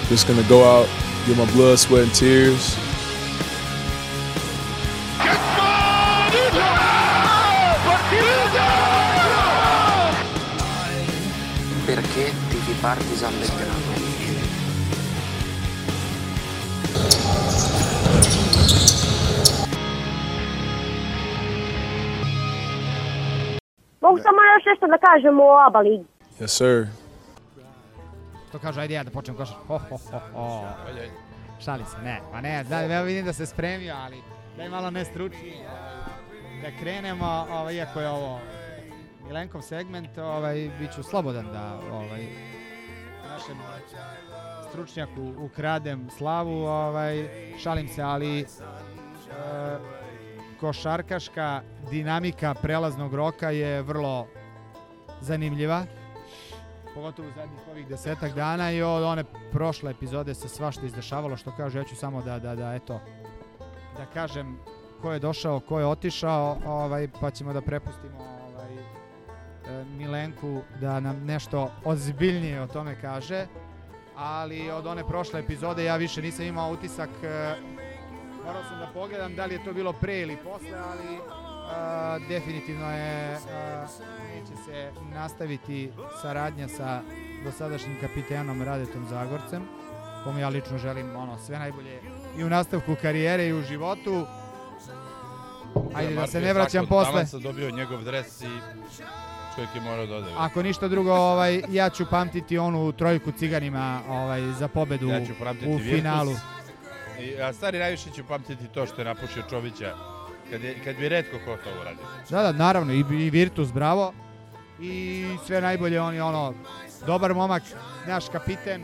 Just 0.09 0.27
gonna 0.27 0.43
go 0.49 0.63
out, 0.63 0.87
get 1.27 1.37
my 1.37 1.45
blood, 1.55 1.79
sweat, 1.79 2.03
and 2.03 2.13
tears. 2.13 2.75
Perché 11.85 12.33
tifi 12.51 12.73
Partizan 12.81 13.33
Belgrado? 13.39 13.62
Mogu 24.03 24.17
samo 24.17 24.39
još 24.53 24.65
nešto 24.65 24.85
da 24.87 24.97
kažem 25.07 25.39
o 25.39 25.49
ABA 25.67 25.79
ligi. 25.79 26.05
Yes, 26.39 26.47
sir. 26.47 26.87
To 28.51 28.59
kaže, 28.59 28.81
ajde 28.81 28.93
ja 28.93 29.03
da 29.03 29.11
počnem 29.11 29.37
košar. 29.37 29.57
Ho, 29.67 29.77
ho, 29.77 29.97
ho, 30.11 30.19
ho. 30.33 30.63
Šali 31.65 31.85
se, 31.85 31.97
ne, 32.03 32.19
pa 32.31 32.41
ne, 32.41 32.63
da, 32.63 32.79
ja 32.79 33.01
vidim 33.01 33.25
da 33.25 33.33
se 33.33 33.45
spremio, 33.45 33.95
ali 33.97 34.17
daj 34.57 34.69
malo 34.69 34.91
nestručni. 34.91 35.53
Da 36.61 36.69
krenemo, 36.79 37.47
ovaj, 37.51 37.75
iako 37.75 37.99
je 37.99 38.09
ovo 38.09 38.39
Milenkov 39.27 39.61
segment, 39.61 40.17
ovaj, 40.17 40.69
bit 40.79 40.93
ću 40.95 41.03
slobodan 41.03 41.45
da 41.53 41.79
ovaj, 41.91 42.27
našem 43.29 43.57
stručnjaku 44.69 45.33
ukradem 45.37 46.09
slavu, 46.17 46.65
ovaj, 46.65 47.29
šalim 47.57 47.87
se, 47.87 48.01
ali 48.01 48.39
e, 48.39 48.45
košarkaška 50.63 51.61
dinamika 51.91 52.53
prelaznog 52.53 53.13
roka 53.13 53.49
je 53.49 53.81
vrlo 53.81 54.27
zanimljiva 55.21 55.85
pogotovo 56.93 57.27
u 57.27 57.31
zadnjih 57.31 57.59
ovih 57.71 57.87
desetak 57.87 58.33
dana 58.33 58.71
i 58.71 58.81
od 58.81 59.03
one 59.03 59.23
prošle 59.51 59.91
epizode 59.91 60.33
se 60.33 60.47
svašta 60.47 60.85
izdešavalo, 60.85 61.37
što 61.37 61.51
kaže, 61.57 61.79
ja 61.79 61.83
ću 61.83 61.95
samo 61.95 62.21
da, 62.21 62.39
da, 62.39 62.55
da, 62.55 62.73
eto, 62.75 62.99
da 63.97 64.05
kažem 64.05 64.59
ko 65.01 65.11
je 65.11 65.19
došao, 65.19 65.59
ko 65.59 65.79
je 65.79 65.85
otišao, 65.85 66.57
ovaj, 66.65 67.07
pa 67.21 67.31
ćemo 67.31 67.53
da 67.53 67.61
prepustimo 67.61 68.17
ovaj, 68.19 68.73
e, 68.73 69.85
Milenku 69.85 70.61
da 70.81 70.99
nam 70.99 71.25
nešto 71.25 71.71
ozbiljnije 71.83 72.61
o 72.61 72.67
tome 72.67 73.01
kaže, 73.01 73.47
ali 74.15 74.71
od 74.71 74.87
one 74.87 75.07
prošle 75.07 75.39
epizode 75.39 75.83
ja 75.83 75.95
više 75.95 76.21
nisam 76.21 76.45
imao 76.45 76.71
utisak, 76.71 77.09
e, 77.23 77.55
morao 78.45 78.63
sam 78.63 78.79
da 78.79 78.87
pogledam 78.93 79.35
da 79.35 79.45
li 79.45 79.53
je 79.53 79.63
to 79.63 79.73
bilo 79.73 79.93
pre 79.93 80.21
ili 80.21 80.37
posle, 80.37 80.77
ali 80.77 81.19
a, 81.75 82.19
definitivno 82.29 82.91
je 82.91 83.35
a, 83.35 83.85
neće 84.33 84.63
se 84.65 84.91
nastaviti 85.13 85.91
saradnja 86.21 86.67
sa 86.67 87.01
dosadašnjim 87.43 87.97
kapitenom 88.01 88.61
Radetom 88.61 89.05
Zagorcem, 89.09 89.63
kome 90.23 90.41
ja 90.41 90.49
lično 90.49 90.77
želim 90.77 91.15
ono 91.15 91.37
sve 91.37 91.59
najbolje 91.59 92.01
i 92.37 92.43
u 92.43 92.49
nastavku 92.49 92.95
karijere 93.01 93.47
i 93.47 93.53
u 93.53 93.61
životu. 93.61 94.25
Ajde 95.93 96.15
da 96.15 96.27
se 96.27 96.41
ne 96.41 96.53
vraćam 96.53 96.87
posle. 96.87 97.11
Taman 97.11 97.27
sam 97.27 97.41
dobio 97.41 97.71
njegov 97.71 98.03
dres 98.03 98.41
i 98.41 98.47
čovjek 99.55 99.75
je 99.75 99.81
morao 99.81 100.05
da 100.05 100.15
ode. 100.15 100.31
Ako 100.37 100.63
ništa 100.63 100.87
drugo, 100.87 101.13
ovaj, 101.13 101.61
ja 101.69 101.89
ću 101.89 102.05
pamtiti 102.09 102.57
onu 102.57 102.91
trojku 102.91 103.31
ciganima 103.31 103.99
ovaj, 104.09 104.41
za 104.41 104.67
pobedu 104.67 105.07
Ja 105.07 105.25
ću 105.25 105.31
u 105.65 105.75
Virtus. 105.75 105.95
finalu. 105.95 106.31
I, 106.31 106.52
a 107.41 107.53
stari 107.53 107.79
najviše 107.79 108.09
ću 108.11 108.23
pamtiti 108.27 108.67
to 108.67 108.85
što 108.85 109.01
je 109.01 109.05
napušio 109.05 109.43
Čovića, 109.49 109.95
kad, 110.49 110.63
je, 110.63 110.75
kad 110.83 110.95
bi 110.95 111.09
redko 111.09 111.37
ko 111.45 111.57
to 111.63 111.69
uradio. 111.81 112.05
Da, 112.29 112.41
da, 112.41 112.51
naravno, 112.51 112.93
i, 112.93 112.99
i 113.25 113.29
Virtus, 113.29 113.73
bravo. 113.73 114.13
I 114.79 115.25
sve 115.45 115.61
najbolje, 115.61 116.01
on 116.01 116.13
je 116.13 116.23
ono, 116.23 116.53
dobar 117.07 117.33
momak, 117.33 117.63
naš 118.07 118.29
kapiten, 118.29 118.83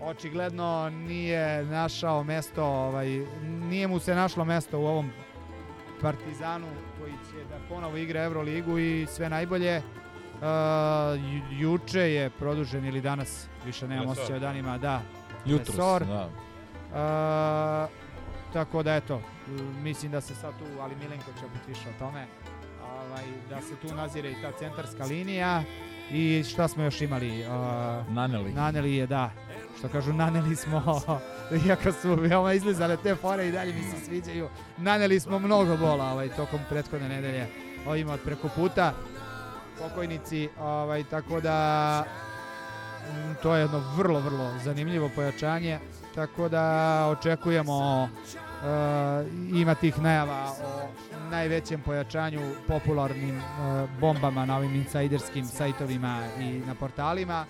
očigledno 0.00 0.90
nije 0.90 1.64
našao 1.64 2.24
mesto, 2.24 2.64
ovaj, 2.64 3.08
nije 3.42 3.86
mu 3.88 3.98
se 3.98 4.14
našlo 4.14 4.44
mesto 4.44 4.78
u 4.78 4.86
ovom 4.86 5.10
Partizanu 6.02 6.66
koji 7.00 7.12
će 7.12 7.44
da 7.48 7.56
ponovo 7.68 7.96
igra 7.96 8.22
Euroligu 8.22 8.78
i 8.78 9.06
sve 9.10 9.28
najbolje. 9.28 9.82
Ju- 11.16 11.58
juče 11.60 12.00
je 12.00 12.30
produžen 12.30 12.84
ili 12.84 13.00
danas, 13.00 13.46
više 13.66 13.88
nemam 13.88 14.08
osjećaj 14.08 14.36
o 14.36 14.38
danima, 14.38 14.78
da. 14.78 15.02
Jutros, 15.44 15.68
Lesor. 15.68 16.04
da. 16.06 16.28
Tako 18.52 18.82
da 18.82 18.94
eto, 18.94 19.20
m, 19.48 19.82
mislim 19.82 20.12
da 20.12 20.20
se 20.20 20.34
sad 20.34 20.58
tu, 20.58 20.64
ali 20.80 20.96
Milenko 20.96 21.30
će 21.40 21.46
opet 21.46 21.68
više 21.68 21.88
o 21.88 21.98
tome, 21.98 22.26
ovaj, 22.82 23.24
da 23.50 23.60
se 23.60 23.76
tu 23.76 23.94
nazire 23.94 24.30
i 24.30 24.42
ta 24.42 24.52
centarska 24.58 25.04
linija 25.04 25.62
i 26.10 26.44
šta 26.48 26.68
smo 26.68 26.84
još 26.84 27.00
imali? 27.00 27.40
E, 27.40 27.48
Naneli. 28.08 28.52
naneli 28.52 28.94
je, 28.94 29.06
da, 29.06 29.30
što 29.78 29.88
kažu, 29.88 30.12
naneli 30.12 30.56
smo, 30.56 31.00
iako 31.66 31.92
su 31.92 32.14
veoma 32.14 32.52
izlizale 32.52 32.96
te 32.96 33.14
fore 33.14 33.48
i 33.48 33.52
dalje 33.52 33.72
mi 33.72 33.82
se 33.82 34.04
sviđaju, 34.04 34.48
naneli 34.76 35.20
smo 35.20 35.38
mnogo 35.38 35.76
bola 35.76 36.12
ovaj, 36.12 36.28
tokom 36.28 36.60
prethodne 36.68 37.08
nedelje 37.08 37.46
ovima 37.86 38.12
od 38.12 38.20
preko 38.24 38.48
puta, 38.48 38.92
pokojnici, 39.78 40.48
ovaj, 40.60 41.04
tako 41.04 41.40
da 41.40 42.04
mm, 43.12 43.34
to 43.42 43.54
je 43.54 43.60
jedno 43.60 43.82
vrlo, 43.96 44.20
vrlo 44.20 44.50
zanimljivo 44.64 45.10
pojačanje, 45.14 45.78
tako 46.18 46.48
da 46.48 47.06
očekujemo 47.18 48.08
e, 48.08 48.08
ima 49.60 49.74
tih 49.74 49.98
najava 49.98 50.52
o 50.64 50.88
najvećem 51.30 51.80
pojačanju 51.80 52.40
popularnim 52.68 53.38
e, 53.38 53.42
bombama 54.00 54.46
na 54.46 54.56
ovim 54.56 54.74
insajderskim 54.74 55.44
sajtovima 55.44 56.22
i 56.40 56.62
na 56.66 56.74
portalima. 56.74 57.44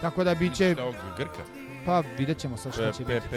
Tako 0.00 0.24
da 0.24 0.34
bit 0.34 0.54
će, 0.54 0.72
Šta 0.72 0.82
ovog 0.82 0.94
Grka? 1.16 1.42
pa 1.86 2.02
vidjet 2.18 2.38
ćemo 2.38 2.56
sad 2.56 2.72
šta 2.72 2.92
će 2.92 3.04
biti. 3.04 3.28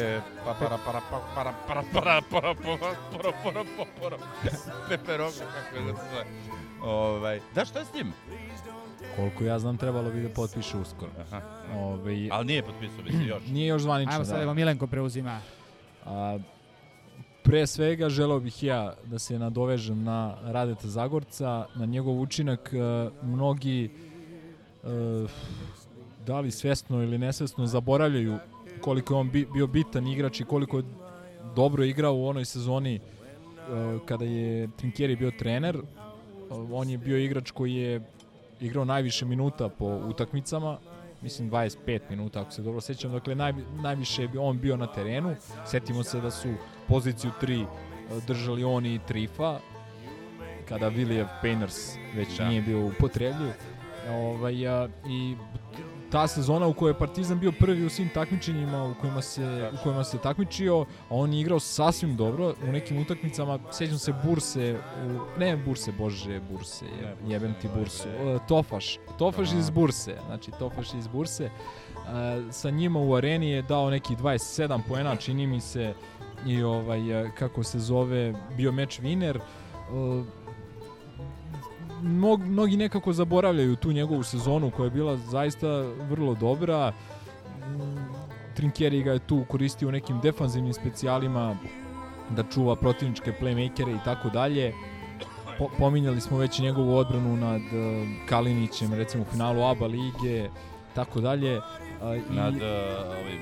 pa, 0.45 0.53
para, 0.53 0.77
para, 0.85 1.01
pa, 1.11 1.19
para, 1.35 1.53
para, 1.67 1.83
para, 1.93 2.21
para, 2.31 2.53
para, 2.61 2.93
para, 3.11 3.31
para, 3.43 3.63
para, 3.73 3.87
para, 4.01 4.17
Pepe 4.89 5.17
Rogo, 5.17 5.31
kako 5.31 5.75
je 5.75 5.91
da 5.91 5.97
se 5.97 6.03
zove. 6.11 6.25
Ovaj, 6.81 7.39
da, 7.55 7.65
šta 7.65 7.79
je 7.79 7.85
s 7.85 7.93
njim? 7.93 8.13
Koliko 9.15 9.43
ja 9.43 9.59
znam, 9.59 9.77
trebalo 9.77 10.11
bi 10.11 10.21
da 10.21 10.29
potpiše 10.29 10.77
uskoro. 10.77 11.11
Aha. 11.19 11.41
Ovaj, 11.75 12.29
Ali 12.31 12.45
nije 12.45 12.63
potpisao, 12.63 13.03
mislim, 13.03 13.27
još. 13.27 13.43
nije 13.47 13.67
još 13.67 13.81
zvanično, 13.81 14.13
Ajmo 14.13 14.25
sad, 14.25 14.35
da. 14.35 14.43
evo 14.43 14.53
Milenko 14.53 14.87
preuzima. 14.87 15.39
A, 16.05 16.37
pre 17.43 17.67
svega 17.67 18.09
želeo 18.09 18.39
bih 18.39 18.63
ja 18.63 18.93
da 19.05 19.19
se 19.19 19.39
nadovežem 19.39 20.03
na 20.03 20.35
Radeta 20.43 20.87
Zagorca, 20.87 21.65
na 21.75 21.85
njegov 21.85 22.21
učinak. 22.21 22.73
E, 22.73 23.09
mnogi 23.23 23.85
e, 23.85 23.87
da 26.25 26.39
li 26.39 26.51
svesno 26.51 27.03
ili 27.03 27.17
nesvesno 27.17 27.65
zaboravljaju 27.65 28.37
koliko 28.81 29.13
je 29.13 29.17
on 29.17 29.31
bi, 29.31 29.47
bio 29.53 29.67
bitan 29.67 30.07
igrač 30.07 30.39
i 30.39 30.43
koliko 30.45 30.77
je 30.77 30.83
dobro 31.55 31.83
igrao 31.83 32.15
u 32.15 32.27
onoj 32.27 32.45
sezoni 32.45 32.95
e, 32.95 32.99
kada 34.05 34.25
je 34.25 34.67
Trinkieri 34.77 35.15
bio 35.15 35.31
trener. 35.31 35.81
On 36.71 36.89
je 36.89 36.97
bio 36.97 37.17
igrač 37.17 37.51
koji 37.51 37.73
je 37.73 38.01
igrao 38.63 38.85
najviše 38.85 39.25
minuta 39.25 39.69
po 39.69 39.85
utakmicama, 39.85 40.77
mislim 41.21 41.51
25 41.51 41.99
minuta 42.09 42.41
ako 42.41 42.51
se 42.51 42.61
dobro 42.61 42.81
sećam, 42.81 43.11
dakle 43.11 43.35
naj, 43.35 43.53
najviše 43.81 44.23
je 44.23 44.29
on 44.39 44.59
bio 44.59 44.77
na 44.77 44.87
terenu. 44.87 45.35
Setimo 45.65 46.03
se 46.03 46.21
da 46.21 46.31
su 46.31 46.53
poziciju 46.87 47.31
3 47.41 47.65
držali 48.27 48.63
on 48.63 48.85
i 48.85 48.99
Trifa, 49.07 49.59
kada 50.69 50.87
Villijev 50.87 51.27
Painters 51.41 51.95
već 52.15 52.37
Da. 52.37 52.49
nije 52.49 52.61
bio 52.61 52.87
upotrebljiv. 52.87 53.51
Ovaj, 54.09 54.67
a, 54.67 54.87
I 55.07 55.35
ta 56.13 56.27
sezona 56.27 56.67
u 56.67 56.73
kojoj 56.73 56.89
je 56.89 56.99
Partizan 56.99 57.39
bio 57.39 57.51
prvi 57.51 57.85
u 57.85 57.89
svim 57.89 58.09
takmičenjima 58.13 58.83
u 58.83 58.93
kojima 59.01 59.21
se, 59.21 59.69
u 59.73 59.83
kojima 59.83 60.03
se 60.03 60.17
takmičio, 60.17 60.81
a 60.81 60.85
on 61.09 61.33
je 61.33 61.41
igrao 61.41 61.59
sasvim 61.59 62.15
dobro 62.15 62.53
u 62.67 62.71
nekim 62.71 63.01
utakmicama, 63.01 63.59
sjećam 63.71 63.97
se 63.97 64.13
Burse, 64.25 64.75
u, 65.05 65.39
ne 65.39 65.57
Burse, 65.57 65.91
bože, 65.91 66.39
Burse, 66.51 66.85
je, 66.85 67.15
jebem 67.27 67.53
ti 67.61 67.69
Bursu, 67.75 68.07
e, 68.07 68.39
Tofaš, 68.47 68.97
Tofaš 69.17 69.51
iz 69.51 69.69
Burse, 69.69 70.17
znači 70.27 70.51
Tofaš 70.59 70.93
iz 70.93 71.07
Burse, 71.07 71.49
E, 72.03 72.51
sa 72.51 72.69
njima 72.69 72.99
u 72.99 73.15
areni 73.15 73.49
je 73.49 73.61
dao 73.61 73.89
neki 73.89 74.15
27 74.15 74.79
poena, 74.87 75.15
čini 75.15 75.47
mi 75.47 75.61
se, 75.61 75.93
i 76.45 76.63
ovaj, 76.63 77.21
e, 77.21 77.31
kako 77.37 77.63
se 77.63 77.79
zove, 77.79 78.33
bio 78.57 78.71
meč 78.71 78.99
winner. 78.99 79.39
Mnog, 82.03 82.41
mnogi 82.41 82.77
nekako 82.77 83.13
zaboravljaju 83.13 83.75
tu 83.75 83.91
njegovu 83.91 84.23
sezonu 84.23 84.71
koja 84.71 84.85
je 84.85 84.91
bila 84.91 85.17
zaista 85.17 85.67
vrlo 86.09 86.35
dobra. 86.35 86.91
Mm, 86.91 88.03
Trinkeri 88.55 89.03
ga 89.03 89.11
je 89.11 89.19
tu 89.19 89.45
koristio 89.49 89.87
u 89.87 89.91
nekim 89.91 90.19
defanzivnim 90.19 90.73
specijalima 90.73 91.55
da 92.29 92.43
čuva 92.43 92.75
protivničke 92.75 93.33
playmakere 93.41 93.95
i 93.95 94.03
tako 94.05 94.29
dalje. 94.29 94.73
Po, 95.57 95.69
pominjali 95.79 96.21
smo 96.21 96.37
već 96.37 96.59
njegovu 96.59 96.95
odbranu 96.95 97.37
nad 97.37 97.61
uh, 97.61 98.27
Kalinićem, 98.29 98.93
recimo 98.93 99.23
u 99.23 99.31
finalu 99.31 99.63
ABA 99.63 99.87
lige, 99.87 100.49
tako 100.95 101.21
dalje. 101.21 101.59
A, 102.01 102.15
i, 102.15 102.21
Nad 102.29 102.53
uh, 102.53 102.61
ovim 103.21 103.41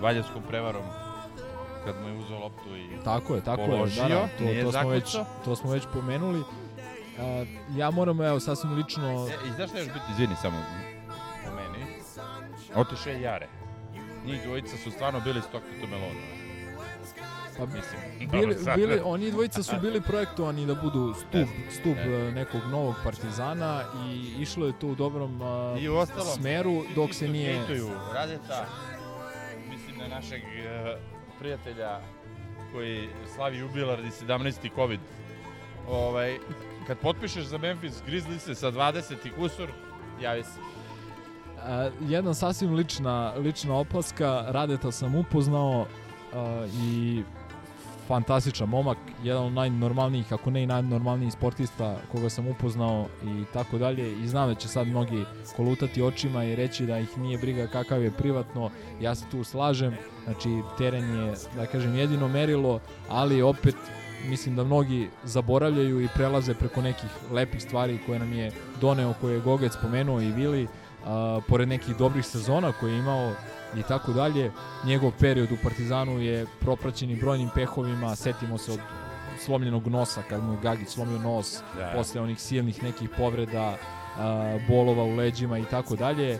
Valjevskom 0.00 0.42
prevarom 0.48 0.82
kad 1.84 1.94
mu 2.02 2.08
je 2.08 2.18
uzeo 2.18 2.38
loptu 2.38 2.76
i 2.76 3.04
Tako 3.04 3.34
je, 3.34 3.40
tako 3.40 3.66
položio, 3.66 4.02
je. 4.02 4.08
Da, 4.08 4.14
da, 4.14 4.28
to, 4.38 4.62
to, 4.62 4.72
smo 4.72 4.90
već, 4.90 5.16
to 5.44 5.56
smo 5.56 5.70
već 5.70 5.82
pomenuli. 5.92 6.42
A, 7.20 7.44
ja 7.76 7.90
moram, 7.90 8.22
evo, 8.22 8.40
sasvim 8.40 8.72
lično... 8.74 9.28
E, 9.28 9.48
I 9.48 9.52
znaš 9.52 9.70
šta 9.70 9.78
još 9.78 9.88
biti, 9.88 10.04
izvini 10.12 10.36
samo 10.42 10.56
po 11.44 11.50
meni, 11.54 11.86
otiše 12.74 13.10
je 13.10 13.20
Jare. 13.20 13.48
Njih 14.26 14.42
dvojica 14.44 14.76
su 14.76 14.90
stvarno 14.90 15.20
bili 15.20 15.42
stok 15.42 15.62
to 15.80 15.86
melona. 15.86 16.20
Pa, 17.58 17.66
Mislim, 17.66 18.30
bili, 18.30 18.56
bili, 18.76 19.00
oni 19.04 19.30
dvojica 19.30 19.62
su 19.62 19.76
bili 19.80 20.00
projektovani 20.00 20.66
da 20.66 20.74
budu 20.74 21.14
stup, 21.14 21.48
stup 21.70 21.96
jeste. 21.96 22.28
e, 22.28 22.32
nekog 22.32 22.60
novog 22.70 22.94
partizana 23.04 23.82
i 24.08 24.42
išlo 24.42 24.66
je 24.66 24.78
to 24.78 24.86
u 24.86 24.94
dobrom 24.94 25.42
a, 25.42 25.76
I 25.80 25.88
u 25.88 25.96
ostalom, 25.96 26.34
smeru 26.40 26.82
dok 26.94 27.14
se 27.14 27.28
nije... 27.28 27.52
hejtuju 27.52 27.90
Radeta, 28.14 28.66
mislim 29.70 29.98
na 29.98 30.08
našeg 30.08 30.42
e, 30.42 30.96
prijatelja 31.38 32.00
koji 32.72 33.08
slavi 33.34 33.58
jubilar 33.58 34.00
i 34.00 34.24
17. 34.24 34.74
covid. 34.74 35.00
Ovaj, 35.88 36.38
kad 36.86 36.98
potpišeš 36.98 37.44
za 37.44 37.58
Memphis 37.58 38.02
Grizzlies 38.06 38.58
sa 38.58 38.72
20. 38.72 39.14
kusur, 39.38 39.68
javi 40.20 40.42
se. 40.42 40.60
A, 41.62 41.90
jedna 42.00 42.34
sasvim 42.34 42.74
lična, 42.74 43.34
lična 43.36 43.74
opaska, 43.74 44.44
Radeta 44.48 44.92
sam 44.92 45.14
upoznao 45.14 45.86
a, 46.34 46.66
i 46.82 47.22
fantastičan 48.06 48.68
momak, 48.68 48.98
jedan 49.22 49.44
od 49.44 49.52
najnormalnijih, 49.52 50.32
ako 50.32 50.50
ne 50.50 50.62
i 50.62 50.66
najnormalnijih 50.66 51.32
sportista 51.32 51.96
koga 52.12 52.28
sam 52.30 52.48
upoznao 52.48 53.06
i 53.24 53.44
tako 53.52 53.78
dalje 53.78 54.12
i 54.12 54.28
znam 54.28 54.48
da 54.48 54.54
će 54.54 54.68
sad 54.68 54.86
mnogi 54.86 55.24
kolutati 55.56 56.02
očima 56.02 56.44
i 56.44 56.56
reći 56.56 56.86
da 56.86 56.98
ih 56.98 57.18
nije 57.18 57.38
briga 57.38 57.66
kakav 57.66 58.02
je 58.02 58.10
privatno, 58.10 58.70
ja 59.00 59.14
se 59.14 59.24
tu 59.30 59.44
slažem, 59.44 59.94
znači 60.24 60.48
teren 60.78 61.16
je, 61.16 61.34
da 61.56 61.66
kažem, 61.66 61.96
jedino 61.96 62.28
merilo, 62.28 62.80
ali 63.08 63.42
opet 63.42 63.76
mislim 64.28 64.56
da 64.56 64.64
mnogi 64.64 65.08
zaboravljaju 65.24 66.00
i 66.00 66.08
prelaze 66.14 66.54
preko 66.54 66.82
nekih 66.82 67.10
lepih 67.32 67.62
stvari 67.62 67.98
koje 68.06 68.18
nam 68.18 68.32
je 68.32 68.52
doneo, 68.80 69.14
koje 69.20 69.34
je 69.34 69.40
Gogec 69.40 69.72
spomenuo 69.72 70.20
i 70.20 70.32
Vili, 70.32 70.66
a, 71.06 71.40
pored 71.48 71.68
nekih 71.68 71.96
dobrih 71.96 72.26
sezona 72.26 72.72
koje 72.72 72.92
je 72.92 72.98
imao 72.98 73.32
i 73.76 73.82
tako 73.82 74.12
dalje. 74.12 74.50
Njegov 74.84 75.12
period 75.20 75.52
u 75.52 75.56
Partizanu 75.62 76.20
je 76.20 76.46
propraćen 76.60 77.10
i 77.10 77.16
brojnim 77.16 77.48
pehovima, 77.54 78.16
setimo 78.16 78.58
se 78.58 78.72
od 78.72 78.80
slomljenog 79.44 79.86
nosa 79.88 80.22
kad 80.28 80.44
mu 80.44 80.52
je 80.52 80.58
Gagić 80.62 80.88
slomio 80.88 81.18
nos, 81.18 81.58
Da. 81.76 81.92
posle 81.96 82.20
onih 82.20 82.40
silnih 82.40 82.82
nekih 82.82 83.08
povreda, 83.16 83.76
a, 84.18 84.58
bolova 84.68 85.02
u 85.04 85.14
leđima 85.16 85.58
i 85.58 85.64
tako 85.64 85.96
dalje. 85.96 86.38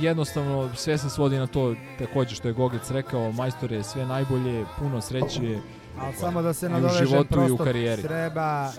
Jednostavno 0.00 0.70
sve 0.74 0.98
se 0.98 1.10
svodi 1.10 1.36
na 1.36 1.46
to 1.46 1.74
takođe 1.98 2.34
što 2.34 2.48
je 2.48 2.54
Gogec 2.54 2.90
rekao, 2.90 3.32
majstore 3.32 3.82
sve 3.82 4.06
najbolje, 4.06 4.64
puno 4.78 5.00
sreće 5.00 5.58
Ali 6.00 6.14
samo 6.14 6.42
da 6.42 6.52
se 6.52 6.66
i 6.66 6.84
u 6.84 7.06
životu 7.06 7.40
i 7.48 7.50
u 7.50 7.56
karijeri. 7.56 8.02
treba 8.02 8.72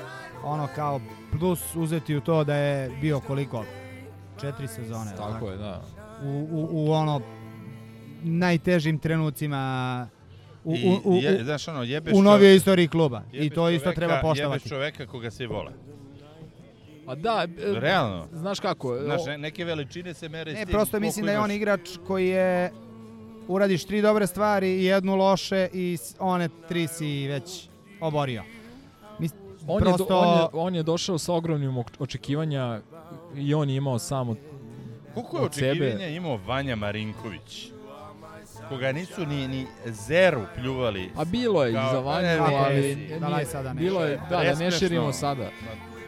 ono 0.43 0.67
kao 0.75 1.01
plus 1.39 1.75
uzeti 1.75 2.15
u 2.15 2.21
to 2.21 2.43
da 2.43 2.55
je 2.55 2.89
bio 3.01 3.19
koliko? 3.19 3.65
Četiri 4.41 4.67
sezone. 4.67 5.11
jel 5.11 5.17
Tako 5.17 5.49
je, 5.49 5.57
da. 5.57 5.81
U, 6.23 6.47
u, 6.51 6.67
u 6.71 6.91
ono 6.91 7.21
najtežim 8.23 8.99
trenucima 8.99 10.07
u, 10.63 10.75
I, 10.75 10.99
u, 11.03 11.11
u, 11.11 11.15
je, 11.15 11.43
znaš 11.43 11.67
ono, 11.67 11.83
jebeš 11.83 12.13
u 12.13 12.21
novijoj 12.21 12.55
istoriji 12.55 12.87
kluba. 12.87 13.21
I 13.33 13.49
to 13.49 13.69
isto 13.69 13.89
čoveka- 13.89 13.95
treba 13.95 14.21
poštovati. 14.21 14.41
Jebeš 14.55 14.69
čoveka 14.69 15.05
koga 15.05 15.31
svi 15.31 15.45
vole. 15.45 15.71
A 17.07 17.15
da, 17.15 17.47
e, 17.57 17.79
Realno. 17.79 18.27
Znaš 18.33 18.59
kako? 18.59 18.97
Znaš, 18.97 19.25
ne- 19.25 19.37
neke 19.37 19.65
veličine 19.65 20.13
se 20.13 20.29
mere 20.29 20.53
Ne, 20.53 20.65
prosto 20.65 20.99
mislim 20.99 21.25
da 21.25 21.31
je 21.31 21.39
on 21.39 21.51
igrač 21.51 21.89
koji 22.07 22.27
je 22.27 22.71
uradiš 23.47 23.85
tri 23.85 24.01
dobre 24.01 24.27
stvari 24.27 24.69
i 24.71 24.85
jednu 24.85 25.15
loše 25.15 25.69
i 25.73 25.97
one 26.19 26.49
tri 26.67 26.87
si 26.87 27.27
već 27.27 27.69
oborio. 28.01 28.43
Mis, 29.19 29.31
on, 29.67 29.79
prosto, 29.79 30.03
je 30.03 30.07
do, 30.09 30.17
on, 30.17 30.37
je, 30.37 30.47
on 30.53 30.75
je 30.75 30.83
došao 30.83 31.17
sa 31.17 31.33
ogromnim 31.33 31.77
očekivanja 31.99 32.81
i 33.35 33.53
on 33.53 33.69
je 33.69 33.75
imao 33.75 33.99
samo 33.99 34.35
Koliko 35.13 35.37
je 35.37 35.49
sebe. 35.51 35.69
očekivanja 35.69 36.07
imao 36.07 36.37
Vanja 36.37 36.75
Marinković? 36.75 37.67
Koga 38.69 38.91
nisu 38.91 39.25
ni, 39.25 39.47
ni 39.47 39.65
zeru 39.85 40.41
pljuvali. 40.55 41.11
A 41.15 41.25
bilo 41.25 41.63
je 41.63 41.71
i 41.71 41.75
Kao- 41.75 41.91
za 41.91 41.99
Vanju, 41.99 42.21
ne, 42.21 42.35
ne, 42.37 42.55
ali 42.57 42.95
nije- 42.95 43.19
da, 43.19 43.29
daj 43.29 43.45
sada 43.45 43.73
ne. 43.73 43.79
bilo 43.79 44.03
je, 44.03 44.19
da, 44.29 44.37
da 44.39 44.55
ne 44.55 44.71
širimo 44.71 45.13
sada. 45.13 45.49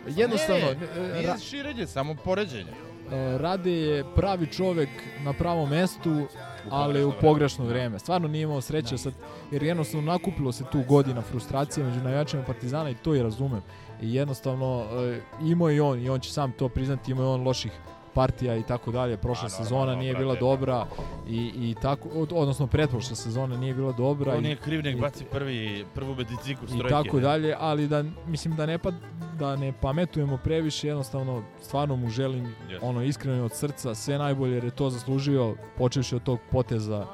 Jednostavno, 0.07 0.65
Ne, 0.65 0.73
ne, 0.95 1.03
ne, 1.03 1.13
nije 1.13 1.27
ra- 1.27 1.39
širenje, 1.39 1.87
samo 1.87 2.15
poređenje. 2.15 2.71
e, 3.11 3.37
Rade 3.37 3.71
je 3.73 4.03
pravi 4.15 4.47
čovek 4.47 4.89
na 5.19 5.33
pravom 5.33 5.69
mestu, 5.69 6.27
ali 6.69 7.03
u 7.03 7.13
pogrešno 7.21 7.65
vreme. 7.65 7.99
Stvarno 7.99 8.27
nije 8.27 8.43
imao 8.43 8.61
sreće 8.61 8.97
sad, 8.97 9.13
jer 9.51 9.63
jednostavno 9.63 10.11
nakupilo 10.11 10.51
se 10.51 10.63
tu 10.71 10.83
godina 10.83 11.21
frustracije 11.21 11.83
među 11.85 11.99
navijačima 11.99 12.43
Partizana 12.43 12.89
i 12.89 12.95
to 12.95 13.15
i 13.15 13.23
razumem. 13.23 13.61
I 14.01 14.13
jednostavno 14.13 14.85
e, 15.09 15.19
imao 15.41 15.69
je 15.69 15.81
on, 15.81 15.99
i 15.99 16.09
on 16.09 16.19
će 16.19 16.31
sam 16.31 16.51
to 16.51 16.69
priznati, 16.69 17.11
imao 17.11 17.23
je 17.23 17.29
on 17.29 17.43
loših 17.43 17.71
partija 18.19 18.55
i 18.55 18.63
tako 18.63 18.91
dalje. 18.91 19.17
Prošla 19.17 19.45
A, 19.45 19.49
sezona 19.51 19.79
normalno, 19.79 20.01
nije 20.01 20.15
bila 20.15 20.35
dobra 20.37 20.85
i, 21.29 21.37
i 21.59 21.75
tako, 21.81 22.09
od, 22.11 22.31
odnosno 22.33 22.67
pretprošla 22.67 23.15
sezona 23.15 23.57
nije 23.57 23.73
bila 23.73 23.91
dobra. 23.93 24.31
On 24.31 24.39
i- 24.39 24.41
nije 24.41 24.55
kriv 24.57 24.83
nek 24.83 24.97
i- 24.97 24.99
baci 24.99 25.25
prvi, 25.25 25.85
prvu 25.95 26.15
medicinku 26.15 26.65
i 26.65 26.67
strojke. 26.67 26.89
tako 26.89 27.19
dalje, 27.19 27.55
ali 27.59 27.87
da 27.87 28.03
mislim 28.27 28.55
da 28.55 28.65
ne 28.65 28.77
pa 28.77 28.91
da 29.39 29.55
ne 29.55 29.73
pametujemo 29.73 30.37
previše, 30.37 30.87
jednostavno 30.87 31.43
stvarno 31.61 31.95
mu 31.95 32.09
želim 32.09 32.45
Jeste. 32.69 32.85
ono 32.85 33.03
iskreno 33.03 33.45
od 33.45 33.53
srca 33.53 33.95
sve 33.95 34.17
najbolje 34.17 34.53
jer 34.53 34.63
je 34.63 34.71
to 34.71 34.89
zaslužio 34.89 35.55
počevši 35.77 36.15
od 36.15 36.23
tog 36.23 36.39
poteza 36.51 37.05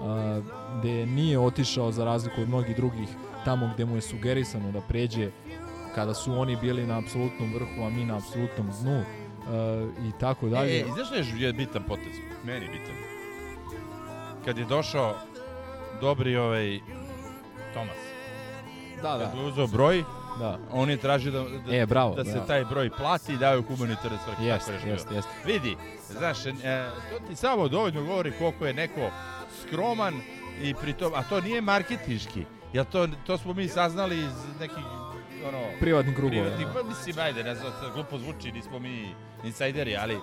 a, 0.00 0.40
gde 0.78 1.06
nije 1.08 1.38
otišao 1.40 1.92
za 1.92 2.04
razliku 2.04 2.40
od 2.40 2.48
mnogih 2.48 2.76
drugih 2.76 3.08
tamo 3.44 3.70
gde 3.74 3.84
mu 3.84 3.94
je 3.94 4.00
sugerisano 4.02 4.72
da 4.72 4.80
pređe 4.80 5.30
kada 5.94 6.14
su 6.14 6.32
oni 6.34 6.56
bili 6.56 6.86
na 6.86 6.98
apsolutnom 6.98 7.54
vrhu, 7.54 7.82
a 7.82 7.90
mi 7.90 8.04
na 8.04 8.16
apsolutnom 8.16 8.66
dnu 8.82 9.02
a, 9.48 9.88
i 10.08 10.12
tako 10.20 10.48
dalje. 10.48 10.76
E, 10.76 10.80
e, 10.80 10.84
znaš 10.84 11.28
je 11.32 11.46
je 11.46 11.52
bitan 11.52 11.82
potez? 11.82 12.16
Meni 12.44 12.66
bitan. 12.68 12.94
Kad 14.44 14.58
je 14.58 14.64
došao 14.64 15.14
dobri 16.00 16.36
ovaj 16.36 16.78
Tomas. 17.74 17.96
Da, 19.02 19.10
Kad 19.10 19.20
da. 19.20 19.34
mu 19.34 19.42
je 19.42 19.48
uzeo 19.48 19.66
broj, 19.66 20.04
Da. 20.38 20.58
on 20.72 20.90
je 20.90 20.96
tražio 20.96 21.32
da, 21.32 21.44
da, 21.66 21.76
E, 21.76 21.86
bravo, 21.86 22.14
da 22.14 22.24
se 22.24 22.30
bravo. 22.30 22.46
taj 22.46 22.64
broj 22.64 22.90
plati 22.90 23.32
i 23.32 23.36
daju 23.36 23.60
u 23.60 23.62
humanitarne 23.62 24.18
svrhe. 24.24 24.44
Jest, 24.44 24.66
Tako 24.66 24.86
je 24.86 24.92
jest, 24.92 25.06
bilo. 25.08 25.16
jest. 25.18 25.28
Vidi, 25.44 25.76
znaš, 26.10 26.46
e, 26.46 26.52
to 27.10 27.26
ti 27.28 27.36
samo 27.36 27.68
dovoljno 27.68 28.02
govori 28.04 28.32
koliko 28.38 28.66
je 28.66 28.74
neko 28.74 29.10
skroman 29.62 30.14
i 30.62 30.74
pritom, 30.74 31.12
a 31.14 31.22
to 31.22 31.40
nije 31.40 31.60
marketinški. 31.60 32.44
Jel 32.72 32.84
to, 32.84 33.08
to 33.26 33.38
smo 33.38 33.52
mi 33.54 33.68
saznali 33.68 34.18
iz 34.18 34.32
nekih 34.60 34.84
ono, 35.48 35.58
Privatnih 35.80 36.16
krugova, 36.16 36.42
Privatnih, 36.42 36.66
da. 36.66 36.72
pa 36.72 36.88
mislim, 36.88 37.18
ajde, 37.18 37.44
ne 37.44 37.54
znam, 37.54 37.72
glupo 37.94 38.18
zvuči, 38.18 38.52
nismo 38.52 38.78
mi 38.78 39.14
insajderi, 39.44 39.96
ali, 39.96 40.18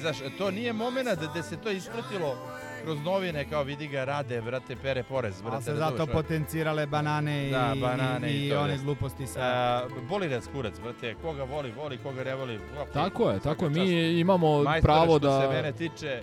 znaš, 0.00 0.16
to 0.38 0.50
nije 0.50 0.72
moment 0.72 1.08
da, 1.08 1.26
da 1.34 1.42
se 1.42 1.56
to 1.56 1.70
ispratilo 1.70 2.36
kroz 2.84 2.98
novine, 3.04 3.44
kao 3.50 3.62
vidi 3.62 3.88
ga 3.88 4.04
rade, 4.04 4.40
brate, 4.40 4.76
pere 4.76 5.02
porez, 5.02 5.42
brate. 5.42 5.54
ali 5.54 5.64
se 5.64 5.74
zato 5.74 6.02
ono? 6.02 6.12
potencirale 6.12 6.86
banane, 6.86 7.50
Da, 7.50 7.72
i, 7.76 7.80
banane 7.80 8.30
i, 8.30 8.36
i 8.36 8.46
i 8.46 8.50
to, 8.50 8.60
one 8.60 8.78
gluposti 8.78 9.26
sa... 9.26 9.40
A, 9.42 9.82
boli 10.08 10.28
nas 10.28 10.44
kurac, 10.52 10.74
brate, 10.82 11.14
koga 11.22 11.44
voli, 11.44 11.72
voli, 11.76 11.98
koga 11.98 12.24
ne 12.24 12.34
voli. 12.34 12.58
Okay. 12.78 12.92
Tako 12.92 13.30
je, 13.30 13.40
tako 13.40 13.64
je. 13.64 13.70
Mi 13.70 13.76
čast. 13.76 14.20
imamo 14.20 14.62
Majstore, 14.62 14.80
pravo 14.82 15.18
što 15.18 15.28
da... 15.28 15.40
se 15.40 15.48
mene 15.48 15.72
tiče, 15.72 16.22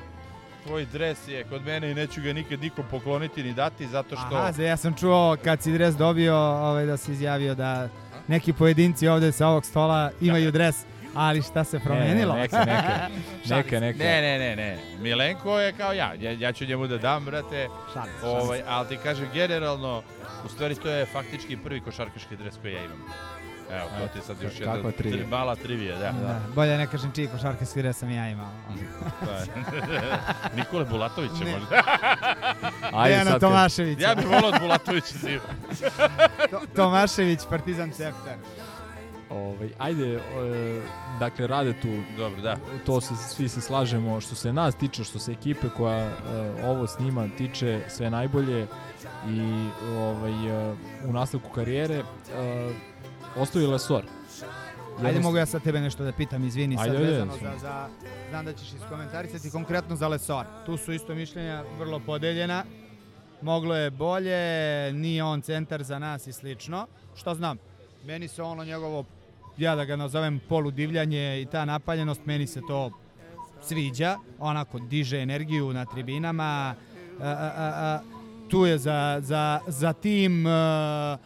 tvoj 0.64 0.86
dres 0.86 1.28
je 1.28 1.44
kod 1.44 1.66
mene 1.66 1.92
i 1.92 1.94
neću 1.94 2.22
ga 2.22 2.34
nikad 2.34 2.62
nikom 2.62 2.86
pokloniti 2.92 3.44
ni 3.44 3.54
dati, 3.54 3.88
zato 3.88 4.16
što... 4.16 4.36
Aha, 4.36 4.52
za- 4.52 4.64
ja 4.64 4.78
sam 4.78 4.94
čuo 4.96 5.38
kad 5.44 5.62
si 5.62 5.72
dres 5.72 5.96
dobio 5.96 6.36
ovaj, 6.38 6.86
da 6.86 6.98
si 6.98 7.12
izjavio 7.12 7.56
da 7.56 7.90
neki 8.30 8.54
pojedinci 8.54 9.08
ovde 9.08 9.32
sa 9.32 9.48
ovog 9.48 9.66
stola 9.66 10.12
imaju 10.22 10.52
dres 10.52 10.86
Ali 11.16 11.42
šta 11.42 11.64
se 11.64 11.80
promenilo? 11.80 12.36
Ne, 12.36 12.42
neka, 12.42 12.60
neka. 12.66 13.10
Neka, 13.50 13.80
neka. 13.80 14.04
Ne, 14.04 14.22
ne, 14.22 14.40
ne, 14.40 14.56
ne. 14.56 14.78
Milenko 15.00 15.60
je 15.60 15.74
kao 15.74 15.94
ja. 15.94 16.14
Ja, 16.14 16.32
ja 16.32 16.54
ću 16.54 16.66
njemu 16.66 16.88
da 16.88 16.98
dam, 16.98 17.26
brate. 17.26 17.68
Šalim 17.94 18.14
Ovaj, 18.24 18.62
ali 18.68 18.88
ti 18.88 18.98
kažem, 19.04 19.28
generalno, 19.34 20.04
u 20.46 20.50
stvari 20.50 20.76
to 20.76 20.90
je 20.90 21.06
faktički 21.06 21.58
prvi 21.58 21.82
košarkaški 21.82 22.36
dres 22.36 22.56
koji 22.62 22.74
ja 22.74 22.84
imam. 22.84 23.04
Evo, 23.72 23.90
to 24.00 24.08
ti 24.08 24.18
je 24.18 24.24
sad 24.24 24.42
još 24.42 24.60
jedna 24.60 24.92
trivija. 24.92 25.18
tri, 25.18 25.28
mala 25.28 25.56
trivija, 25.56 25.96
da. 25.96 26.12
Da, 26.12 26.40
bolje 26.56 26.78
ne 26.78 26.88
kažem 26.88 27.12
čiji 27.12 27.28
košarkaški 27.28 27.82
dres 27.82 27.98
sam 27.98 28.10
ja 28.12 28.30
imao. 28.30 28.50
To 29.26 29.32
je. 29.32 29.46
Nikole 30.58 30.86
Bulatovića 30.86 31.44
Ne. 31.46 31.52
možda. 31.52 31.76
Ajde 32.94 33.10
Dejana 33.10 33.32
sad 33.32 33.42
Tomaševića. 33.42 34.02
Ja 34.02 34.16
bih 34.16 34.28
volao 34.28 34.50
od 34.50 34.60
Bulatovića 34.62 35.14
da 35.24 35.30
imam. 35.30 35.42
To- 36.52 36.62
Tomašević, 36.76 37.40
Partizan 37.50 37.90
Cepter. 37.90 38.34
Ovaj, 39.32 39.70
ajde, 39.80 40.16
e, 40.16 40.20
dakle, 41.20 41.48
rade 41.48 41.74
tu, 41.74 41.88
Dobro, 42.18 42.42
da. 42.42 42.58
to 42.86 43.02
se, 43.02 43.16
svi 43.18 43.50
se 43.50 43.62
slažemo, 43.62 44.22
što 44.22 44.36
se 44.36 44.54
nas 44.54 44.76
tiče, 44.76 45.04
što 45.04 45.20
se 45.20 45.32
ekipe 45.32 45.68
koja 45.70 45.98
e, 46.00 46.12
ovo 46.64 46.88
snima 46.88 47.28
tiče, 47.38 47.82
sve 47.88 48.10
najbolje 48.10 48.68
i 49.28 49.68
ovaj, 49.90 50.32
e, 50.72 50.76
u 51.06 51.14
nastavku 51.14 51.50
karijere 51.50 51.96
e, 51.96 52.04
ostavi 53.36 53.68
Lesor. 53.68 54.04
Ajde, 55.04 55.20
mogu 55.20 55.38
ja 55.38 55.46
sad 55.46 55.64
tebe 55.64 55.80
nešto 55.80 56.04
da 56.04 56.12
pitam, 56.12 56.44
izvini, 56.44 56.78
sad 56.78 56.90
Ajde, 56.90 56.98
vezano 56.98 57.34
za, 57.42 57.58
za, 57.60 57.88
znam 58.30 58.46
da 58.46 58.54
ćeš 58.54 58.74
iskomentarisati 58.74 59.52
konkretno 59.52 59.96
za 59.96 60.08
Lesor. 60.08 60.46
Tu 60.66 60.78
su 60.78 60.94
isto 60.94 61.16
mišljenja 61.16 61.64
vrlo 61.80 62.00
podeljena. 62.00 62.64
Moglo 63.42 63.76
je 63.76 63.92
bolje, 63.92 64.94
nije 64.94 65.24
on 65.24 65.42
centar 65.42 65.84
za 65.84 66.00
nas 66.00 66.28
i 66.28 66.34
slično. 66.34 66.88
Što 67.16 67.36
znam, 67.36 67.58
meni 68.06 68.28
se 68.28 68.44
ono 68.44 68.64
njegovo, 68.64 69.06
ja 69.58 69.76
da 69.76 69.86
ga 69.86 69.96
nazovem 69.96 70.40
poludivljanje 70.50 71.42
i 71.42 71.46
ta 71.46 71.66
napaljenost, 71.66 72.22
meni 72.26 72.48
se 72.48 72.62
to 72.68 72.92
sviđa. 73.62 74.18
Onako 74.40 74.80
diže 74.80 75.18
energiju 75.18 75.74
na 75.74 75.86
tribinama. 75.86 76.76
A, 77.22 77.30
a, 77.30 77.52
a, 77.58 78.00
tu 78.50 78.66
je 78.66 78.78
za, 78.78 79.20
za, 79.22 79.60
za 79.68 79.94
tim 79.94 80.46
a, 80.48 81.18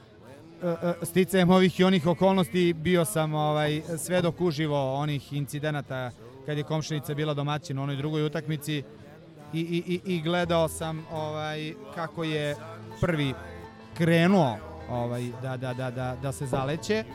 sticajem 1.03 1.49
ovih 1.49 1.79
i 1.79 1.83
onih 1.83 2.07
okolnosti 2.07 2.73
bio 2.73 3.05
sam 3.05 3.33
ovaj 3.33 3.81
svedok 3.97 4.41
uživo 4.41 4.93
onih 4.93 5.33
incidenata 5.33 6.11
kad 6.45 6.57
je 6.57 6.63
komšinica 6.63 7.13
bila 7.13 7.33
domaćin 7.33 7.79
u 7.79 7.83
onoj 7.83 7.95
drugoj 7.95 8.25
utakmici 8.25 8.83
i, 9.53 9.59
i, 9.59 9.83
i, 9.87 10.15
i 10.15 10.21
gledao 10.21 10.67
sam 10.67 11.05
ovaj 11.11 11.73
kako 11.95 12.23
je 12.23 12.55
prvi 13.01 13.33
krenuo 13.97 14.57
ovaj 14.89 15.23
da, 15.41 15.57
da, 15.57 15.73
da, 15.73 15.91
da, 15.91 16.15
da 16.21 16.31
se 16.31 16.45
zaleće. 16.45 16.95
E, 16.95 17.05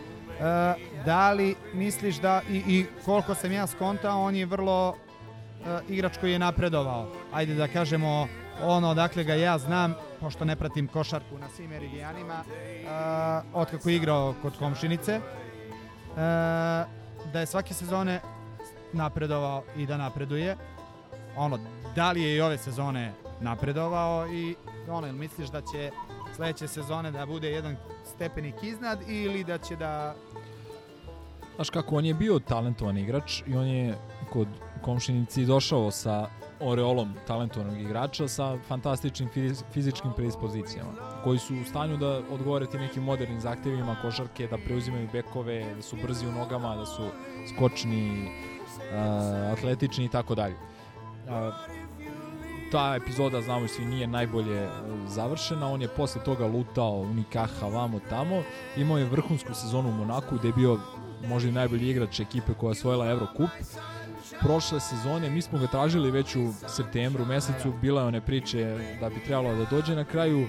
da 1.05 1.33
li 1.33 1.55
misliš 1.75 2.17
da 2.17 2.41
i, 2.51 2.57
i 2.57 2.87
koliko 3.05 3.35
sam 3.35 3.53
ja 3.53 3.67
skontao, 3.67 4.23
on 4.23 4.37
je 4.37 4.47
vrlo 4.47 4.95
e, 4.95 5.79
igrač 5.89 6.17
koji 6.21 6.33
je 6.33 6.39
napredovao. 6.39 7.13
Ajde 7.33 7.55
da 7.55 7.69
kažemo 7.69 8.29
ono 8.65 8.89
odakle 8.91 9.25
ga 9.25 9.35
ja 9.35 9.59
znam, 9.59 9.95
pošto 10.21 10.45
ne 10.45 10.57
pratim 10.57 10.89
košarku 10.89 11.39
na 11.39 11.49
svim 11.49 11.71
meridijanima, 11.71 12.35
e, 12.35 12.85
otkako 13.55 13.89
je 13.89 13.97
igrao 13.97 14.35
kod 14.43 14.59
komšinice, 14.59 15.13
e, 15.13 15.21
da 17.33 17.41
je 17.41 17.47
svake 17.47 17.75
sezone 17.75 18.21
napredovao 18.93 19.63
i 19.77 19.87
da 19.87 19.97
napreduje. 19.97 20.57
Ono, 21.37 21.59
da 21.95 22.13
li 22.13 22.23
je 22.23 22.37
i 22.37 22.41
ove 22.41 22.59
sezone 22.59 23.13
napredovao 23.41 24.27
i 24.29 24.55
ono, 24.89 25.13
misliš 25.13 25.49
da 25.49 25.61
će 25.61 25.91
sledeće 26.37 26.69
sezone 26.69 27.11
da 27.11 27.27
bude 27.27 27.51
jedan 27.51 27.77
stepenik 28.15 28.55
iznad 28.63 28.99
ili 29.09 29.45
da 29.45 29.59
će 29.59 29.77
da 29.77 30.15
Znaš 31.59 31.71
kako, 31.71 31.97
on 31.97 32.05
je 32.05 32.15
bio 32.15 32.39
talentovan 32.39 32.99
igrač 32.99 33.43
i 33.47 33.57
on 33.57 33.67
je 33.67 33.95
kod 34.33 34.49
komšinici 34.83 35.47
došao 35.47 35.91
sa 35.91 36.29
oreolom 36.61 37.15
talentovanog 37.27 37.81
igrača 37.81 38.29
sa 38.29 38.59
fantastičnim 38.69 39.29
fiz- 39.35 39.63
fizičkim 39.73 40.13
predispozicijama 40.17 40.91
koji 41.25 41.39
su 41.39 41.55
u 41.55 41.65
stanju 41.65 41.97
da 41.97 42.21
odgovore 42.31 42.67
tim 42.67 42.81
nekim 42.81 43.03
modernim 43.03 43.41
zahtevima 43.41 43.97
košarke, 44.03 44.47
da 44.47 44.59
preuzimaju 44.59 45.09
bekove, 45.13 45.75
da 45.75 45.83
su 45.83 45.97
brzi 46.03 46.27
u 46.27 46.33
nogama, 46.33 46.77
da 46.77 46.87
su 46.87 47.03
skočni, 47.55 48.31
a, 48.93 49.53
atletični 49.53 50.05
i 50.05 50.09
tako 50.09 50.35
dalje. 50.35 50.57
Ta 52.73 52.95
epizoda, 53.03 53.43
znamo 53.43 53.65
i 53.65 53.69
svi, 53.69 53.85
nije 53.85 54.07
najbolje 54.07 54.63
e, 54.63 54.71
završena. 55.07 55.69
On 55.69 55.83
je 55.83 55.89
posle 55.89 56.25
toga 56.25 56.47
lutao 56.47 56.93
u 56.93 57.15
Nikaha 57.15 57.67
vamo 57.67 58.01
tamo. 58.11 58.43
Imao 58.77 58.99
je 58.99 59.05
vrhunsku 59.05 59.55
sezonu 59.55 59.89
u 59.89 59.93
Monaku 59.93 60.37
gde 60.37 60.49
je 60.49 60.53
bio 60.53 60.79
možda 61.27 61.49
i 61.49 61.53
najbolji 61.53 61.91
igrač 61.91 62.21
ekipe 62.21 62.55
koja 62.55 62.69
je 62.69 62.71
osvojila 62.71 63.11
Eurocup. 63.11 63.51
Prošle 64.41 64.81
sezone, 64.81 65.31
mi 65.31 65.43
smo 65.43 65.59
ga 65.59 65.67
tražili 65.67 66.11
već 66.11 66.37
u 66.37 66.53
septembru 66.67 67.25
mesecu, 67.25 67.73
bila 67.83 68.01
je 68.01 68.09
one 68.09 68.21
priče 68.21 68.79
da 69.01 69.09
bi 69.09 69.25
trebalo 69.27 69.55
da 69.55 69.65
dođe 69.65 69.95
na 69.95 70.05
kraju, 70.05 70.41
e, 70.41 70.47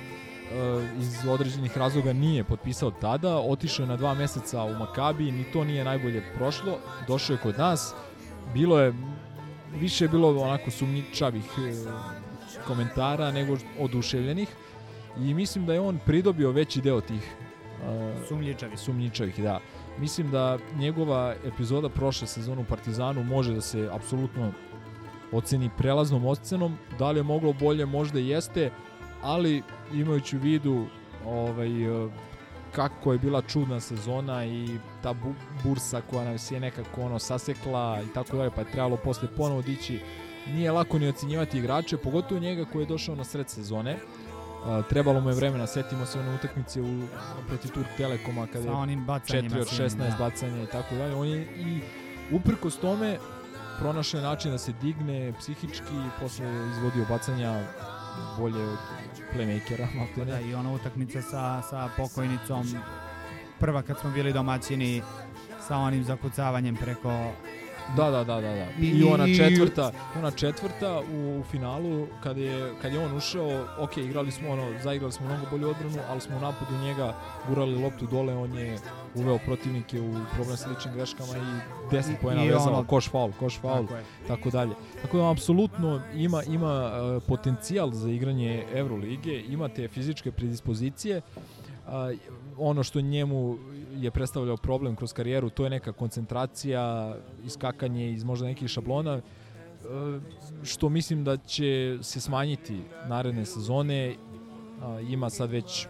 iz 1.00 1.28
određenih 1.28 1.78
razloga 1.78 2.14
nije 2.14 2.44
potpisao 2.44 2.92
tada, 2.92 3.38
otišao 3.38 3.84
je 3.84 3.88
na 3.88 3.98
dva 3.98 4.14
meseca 4.14 4.64
u 4.64 4.74
Makabi, 4.74 5.32
ni 5.32 5.44
to 5.44 5.64
nije 5.64 5.84
najbolje 5.84 6.24
prošlo, 6.36 6.78
došao 7.08 7.34
je 7.34 7.40
kod 7.44 7.58
nas, 7.58 7.94
bilo 8.54 8.80
je, 8.80 8.94
više 9.76 10.06
je 10.06 10.10
bilo 10.10 10.42
onako 10.42 10.72
sumnjičavih 10.72 11.46
e, 11.58 11.74
komentara 12.68 13.32
nego 13.32 13.58
oduševljenih 13.80 14.50
i 15.18 15.34
mislim 15.34 15.66
da 15.66 15.74
je 15.74 15.80
on 15.80 16.00
pridobio 16.06 16.52
veći 16.52 16.82
deo 16.82 17.02
tih 17.02 17.36
e, 17.84 18.14
sumnjičavih. 18.28 18.80
sumnjičavih, 18.80 19.44
da. 19.44 19.60
Mislim 20.00 20.32
da 20.32 20.58
njegova 20.78 21.36
epizoda 21.46 21.90
prošle 21.90 22.28
sezone 22.28 22.62
u 22.62 22.66
Partizanu 22.66 23.24
može 23.24 23.54
da 23.54 23.62
se 23.62 23.90
apsolutno 23.92 24.52
oceni 25.32 25.70
prelaznom 25.78 26.26
ocenom. 26.26 26.78
Da 27.00 27.12
li 27.12 27.20
je 27.20 27.24
moglo 27.24 27.54
bolje, 27.54 27.86
možda 27.86 28.20
jeste, 28.20 28.72
ali 29.22 29.64
imajući 29.94 30.38
u 30.38 30.40
vidu 30.40 30.86
ovaj, 31.26 32.06
eh, 32.06 32.10
kako 32.72 33.14
je 33.14 33.20
bila 33.20 33.42
čudna 33.42 33.80
sezona 33.80 34.46
i 34.46 34.68
ta 35.04 35.14
bu 35.14 35.34
bursa 35.64 36.02
koja 36.02 36.24
nas 36.24 36.52
je 36.52 36.60
nekako 36.60 37.02
ono 37.02 37.20
sasekla 37.20 38.02
i 38.10 38.14
tako 38.14 38.38
dalje, 38.38 38.52
pa 38.56 38.62
je 38.62 38.72
trebalo 38.72 38.98
posle 38.98 39.28
ponovo 39.38 39.62
dići. 39.62 40.00
Nije 40.48 40.72
lako 40.72 41.00
ni 41.00 41.08
ocenjivati 41.08 41.58
igrače, 41.58 41.98
pogotovo 41.98 42.42
njega 42.42 42.66
koji 42.66 42.84
je 42.84 42.88
došao 42.88 43.16
na 43.16 43.24
sred 43.24 43.50
sezone. 43.50 43.98
Trebalo 44.90 45.22
mu 45.22 45.30
je 45.30 45.36
vremena, 45.36 45.68
setimo 45.68 46.06
se 46.06 46.20
one 46.20 46.36
utakmice 46.36 46.82
u, 46.82 47.08
protiv 47.48 47.72
Turk 47.72 47.88
Telekoma 47.98 48.48
kada 48.48 48.66
je 48.66 48.72
onim 48.72 49.06
bacanjima 49.06 49.56
4 49.56 49.62
od 49.62 49.68
svim, 49.68 49.88
16 49.88 49.98
da. 49.98 50.16
bacanja 50.20 50.64
i 50.64 50.68
tako 50.68 50.96
dalje. 50.96 51.16
On 51.16 51.28
je 51.28 51.42
i 51.42 51.82
uprkos 52.32 52.78
tome 52.78 53.18
pronašao 53.80 54.18
je 54.18 54.24
način 54.24 54.52
da 54.52 54.58
se 54.58 54.74
digne 54.82 55.34
psihički, 55.40 55.96
posle 56.20 56.46
je 56.46 56.70
izvodio 56.70 57.06
bacanja 57.10 57.64
bolje 58.38 58.64
od 58.64 58.78
playmakera, 59.36 59.88
maltene. 59.96 60.32
Da, 60.32 60.40
i 60.40 60.54
ona 60.54 60.72
utakmica 60.72 61.22
sa, 61.22 61.62
sa 61.70 61.90
pokojnicom, 61.98 62.76
prva 63.60 63.82
kad 63.82 64.00
smo 64.00 64.10
bili 64.10 64.34
domaćini 64.34 65.02
sa 65.68 65.78
onim 65.78 66.04
zakucavanjem 66.04 66.76
preko 66.76 67.32
Da, 67.98 68.04
da, 68.06 68.24
da, 68.24 68.36
da, 68.36 68.42
da. 68.42 68.66
I, 68.80 68.88
I- 68.88 69.04
ona 69.04 69.26
četvrta, 69.28 69.92
ona 70.18 70.32
četvrta 70.32 71.02
u, 71.14 71.40
u 71.40 71.44
finalu 71.44 72.08
kad 72.24 72.38
je 72.38 72.74
kad 72.82 72.94
je 72.94 73.00
on 73.00 73.18
ušao, 73.18 73.50
ok, 73.80 73.98
igrali 73.98 74.32
smo 74.32 74.50
ono, 74.50 74.80
zaigrali 74.84 75.12
smo 75.12 75.26
mnogo 75.26 75.46
bolju 75.52 75.70
odbranu, 75.70 75.98
ali 76.10 76.22
smo 76.22 76.38
u 76.38 76.42
napadu 76.42 76.78
njega 76.78 77.16
gurali 77.48 77.76
loptu 77.76 78.06
dole, 78.06 78.36
on 78.36 78.58
je 78.58 78.78
uveo 79.16 79.38
protivnike 79.38 80.02
u 80.02 80.14
problem 80.34 80.58
sa 80.58 80.70
ličnim 80.70 80.94
greškama 80.94 81.34
i 81.34 81.62
10 81.92 82.12
I- 82.12 82.16
poena 82.22 82.44
vezano, 82.44 82.72
ono- 82.72 82.84
koš 82.84 83.10
faul, 83.10 83.32
koš 83.40 83.60
faul, 83.60 83.88
Tako 83.88 84.00
tako 84.28 84.50
dalje. 84.50 84.72
Tako 85.02 85.18
da 85.18 85.32
apsolutno 85.32 86.02
ima 86.16 86.44
ima 86.44 86.92
uh, 87.16 87.24
potencijal 87.24 87.92
za 87.92 88.10
igranje 88.10 88.66
Evrolige, 88.74 89.42
ima 89.42 89.70
te 89.70 89.88
fizičke 89.88 90.32
predispozicije. 90.32 91.22
A, 91.88 92.14
ono 92.58 92.84
što 92.84 93.02
njemu 93.02 93.58
je 93.96 94.12
predstavljao 94.12 94.58
problem 94.58 94.96
kroz 94.96 95.14
karijeru, 95.14 95.50
to 95.50 95.64
je 95.64 95.70
neka 95.70 95.92
koncentracija, 95.92 97.16
iskakanje 97.46 98.12
iz 98.12 98.24
možda 98.24 98.46
nekih 98.46 98.68
šablona, 98.68 99.14
e, 99.14 99.22
što 100.64 100.90
mislim 100.90 101.24
da 101.24 101.38
će 101.38 101.98
se 102.02 102.22
smanjiti 102.22 102.82
naredne 103.08 103.46
sezone. 103.46 104.16
A, 104.82 105.00
Ima 105.00 105.30
sad 105.30 105.50
već 105.50 105.88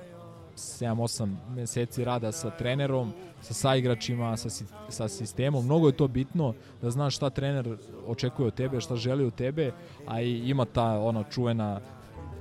7-8 0.55 1.35
meseci 1.55 2.03
rada 2.03 2.31
sa 2.31 2.49
trenerom, 2.49 3.13
sa 3.41 3.53
saigračima, 3.53 4.37
sa, 4.37 4.49
sa 4.89 5.07
sistemom. 5.07 5.65
Mnogo 5.65 5.87
je 5.87 5.97
to 5.97 6.07
bitno 6.07 6.53
da 6.81 6.91
znaš 6.91 7.15
šta 7.15 7.29
trener 7.29 7.77
očekuje 8.07 8.47
od 8.47 8.53
tebe, 8.53 8.81
šta 8.81 8.95
želi 8.95 9.25
od 9.25 9.35
tebe, 9.35 9.71
a 10.07 10.21
i 10.21 10.49
ima 10.49 10.65
ta 10.65 10.99
ona 10.99 11.23
čuvena 11.23 11.79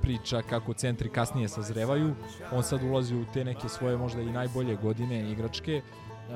priča 0.09 0.41
kako 0.41 0.73
centri 0.73 1.09
kasnije 1.09 1.47
sazrevaju. 1.47 2.15
On 2.51 2.63
sad 2.63 2.83
ulazi 2.83 3.15
u 3.15 3.25
te 3.33 3.43
neke 3.43 3.69
svoje 3.69 3.97
možda 3.97 4.21
i 4.21 4.31
najbolje 4.31 4.75
godine 4.75 5.31
igračke. 5.31 5.81
Uh, 5.81 6.35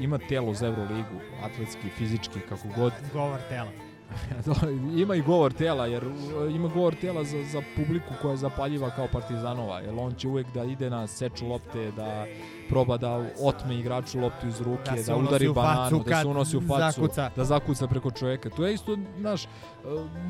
ima 0.00 0.18
telo 0.18 0.54
za 0.54 0.66
Euroligu, 0.66 1.18
atletski, 1.42 1.90
fizički, 1.90 2.40
kako 2.48 2.68
god. 2.76 2.92
govor 3.12 3.40
tela. 3.48 3.70
ima 5.02 5.14
i 5.14 5.22
govor 5.22 5.52
tela, 5.52 5.86
jer 5.86 6.06
uh, 6.06 6.54
ima 6.54 6.68
govor 6.68 6.94
tela 6.94 7.24
za, 7.24 7.44
za 7.44 7.62
publiku 7.76 8.14
koja 8.22 8.30
je 8.30 8.36
zapaljiva 8.36 8.90
kao 8.90 9.08
partizanova, 9.12 9.80
jer 9.80 9.94
on 9.98 10.14
će 10.14 10.28
uvek 10.28 10.46
da 10.54 10.64
ide 10.64 10.90
na 10.90 11.06
seču 11.06 11.46
lopte, 11.46 11.90
da 11.96 12.26
proba 12.68 12.96
da 12.96 13.30
otme 13.42 13.78
igraču 13.78 14.20
loptu 14.20 14.46
iz 14.48 14.60
ruke, 14.60 14.90
Da 14.90 15.02
da, 15.02 15.16
udari 15.16 15.48
bananu, 15.48 16.02
da 16.06 16.20
se 16.20 16.26
unosi 16.26 16.56
u 16.56 16.60
facu, 16.60 17.00
zakuca. 17.00 17.30
da 17.36 17.44
zakuca 17.44 17.86
preko 17.86 18.10
čoveka. 18.10 18.50
To 18.50 18.66
je 18.66 18.74
isto, 18.74 18.96
znaš, 19.18 19.44
uh, 19.44 20.28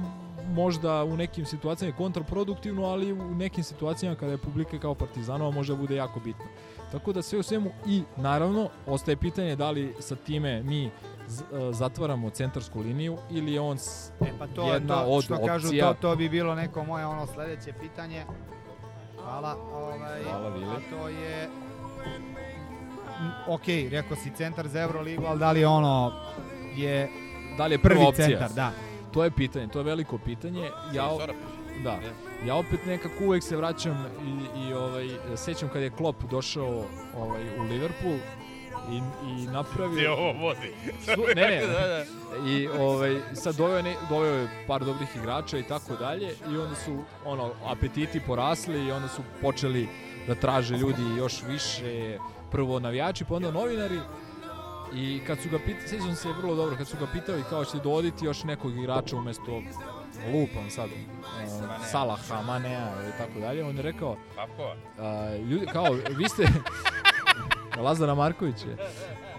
možda 0.48 1.04
u 1.04 1.16
nekim 1.16 1.46
situacijama 1.46 1.92
je 1.94 1.96
kontraproduktivno, 1.96 2.84
ali 2.84 3.12
u 3.12 3.34
nekim 3.34 3.64
situacijama 3.64 4.16
kada 4.16 4.32
je 4.32 4.38
publika 4.38 4.78
kao 4.78 4.94
partizanova 4.94 5.50
može 5.50 5.72
da 5.72 5.78
bude 5.78 5.96
jako 5.96 6.20
bitno. 6.20 6.44
Tako 6.92 7.12
da 7.12 7.22
sve 7.22 7.38
u 7.38 7.42
svemu 7.42 7.70
i 7.86 8.02
naravno 8.16 8.68
ostaje 8.86 9.16
pitanje 9.16 9.56
da 9.56 9.70
li 9.70 9.94
sa 10.00 10.16
time 10.16 10.62
mi 10.62 10.86
e, 10.86 10.90
zatvaramo 11.72 12.30
centarsku 12.30 12.80
liniju 12.80 13.16
ili 13.30 13.52
je 13.52 13.60
on 13.60 13.76
E 14.20 14.32
pa 14.38 14.46
to, 14.46 14.72
jedna 14.74 14.94
to 14.94 15.10
od 15.10 15.24
što 15.24 15.34
opcija. 15.34 15.52
kažu, 15.52 15.68
to, 15.80 15.94
to 16.00 16.16
bi 16.16 16.28
bilo 16.28 16.54
neko 16.54 16.84
moje 16.84 17.06
ono 17.06 17.26
sledeće 17.26 17.72
pitanje. 17.80 18.24
Hvala. 19.22 19.56
Ovaj, 19.72 20.22
Hvala, 20.22 20.48
Vili. 20.48 20.66
A 20.66 20.78
to 20.90 21.08
je... 21.08 21.48
Ok, 23.48 23.66
rekao 23.90 24.16
si 24.16 24.30
centar 24.36 24.68
za 24.68 24.80
Euroligu, 24.80 25.24
ali 25.26 25.38
da 25.38 25.52
li 25.52 25.64
ono 25.64 26.12
je 26.76 27.08
da 27.56 27.66
li 27.66 27.74
je 27.74 27.78
prvi 27.78 27.94
prva 27.94 28.08
opcija? 28.08 28.26
centar, 28.28 28.50
da. 28.50 28.70
To 29.18 29.24
je 29.24 29.30
pitanje, 29.30 29.68
to 29.68 29.78
je 29.78 29.84
veliko 29.84 30.18
pitanje. 30.18 30.70
Ja, 30.92 31.10
da. 31.84 31.98
Ja 32.46 32.54
opet 32.54 32.86
nekako 32.86 33.24
uvek 33.24 33.42
se 33.42 33.56
vraćam 33.56 34.06
i, 34.24 34.60
i 34.60 34.72
ovaj, 34.72 35.08
sećam 35.36 35.68
kad 35.68 35.82
je 35.82 35.90
Klopp 35.90 36.22
došao 36.30 36.84
ovaj, 37.16 37.58
u 37.58 37.62
Liverpool 37.62 38.16
i, 38.90 38.96
i 39.28 39.46
napravio... 39.46 39.98
Ti 40.00 40.06
ovo 40.06 40.32
vodi. 40.32 40.72
Su, 41.04 41.24
ne, 41.36 41.46
ne, 41.46 41.66
Da, 41.66 41.86
da. 41.86 42.04
I 42.48 42.68
ovaj, 42.68 43.20
sad 43.34 43.56
doveo, 43.56 43.82
ne, 43.82 43.94
doveo 44.08 44.34
je 44.34 44.64
par 44.66 44.84
dobrih 44.84 45.08
igrača 45.16 45.58
i 45.58 45.62
tako 45.62 45.96
dalje 45.96 46.34
i 46.52 46.56
onda 46.56 46.74
su 46.74 46.98
ono, 47.24 47.52
apetiti 47.64 48.20
porasli 48.26 48.86
i 48.86 48.92
onda 48.92 49.08
su 49.08 49.22
počeli 49.40 49.88
da 50.26 50.34
traže 50.34 50.76
ljudi 50.76 51.02
još 51.18 51.42
više, 51.48 52.18
prvo 52.50 52.80
navijači, 52.80 53.24
pa 53.24 53.34
onda 53.34 53.50
novinari 53.50 54.00
I 54.94 55.20
kad 55.26 55.38
su 55.40 55.48
ga 55.50 55.58
pitali, 55.58 55.88
sjećam 55.88 56.14
se 56.14 56.28
vrlo 56.38 56.54
dobro, 56.54 56.76
kad 56.76 56.88
su 56.88 56.96
ga 57.00 57.06
pitali 57.12 57.44
kao 57.50 57.64
ćete 57.64 57.78
dovoditi 57.78 58.24
još 58.24 58.44
nekog 58.44 58.76
igrača 58.76 59.16
umesto 59.16 59.62
lupam 60.32 60.70
sad, 60.70 60.88
uh, 60.90 61.86
Salaha, 61.86 62.42
Manea 62.42 62.92
i 63.08 63.18
tako 63.18 63.40
dalje, 63.40 63.64
on 63.64 63.76
je 63.76 63.82
rekao, 63.82 64.16
Kako? 64.34 64.62
uh, 64.62 65.48
ljudi, 65.48 65.66
kao, 65.66 65.86
vi 66.18 66.28
ste, 66.28 66.48
Lazara 67.84 68.14
Marković 68.14 68.56
je, 68.64 68.76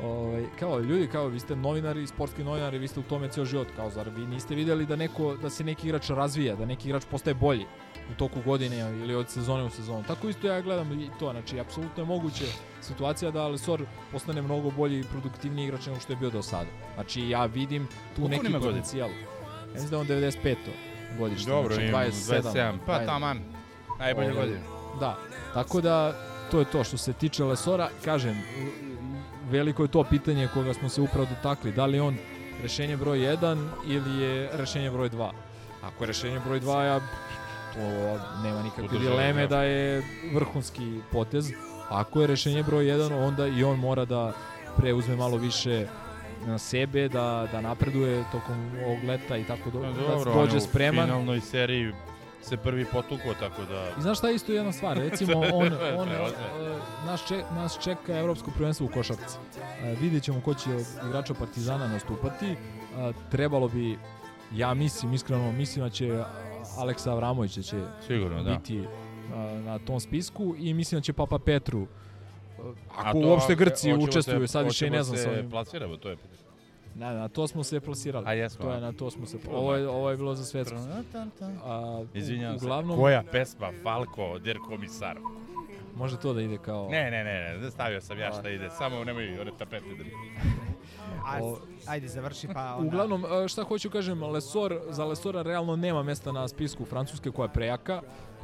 ovaj, 0.04 0.46
kao, 0.60 0.80
ljudi, 0.80 1.08
kao, 1.08 1.28
vi 1.28 1.40
ste 1.40 1.56
novinari, 1.56 2.08
sportski 2.08 2.44
novinari, 2.44 2.78
vi 2.78 2.88
ste 2.88 3.00
u 3.00 3.04
tome 3.04 3.30
ceo 3.30 3.46
život, 3.46 3.68
kao, 3.76 3.90
zar 3.90 4.10
vi 4.10 4.26
niste 4.26 4.56
videli 4.56 4.86
da 4.86 4.96
neko, 4.96 5.36
da 5.36 5.50
se 5.50 5.64
neki 5.64 5.88
igrač 5.88 6.10
razvija, 6.10 6.56
da 6.56 6.66
neki 6.66 6.88
igrač 6.88 7.04
postaje 7.12 7.34
bolji 7.34 7.66
u 8.12 8.16
toku 8.18 8.42
godine 8.46 8.80
ili 8.80 9.16
od 9.16 9.30
sezone 9.30 9.64
u 9.64 9.70
sezonu. 9.70 10.04
Tako 10.08 10.30
isto 10.30 10.48
ja 10.48 10.62
gledam 10.62 10.92
i 11.02 11.10
to, 11.20 11.32
znači, 11.32 11.60
apsolutno 11.60 12.04
je 12.04 12.08
moguće 12.08 12.46
situacija 12.82 13.32
da 13.32 13.48
Lesor 13.48 13.86
postane 14.12 14.42
mnogo 14.42 14.72
bolji 14.72 15.00
i 15.00 15.04
produktivniji 15.04 15.66
igrač 15.66 15.86
nego 15.86 16.00
što 16.00 16.14
je 16.14 16.18
bio 16.18 16.30
do 16.30 16.42
sada. 16.42 16.70
Znači, 16.96 17.30
ja 17.30 17.46
vidim 17.46 17.88
tu 18.16 18.22
Koliko 18.22 18.44
neki 18.44 18.54
potencijal. 18.60 19.10
Ja 19.10 19.74
mislim 19.74 19.90
da 19.90 19.96
je 19.96 20.02
on 20.02 20.08
95. 20.08 20.56
godište, 21.18 21.52
Dobro, 21.52 21.74
znači 21.74 21.88
imam 21.88 22.02
27. 22.02 22.42
27. 22.42 22.78
Pa 22.86 23.06
taman. 23.06 23.40
Najbolje 24.00 24.32
Ovaj, 24.32 24.40
godine. 24.40 24.62
Da, 25.00 25.18
tako 25.54 25.82
da 25.82 26.14
to 26.52 26.60
je 26.60 26.66
to 26.66 26.84
što 26.84 26.98
se 26.98 27.14
tiče 27.14 27.44
Lesora. 27.44 27.90
Kažem, 28.06 28.42
veliko 29.50 29.84
je 29.84 29.88
to 29.88 30.04
pitanje 30.04 30.50
koga 30.54 30.74
smo 30.74 30.90
se 30.90 31.02
upravo 31.02 31.26
dotakli. 31.26 31.72
Da 31.72 31.86
li 31.86 32.00
on 32.00 32.18
rešenje 32.62 32.98
broj 32.98 33.20
1 33.20 33.68
ili 33.88 34.22
je 34.22 34.50
rešenje 34.54 34.92
broj 34.92 35.10
2? 35.10 35.32
Ako 35.84 36.04
je 36.04 36.08
rešenje 36.08 36.40
broj 36.46 36.60
2, 36.60 36.84
ja 36.84 37.00
to 37.74 37.80
nema 38.44 38.64
nikakve 38.64 38.88
Podržavam, 38.88 39.18
dileme 39.18 39.42
da. 39.42 39.56
da 39.56 39.64
je 39.64 40.04
vrhunski 40.34 41.00
potez. 41.12 41.52
Ako 41.90 42.22
je 42.22 42.28
rešenje 42.28 42.64
broj 42.64 42.86
1, 42.86 43.28
onda 43.28 43.48
i 43.48 43.64
on 43.64 43.80
mora 43.80 44.06
da 44.06 44.34
preuzme 44.78 45.16
malo 45.16 45.38
više 45.38 45.88
na 46.46 46.58
sebe, 46.58 47.10
da, 47.10 47.48
da 47.52 47.62
napreduje 47.62 48.24
tokom 48.32 48.72
ovog 48.86 49.04
leta 49.04 49.38
i 49.38 49.44
tako 49.44 49.70
do, 49.70 49.80
Pa 49.80 49.88
da 49.88 50.08
dobro, 50.08 50.32
je 50.32 50.38
dođe 50.38 50.58
u 50.58 50.60
spreman. 50.60 51.06
finalnoj 51.06 51.42
seriji 51.42 51.92
se 52.42 52.58
prvi 52.58 52.86
potukao, 52.86 53.34
tako 53.40 53.66
da... 53.66 53.90
I 54.00 54.02
znaš 54.02 54.18
šta 54.18 54.28
je 54.28 54.36
isto 54.36 54.52
jedna 54.52 54.72
stvar, 54.72 54.98
recimo 54.98 55.40
on, 55.54 55.74
on 55.98 56.10
uh, 56.10 56.30
nas, 57.06 57.28
ček, 57.28 57.44
nas 57.52 57.80
čeka 57.84 58.18
evropsko 58.18 58.52
prvenstvo 58.58 58.86
u 58.86 58.90
košarci. 58.90 59.38
Uh, 59.38 60.00
vidjet 60.00 60.24
ćemo 60.24 60.42
ko 60.42 60.54
će 60.54 60.70
od 60.76 60.86
igrača 61.08 61.34
Partizana 61.34 61.88
nastupati. 61.88 62.52
Uh, 62.52 63.16
trebalo 63.32 63.68
bi, 63.68 63.98
ja 64.54 64.74
mislim, 64.74 65.14
iskreno 65.14 65.52
mislim 65.52 65.86
da 65.86 65.90
će 65.90 66.24
Aleksa 66.78 67.12
Avramović 67.12 67.56
da 67.56 67.62
će 67.62 67.78
Sigurno, 68.08 68.44
da. 68.44 68.52
biti 68.52 68.80
uh, 68.80 68.86
na 69.60 69.80
tom 69.80 70.00
spisku 70.00 70.56
i 70.58 70.74
mislim 70.74 71.00
da 71.00 71.04
će 71.04 71.14
Papa 71.14 71.40
Petru 71.40 71.88
A 72.60 72.72
ako 73.00 73.22
to, 73.22 73.28
uopšte 73.28 73.56
Grci 73.56 73.94
učestvuju, 73.94 74.40
se- 74.42 74.52
sad 74.52 74.66
više 74.66 74.88
i 74.88 74.90
ne 74.90 75.04
znam 75.04 75.18
se 75.18 75.24
sa 75.24 75.30
ovim. 75.30 75.50
plasiramo, 75.50 75.98
to 75.98 76.10
je. 76.10 76.18
Ne, 76.96 77.14
na 77.14 77.28
to 77.28 77.48
smo 77.48 77.64
se 77.64 77.80
plasirali. 77.80 78.26
A 78.28 78.34
jesmo, 78.34 78.62
To 78.62 78.70
a? 78.70 78.76
je 78.76 78.82
na 78.82 78.92
to 78.92 79.12
smo 79.12 79.26
se. 79.26 79.38
Ovo 79.52 79.76
je 79.76 79.90
ovo 79.90 80.10
je 80.10 80.18
bilo 80.18 80.36
za 80.36 80.46
svetsko. 80.46 80.76
A, 81.64 82.04
Izvinjavam 82.14 82.60
se. 82.60 82.66
uglavnom, 82.66 82.98
Koja 82.98 83.24
pesma 83.24 83.72
Falko, 83.84 84.40
der 84.40 84.58
komisar? 84.60 85.18
Može 85.96 86.18
to 86.18 86.34
da 86.34 86.42
ide 86.42 86.58
kao... 86.58 86.88
Ne, 86.90 87.12
ne, 87.12 87.24
ne, 87.24 87.58
ne, 87.58 87.72
stavio 87.72 88.02
sam 88.02 88.20
ja 88.20 88.32
šta 88.32 88.50
ide, 88.50 88.70
samo 88.70 89.04
nemoj 89.04 89.40
one 89.40 89.52
tapete 89.58 89.86
da 89.88 90.04
O- 91.42 91.58
ajde, 91.88 92.08
završi 92.08 92.48
pa 92.54 92.76
onda... 92.76 92.88
Uglavnom, 92.88 93.26
e, 93.26 93.48
šta 93.48 93.64
hoću 93.64 93.90
kažem, 93.90 94.24
Lesor, 94.24 94.80
za 94.90 95.06
Lesora 95.06 95.42
realno 95.42 95.76
nema 95.76 96.04
mesta 96.04 96.32
na 96.32 96.48
spisku 96.48 96.86
Francuske 96.86 97.32
koja 97.32 97.46
je 97.46 97.54
prejaka 97.54 98.02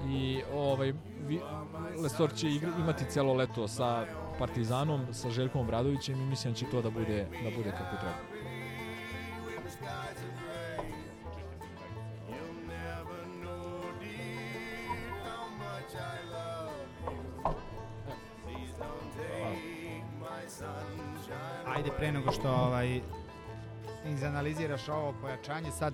i 0.07 0.41
ovaj, 0.53 0.93
vi, 1.28 1.39
Lesor 2.03 2.34
će 2.34 2.47
igra, 2.49 2.71
imati 2.80 3.05
celo 3.09 3.34
leto 3.34 3.67
sa 3.67 4.05
Partizanom, 4.39 5.01
sa 5.13 5.30
Željkom 5.30 5.61
Obradovićem 5.61 6.21
i 6.21 6.26
mislim 6.26 6.53
da 6.53 6.59
će 6.59 6.65
to 6.71 6.82
da 6.82 6.89
bude, 6.89 7.28
da 7.43 7.49
bude 7.57 7.71
kako 7.71 7.95
treba. 8.01 8.15
Ajde, 21.76 21.89
pre 21.97 22.11
nego 22.11 22.32
što 22.32 22.49
ovaj, 22.49 23.01
izanaliziraš 24.05 24.89
ovo 24.89 25.13
pojačanje, 25.21 25.71
sad 25.71 25.93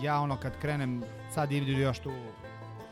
ja 0.00 0.20
ono 0.20 0.36
kad 0.36 0.58
krenem, 0.60 1.02
sad 1.34 1.52
idu 1.52 1.70
još 1.70 1.98
tu, 1.98 2.10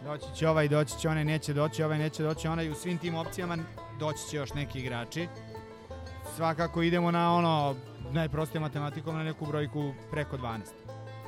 doći 0.04 0.24
će 0.34 0.48
ovaj, 0.48 0.68
doći 0.68 0.98
će 0.98 1.08
onaj, 1.08 1.24
neće 1.24 1.52
doći, 1.52 1.82
ovaj 1.82 1.98
neće 1.98 2.22
doći, 2.22 2.48
onaj 2.48 2.70
u 2.70 2.74
svim 2.74 2.98
tim 2.98 3.14
opcijama 3.14 3.56
doći 3.98 4.28
će 4.30 4.36
još 4.36 4.54
neki 4.54 4.78
igrači. 4.78 5.28
Svakako 6.36 6.82
idemo 6.82 7.10
na 7.10 7.34
ono, 7.34 7.74
najprostije 8.12 8.60
matematikom, 8.60 9.16
na 9.16 9.24
neku 9.24 9.46
brojku 9.46 9.92
preko 10.10 10.36
12. 10.36 10.60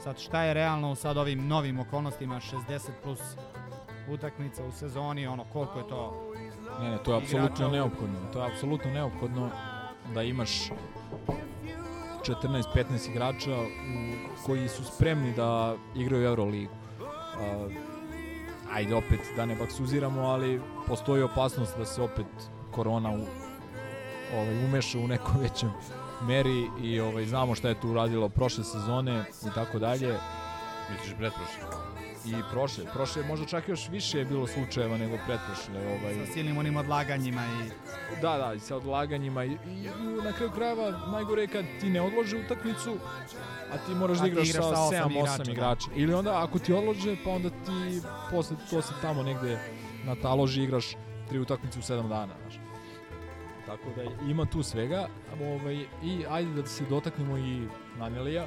Sad 0.02 0.18
šta 0.18 0.42
je 0.42 0.54
realno 0.54 0.94
sad 0.94 1.16
ovim 1.16 1.48
novim 1.48 1.80
okolnostima, 1.80 2.40
60 2.68 2.90
plus 3.02 3.20
utakmica 4.08 4.64
u 4.64 4.72
sezoni, 4.72 5.26
ono 5.26 5.44
koliko 5.44 5.78
je 5.78 5.88
to 5.88 6.32
Ne, 6.80 6.90
ne, 6.90 6.98
to 7.04 7.12
je 7.12 7.18
apsolutno 7.18 7.68
neophodno. 7.68 8.18
To 8.32 8.40
je 8.40 8.52
apsolutno 8.52 8.90
neophodno 8.90 9.50
da 10.14 10.22
imaš 10.22 10.70
14-15 12.26 13.10
igrača 13.10 13.56
koji 14.46 14.68
su 14.68 14.84
spremni 14.84 15.32
da 15.32 15.76
igraju 15.96 16.26
Euroligu. 16.26 16.72
A, 17.40 17.68
ajde 18.72 18.94
opet 18.94 19.20
da 19.36 19.46
ne 19.46 19.56
baksuziramo, 19.56 20.20
ali 20.20 20.60
postoji 20.86 21.22
opasnost 21.22 21.78
da 21.78 21.84
se 21.84 22.02
opet 22.02 22.26
korona 22.70 23.10
u, 23.10 23.20
ovaj, 24.34 24.64
umeša 24.64 24.98
u 24.98 25.08
nekoj 25.08 25.34
većem 25.48 25.70
meri 26.22 26.70
i 26.82 27.00
ovaj, 27.00 27.26
znamo 27.26 27.54
šta 27.54 27.68
je 27.68 27.80
tu 27.80 27.88
uradilo 27.88 28.28
prošle 28.28 28.64
sezone 28.64 29.24
i 29.46 29.54
tako 29.54 29.78
dalje. 29.78 30.18
Misliš 30.90 31.16
pretprošle? 31.18 31.85
I 32.30 32.42
prošle, 32.52 32.84
prošle 32.94 33.22
možda 33.22 33.46
čak 33.46 33.68
još 33.68 33.88
više 33.88 34.18
je 34.18 34.24
bilo 34.24 34.46
slučajeva 34.46 34.96
nego 34.96 35.16
pretprošle. 35.26 35.86
Ovaj, 35.86 36.26
sa 36.26 36.32
silnim 36.32 36.58
onim 36.58 36.76
odlaganjima 36.76 37.42
i 37.42 37.70
Da, 38.22 38.38
da, 38.38 38.54
i 38.54 38.60
sa 38.60 38.76
odlaganjima 38.76 39.44
i, 39.44 39.50
i, 39.50 39.88
na 40.24 40.32
kraju 40.32 40.50
krajeva 40.50 40.90
najgore 41.12 41.42
je 41.42 41.48
kad 41.48 41.64
ti 41.80 41.90
ne 41.90 42.00
odlože 42.00 42.36
utakmicu, 42.36 42.96
a 43.72 43.86
ti 43.86 43.94
moraš 43.94 44.18
A 44.18 44.20
da 44.20 44.28
igraš 44.28 44.48
igraš 44.48 44.64
sa 44.64 44.76
sa 44.76 44.82
osam 44.82 45.10
7-8 45.10 45.18
igrača, 45.18 45.44
da. 45.44 45.52
igrača. 45.52 45.90
Ili 45.96 46.14
onda 46.14 46.42
ako 46.42 46.58
ti 46.58 46.72
odlože, 46.72 47.16
pa 47.24 47.30
onda 47.30 47.50
ti 47.50 48.00
posle 48.30 48.56
to 48.70 48.82
se 48.82 48.94
tamo 49.02 49.22
negde 49.22 49.58
na 50.04 50.14
taloži 50.14 50.62
igraš 50.62 50.96
tri 51.28 51.38
utakmice 51.38 51.78
u 51.78 51.82
7 51.82 52.08
dana, 52.08 52.34
znaš. 52.42 52.60
Tako 53.66 53.82
da 53.96 54.02
ima 54.30 54.44
tu 54.44 54.62
svega, 54.62 55.08
ovaj, 55.42 55.74
i 56.02 56.24
ajde 56.30 56.62
da 56.62 56.66
se 56.66 56.84
dotaknemo 56.90 57.38
i 57.38 57.68
Nanelija, 57.98 58.46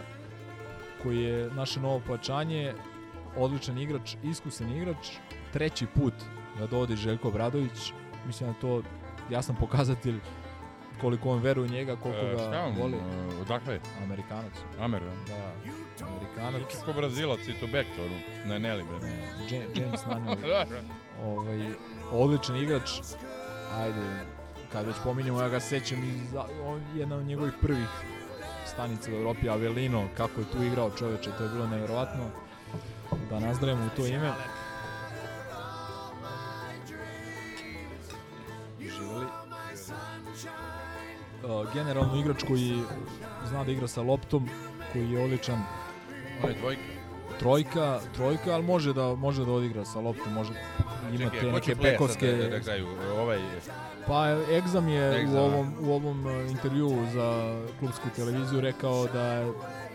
koji 1.04 1.22
je 1.22 1.50
naše 1.52 1.80
novo 1.80 2.02
pojačanje, 2.08 2.74
odličan 3.38 3.78
igrač, 3.78 4.16
iskusan 4.24 4.72
igrač, 4.72 5.08
treći 5.54 5.86
put 5.88 6.14
da 6.60 6.68
dovodi 6.68 6.96
Željko 6.96 7.32
Bradović, 7.32 7.94
mislim 8.26 8.54
da 8.54 8.60
to 8.60 8.82
jasan 9.30 9.56
pokazatelj 9.56 10.20
koliko 11.02 11.30
on 11.30 11.40
veruje 11.40 11.66
u 11.66 11.72
njega, 11.72 11.96
koliko 11.96 12.20
E, 12.22 12.50
ga 12.52 12.60
on, 12.60 12.76
voli. 12.76 12.94
e, 12.96 13.42
odakle 13.42 13.74
je? 13.74 13.80
Amerikanac. 14.04 14.52
Amer, 14.80 15.02
Da, 15.28 15.52
Amerikanac. 16.08 16.76
Kako 16.76 16.94
Brazilac 16.94 17.40
i 17.40 17.54
to 17.54 17.68
back, 17.68 17.88
ono, 18.00 18.18
ne, 18.48 18.60
Nelly, 18.62 18.84
bre. 18.90 19.10
Ja- 19.52 19.64
James 19.76 20.02
Nunnally. 20.02 20.42
Da, 20.48 20.66
da. 20.66 20.82
ovaj, 21.24 21.72
odličan 22.12 22.56
igrač. 22.56 22.90
Ajde, 23.74 24.02
kad 24.72 24.86
već 24.88 24.96
pominjemo, 25.04 25.42
ja 25.42 25.50
ga 25.50 25.60
sećam 25.60 26.04
iz 26.06 26.34
on, 26.66 26.82
jedna 26.96 27.16
od 27.16 27.26
njegovih 27.26 27.54
prvih 27.62 27.88
stanica 28.66 29.12
u 29.12 29.16
Evropi, 29.16 29.50
Avelino, 29.50 30.08
kako 30.18 30.42
je 30.42 30.48
tu 30.48 30.64
igrao 30.64 30.92
čoveče, 30.92 31.30
to 31.32 31.44
je 31.44 31.50
bilo 31.50 31.68
neverovatno. 31.68 32.24
Da 33.30 33.40
nazdravimo 33.40 33.86
u 33.86 33.90
to 33.96 34.08
ime. 34.08 34.32
Živeli. 38.80 39.26
Uh, 41.44 41.74
generalno 41.74 42.20
igrač 42.20 42.44
koji 42.44 42.82
zna 43.46 43.64
da 43.64 43.72
igra 43.72 43.88
sa 43.88 44.02
loptom, 44.02 44.50
koji 44.94 45.12
je 45.12 45.24
odličan 45.24 45.64
On 46.44 46.50
je 46.50 46.56
dvojka. 46.56 46.82
trojka, 47.40 48.00
trojka, 48.16 48.54
ali 48.54 48.64
može 48.64 48.94
da 48.94 49.16
može 49.16 49.46
da 49.46 49.52
odigra 49.52 49.86
sa 49.86 50.00
loptom, 50.00 50.34
može 50.34 50.54
ima 51.14 51.18
Čekaj, 51.18 51.40
te 51.40 51.52
neke 51.52 51.76
pekovske 51.76 52.32
da, 52.32 52.60
da? 52.60 53.22
Ovaj, 53.22 53.40
Pa 54.08 54.26
Egzam 54.58 54.88
je 54.88 55.22
Egzam, 55.22 55.36
u 55.36 55.46
ovom, 55.46 55.74
u 55.82 55.94
ovom 55.94 56.26
uh, 56.26 56.52
intervjuu 56.52 57.06
za 57.14 57.58
klubsku 57.80 58.08
televiziju 58.16 58.62
rekao 58.62 59.08
da 59.08 59.24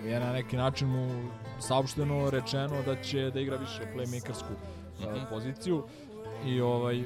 je 0.04 0.20
na 0.20 0.32
neki 0.32 0.56
način 0.56 0.88
mu 0.88 1.28
saopšteno 1.60 2.30
rečeno 2.30 2.82
da 2.86 3.02
će 3.02 3.30
da 3.30 3.40
igra 3.40 3.56
više 3.56 3.82
playmakersku 3.96 4.52
uh, 4.52 5.28
poziciju 5.30 5.82
i 6.46 6.60
ovaj 6.60 7.04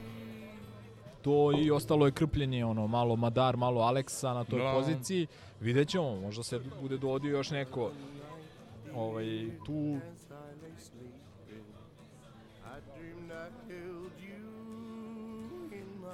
to 1.23 1.53
i 1.63 1.71
ostalo 1.71 2.07
je 2.07 2.13
krpljenje 2.13 2.65
ono 2.65 2.87
malo 2.87 3.17
Madar, 3.17 3.57
malo 3.57 3.81
Aleksa 3.81 4.35
na 4.35 4.45
toj 4.45 4.59
Da. 4.59 4.73
poziciji. 4.73 5.27
Vidjet 5.61 5.89
ćemo, 5.89 6.21
možda 6.21 6.43
se 6.43 6.61
bude 6.81 6.99
dovodio 6.99 7.37
još 7.37 7.51
neko 7.51 7.91
ovaj 8.95 9.49
tu 9.67 9.99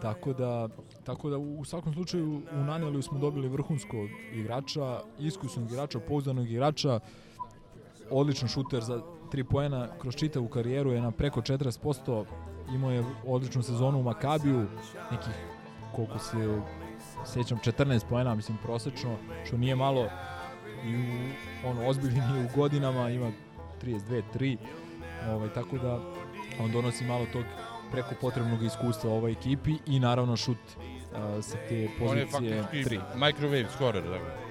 Tako 0.02 0.32
da, 0.32 0.68
tako 1.04 1.30
da 1.30 1.38
u 1.38 1.64
svakom 1.64 1.94
slučaju 1.94 2.42
u 2.52 2.56
Naneliju 2.64 3.02
smo 3.02 3.18
dobili 3.18 3.48
vrhunskog 3.48 4.08
igrača, 4.32 5.00
iskusnog 5.18 5.72
igrača, 5.72 6.00
pouzdanog 6.00 6.50
igrača, 6.50 7.00
odličan 8.10 8.48
šuter 8.48 8.82
za 8.82 9.00
3 9.32 9.42
poena 9.42 9.88
kroz 10.00 10.14
čitavu 10.14 10.48
karijeru 10.48 10.92
je 10.92 11.00
na 11.00 11.10
preko 11.10 11.40
40%, 11.40 12.24
imao 12.74 12.90
je 12.90 13.04
odličnu 13.26 13.62
sezonu 13.62 13.98
u 13.98 14.02
Makabiju, 14.02 14.66
nekih 15.10 15.34
koliko 15.96 16.18
se 16.18 16.60
sećam 17.24 17.58
14 17.58 18.00
poena, 18.08 18.34
mislim 18.34 18.58
prosečno, 18.62 19.16
što 19.44 19.56
nije 19.56 19.76
malo 19.76 20.08
i 20.84 20.96
u, 20.96 21.68
ono 21.68 21.88
ozbiljni 21.88 22.18
je 22.18 22.44
u 22.44 22.56
godinama, 22.56 23.10
ima 23.10 23.32
32 23.82 24.22
3. 24.34 24.56
Ovaj 25.28 25.48
tako 25.48 25.78
da 25.78 26.00
on 26.60 26.72
donosi 26.72 27.04
malo 27.04 27.26
tog 27.32 27.44
preko 27.92 28.14
potrebnog 28.20 28.62
iskustva 28.62 29.12
ovoj 29.12 29.32
ekipi 29.32 29.74
i 29.86 30.00
naravno 30.00 30.36
šut 30.36 30.56
uh, 30.56 31.44
sa 31.44 31.56
te 31.68 31.88
on 32.10 32.18
je 32.18 32.26
pozicije 32.26 32.62
faktički 32.62 32.96
3. 32.96 33.00
microwave 33.16 33.66
scorer, 33.74 34.02
dakle. 34.02 34.43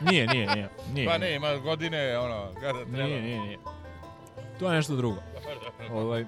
Nije, 0.00 0.26
nije, 0.26 0.46
nije. 0.46 0.68
nije 0.94 1.08
Pa 1.08 1.18
ne, 1.18 1.34
ima 1.34 1.56
godine, 1.56 2.18
ono, 2.18 2.48
kada 2.60 2.84
treba. 2.84 3.02
Nije, 3.06 3.22
nije, 3.22 3.40
nije. 3.40 3.58
To 4.58 4.68
je 4.68 4.74
nešto 4.76 4.96
drugo. 4.96 5.20
ovaj, 5.90 6.24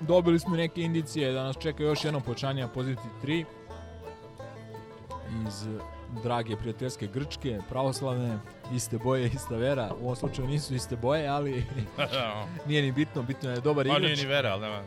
dobili 0.00 0.38
smo 0.38 0.56
neke 0.56 0.82
indicije 0.82 1.32
da 1.32 1.44
nas 1.44 1.56
čeka 1.58 1.82
još 1.82 2.04
jedno 2.04 2.20
pojačanje 2.20 2.62
na 2.62 2.68
poziciji 2.68 3.10
3 3.24 3.44
iz 5.48 5.66
drage 6.22 6.56
prijateljske 6.56 7.06
Grčke, 7.06 7.58
pravoslavne, 7.68 8.38
iste 8.74 8.98
boje, 8.98 9.26
ista 9.26 9.56
vera. 9.56 9.90
U 10.00 10.04
ovom 10.04 10.16
slučaju 10.16 10.48
nisu 10.48 10.74
iste 10.74 10.96
boje, 10.96 11.28
ali 11.28 11.64
nije 12.66 12.82
ni 12.82 12.92
bitno, 12.92 13.22
bitno 13.22 13.50
je 13.50 13.54
da 13.54 13.60
dobar 13.60 13.86
Pa 13.86 13.92
igrač. 13.92 14.02
nije 14.02 14.16
ni 14.16 14.26
vera, 14.26 14.50
ali 14.52 14.60
nema. 14.60 14.82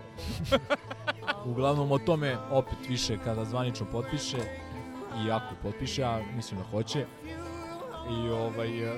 Uglavnom 1.51 1.91
o 1.91 1.97
tome 1.97 2.37
opet 2.51 2.77
više 2.89 3.17
kada 3.23 3.45
zvanično 3.45 3.85
potpiše 3.91 4.37
i 5.25 5.31
ako 5.31 5.55
potpiše, 5.63 6.03
a 6.03 6.19
mislim 6.35 6.59
da 6.59 6.65
hoće. 6.67 7.05
I 8.11 8.29
ovaj 8.29 8.83
e, 8.85 8.93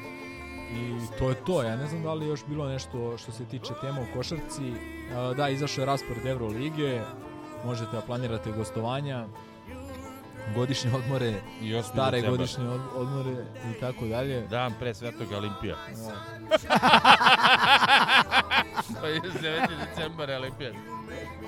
i 0.72 1.18
to 1.20 1.30
je 1.30 1.36
to. 1.38 1.64
Ja 1.64 1.76
ne 1.76 1.88
znam 1.88 2.04
da 2.04 2.14
li 2.14 2.26
je 2.26 2.30
još 2.30 2.46
bilo 2.46 2.68
nešto 2.68 3.18
što 3.18 3.32
se 3.32 3.46
tiče 3.46 3.74
tema 3.82 4.02
u 4.02 4.14
košarci. 4.14 4.68
E, 4.70 4.76
Da, 5.36 5.50
izašao 5.50 5.82
je 5.82 5.86
raspored 5.86 6.26
Evrolige. 6.26 7.02
Možete 7.66 7.92
da 7.92 8.02
planirate 8.02 8.52
gostovanja, 8.52 9.26
godišnje 10.56 10.92
odmore, 10.94 11.34
I 11.62 11.66
8. 11.66 11.84
stare 11.84 12.12
decembar. 12.12 12.38
godišnje 12.38 12.64
od- 12.66 12.82
odmore 12.96 13.32
i 13.68 13.80
tako 13.80 14.06
dalje. 14.06 14.42
Dan 14.42 14.74
pre 14.80 14.94
Svetog 14.94 15.28
Olimpija. 15.32 15.76
pa 19.02 19.08
je 19.08 19.22
9. 19.22 19.32
decembar 19.80 20.30
je 20.30 20.38
Olimpija. 20.38 20.72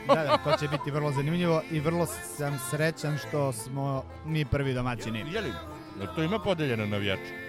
Da, 0.07 0.15
da, 0.15 0.37
to 0.37 0.57
će 0.57 0.67
biti 0.67 0.91
vrlo 0.91 1.11
zanimljivo 1.11 1.61
i 1.71 1.79
vrlo 1.79 2.05
sam 2.05 2.59
srećan 2.69 3.17
što 3.19 3.51
smo 3.53 4.03
mi 4.25 4.45
prvi 4.45 4.73
domaćini. 4.73 5.19
Je 5.27 5.41
li? 5.41 5.53
Jel 5.99 6.07
to 6.15 6.23
ima 6.23 6.39
podeljeno 6.39 6.85
navijače? 6.85 7.46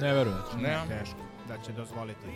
Ne 0.00 0.14
verujem. 0.14 0.38
Ne. 0.60 0.78
Teško 0.88 1.18
da 1.48 1.58
će 1.58 1.72
dozvoliti. 1.72 2.28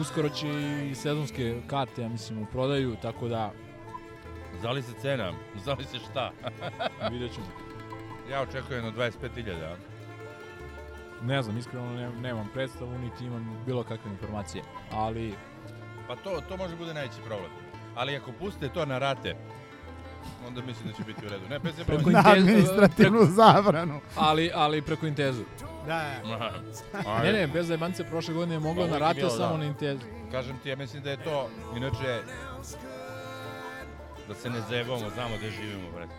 Uskoro 0.00 0.28
će 0.28 0.48
i 0.90 0.94
sezonske 0.94 1.60
karte, 1.66 2.02
ja 2.02 2.08
mislim, 2.08 2.42
u 2.42 2.46
prodaju, 2.46 2.96
tako 3.02 3.28
da 3.28 3.52
Zali 4.62 4.82
se 4.82 4.92
cena, 5.02 5.32
zali 5.64 5.84
se 5.84 5.98
šta? 5.98 6.32
vidjet 7.12 7.34
ćemo. 7.34 7.46
ja 8.30 8.42
očekujem 8.42 8.84
na 8.84 8.92
25.000. 8.92 9.74
Ne 11.22 11.42
znam, 11.42 11.58
iskreno 11.58 11.94
ne, 11.94 12.10
nemam 12.10 12.48
predstavu, 12.54 12.98
niti 12.98 13.24
imam 13.24 13.62
bilo 13.66 13.82
kakve 13.82 14.10
informacije. 14.10 14.64
Ali, 14.92 15.34
Pa 16.06 16.16
to, 16.16 16.40
to 16.48 16.56
može 16.56 16.76
bude 16.76 16.94
najveći 16.94 17.20
problem. 17.26 17.50
Ali 17.96 18.16
ako 18.16 18.32
puste 18.32 18.68
to 18.68 18.86
na 18.86 18.98
rate, 18.98 19.36
onda 20.46 20.62
mislim 20.62 20.88
da 20.88 20.94
će 20.94 21.02
biti 21.04 21.26
u 21.26 21.28
redu. 21.28 21.48
Ne, 21.50 21.58
bez 21.58 21.74
Preko 21.76 22.10
Na 22.10 22.22
Intez- 22.22 22.32
administrativnu 22.32 23.24
zabranu. 23.26 24.00
ali, 24.16 24.50
ali 24.54 24.82
preko 24.82 25.06
Intezu. 25.06 25.44
Da, 25.86 26.02
Ne, 27.22 27.32
ne, 27.32 27.46
bez 27.46 27.66
zajebance 27.66 28.04
prošle 28.04 28.34
godine 28.34 28.54
je 28.54 28.60
moglo 28.60 28.84
Pa 28.84 28.90
na 28.90 28.98
rate 28.98 29.14
bilo, 29.14 29.30
samo 29.30 29.50
da. 29.50 29.56
na 29.56 29.64
Intezu. 29.64 30.00
Kažem 30.32 30.58
ti, 30.58 30.68
ja 30.68 30.76
mislim 30.76 31.02
da 31.02 31.10
je 31.10 31.16
to, 31.16 31.48
inače, 31.76 32.22
da 34.28 34.34
se 34.34 34.50
ne 34.50 34.60
zajebamo, 34.60 35.10
znamo 35.10 35.36
gde 35.38 35.50
živimo, 35.50 35.90
brate. 35.90 36.12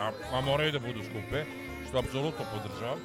A, 0.00 0.10
a 0.32 0.40
moraju 0.40 0.72
da 0.72 0.78
budu 0.78 1.00
skupe, 1.02 1.44
što 1.88 1.98
apsolutno 1.98 2.44
podržavam. 2.54 2.98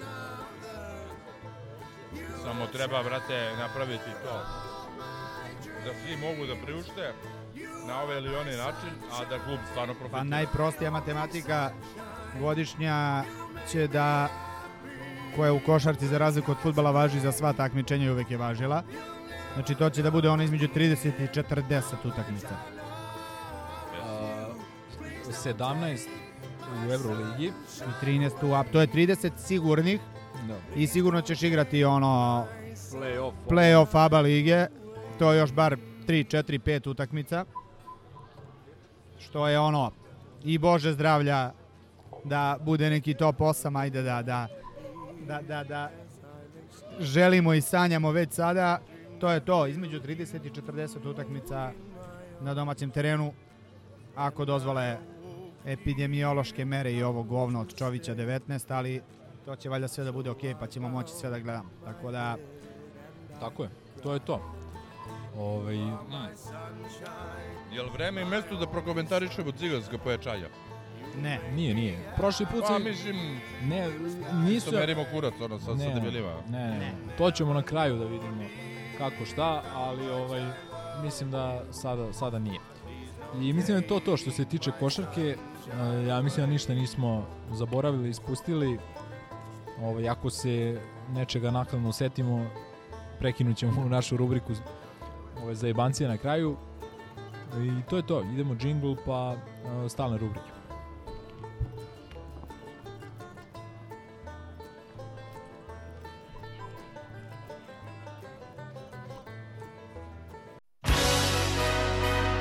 Samo 2.44 2.68
treba, 2.68 3.04
brate, 3.04 3.52
napraviti 3.60 4.12
to. 4.24 4.36
Da 5.86 5.92
svi 5.96 6.18
mogu 6.18 6.46
da 6.46 6.66
priušte 6.66 7.14
na 7.88 8.02
ovaj 8.02 8.18
ili 8.18 8.36
onaj 8.36 8.58
način, 8.58 8.90
a 9.12 9.26
da 9.26 9.40
klub 9.40 9.60
stvarno 9.72 9.94
profitira. 9.94 10.20
Pa 10.20 10.24
najprostija 10.24 10.92
matematika 10.92 11.72
godišnja 12.40 13.24
će 13.72 13.88
da 13.88 14.28
koja 15.36 15.54
u 15.54 15.60
košarci 15.60 16.08
za 16.08 16.18
razliku 16.18 16.52
od 16.52 16.58
futbala 16.58 16.92
važi 16.92 17.20
za 17.20 17.32
sva 17.32 17.54
takmičenja 17.54 18.06
i 18.06 18.10
uvek 18.10 18.32
je 18.32 18.38
važila. 18.38 18.84
Znači 19.54 19.76
to 19.76 19.90
će 19.90 20.02
da 20.02 20.12
bude 20.12 20.30
ono 20.30 20.44
između 20.44 20.68
30 20.68 21.08
i 21.24 21.28
40 21.28 21.82
utakmica. 22.06 22.56
A, 24.04 24.48
17 25.28 26.08
u 26.88 26.92
Euroligi. 26.92 27.46
I 27.46 28.06
13 28.06 28.32
u 28.44 28.62
up. 28.62 28.72
To 28.72 28.82
je 28.82 28.88
30 28.88 29.32
sigurnih 29.38 30.00
Da. 30.48 30.56
i 30.76 30.88
sigurno 30.88 31.22
ćeš 31.22 31.44
igrati 31.44 31.84
ono 31.84 32.46
Play-off. 32.92 33.32
play-off 33.50 34.06
ABA 34.06 34.20
lige. 34.20 34.66
To 35.20 35.32
je 35.34 35.40
još 35.40 35.52
bar 35.54 35.78
3, 36.08 36.38
4, 36.38 36.60
5 36.60 36.90
utakmica. 36.90 37.46
Što 39.32 39.48
je 39.48 39.60
ono 39.60 39.92
i 40.44 40.58
Bože 40.58 40.94
zdravlja 40.94 41.52
da 42.24 42.58
bude 42.62 42.90
neki 42.90 43.14
top 43.14 43.40
8, 43.40 43.80
ajde 43.80 44.02
da, 44.02 44.22
da, 44.22 44.48
da, 45.28 45.42
da, 45.42 45.64
da 45.64 45.90
želimo 47.00 47.54
i 47.54 47.62
sanjamo 47.62 48.12
već 48.12 48.32
sada. 48.32 48.80
To 49.20 49.32
je 49.32 49.46
to, 49.46 49.68
između 49.68 50.00
30 50.00 50.46
i 50.46 50.50
40 50.50 51.08
utakmica 51.08 51.72
na 52.42 52.54
domaćem 52.54 52.90
terenu 52.90 53.34
ako 54.16 54.46
dozvole 54.46 54.98
epidemiološke 55.66 56.66
mere 56.66 56.94
i 56.94 57.04
ovo 57.04 57.24
govno 57.24 57.62
od 57.62 57.76
Čovića 57.76 58.16
19, 58.16 58.74
ali 58.74 59.02
to 59.46 59.56
će 59.56 59.70
valjda 59.70 59.88
sve 59.88 60.04
da 60.04 60.12
bude 60.12 60.30
ok, 60.30 60.42
pa 60.60 60.68
ćemo 60.68 60.90
moći 60.90 61.14
sve 61.14 61.30
da 61.30 61.40
gledamo. 61.40 61.70
Tako 61.86 62.12
da, 62.12 62.38
Tako 63.40 63.64
je, 63.64 63.70
to 64.04 64.14
je 64.14 64.20
to. 64.20 64.61
Ovaj, 65.38 65.76
Jel 67.72 67.90
vreme 67.94 68.22
i 68.22 68.26
mesto 68.26 68.56
da 68.56 68.68
prokomentarišemo 68.68 69.52
ciganska 69.52 69.98
pojačanja? 69.98 70.48
ne. 71.22 71.40
nije, 71.56 71.74
nije. 71.74 72.14
Prošli 72.18 72.46
put 72.46 72.62
Pa 72.62 72.68
sam... 72.68 72.84
mislim, 72.84 73.42
Ne, 73.64 73.88
isto 73.88 74.38
nisu... 74.38 74.72
merimo 74.72 75.06
kurac 75.12 75.34
ono 75.42 75.60
sa, 75.60 75.66
sa 75.66 75.74
debelima. 75.94 76.34
Ne, 76.50 76.68
ne, 76.70 76.80
ne. 76.80 76.94
To 77.18 77.32
ćemo 77.32 77.54
na 77.54 77.62
kraju 77.64 77.98
da 77.98 78.06
vidimo 78.06 78.44
kako 78.98 79.26
šta, 79.26 79.64
ali 79.74 80.10
ovaj 80.10 80.42
mislim 81.04 81.32
da 81.32 81.64
sada 81.72 82.14
sada 82.14 82.40
nije. 82.40 82.60
I 83.42 83.54
mislim 83.54 83.78
da 83.78 83.84
je 83.84 83.88
to 83.88 84.00
to 84.00 84.18
što 84.18 84.32
se 84.32 84.46
tiče 84.46 84.72
košarke. 84.80 85.36
E, 86.02 86.08
Ja 86.08 86.22
mislim 86.22 86.46
da 86.46 86.52
ništa 86.52 86.74
nismo 86.74 87.26
zaboravili, 87.52 88.10
ispustili. 88.10 88.80
Ovaj, 89.82 90.10
ako 90.10 90.30
se 90.30 90.82
nečega 91.10 91.52
nakladno 91.52 91.92
setimo, 91.92 92.50
prekinut 93.20 93.58
ćemo 93.58 93.86
našu 93.96 94.18
rubriku 94.18 94.54
ove 95.44 95.56
za 95.56 95.68
jebancije 95.68 96.10
na 96.10 96.18
kraju. 96.18 96.58
I 97.58 97.90
to 97.90 97.98
je 97.98 98.08
to. 98.08 98.24
Idemo 98.34 98.56
džingl 98.56 98.94
pa 99.06 99.36
e, 99.86 99.90
stalne 99.90 100.18
rubrike. 100.18 100.52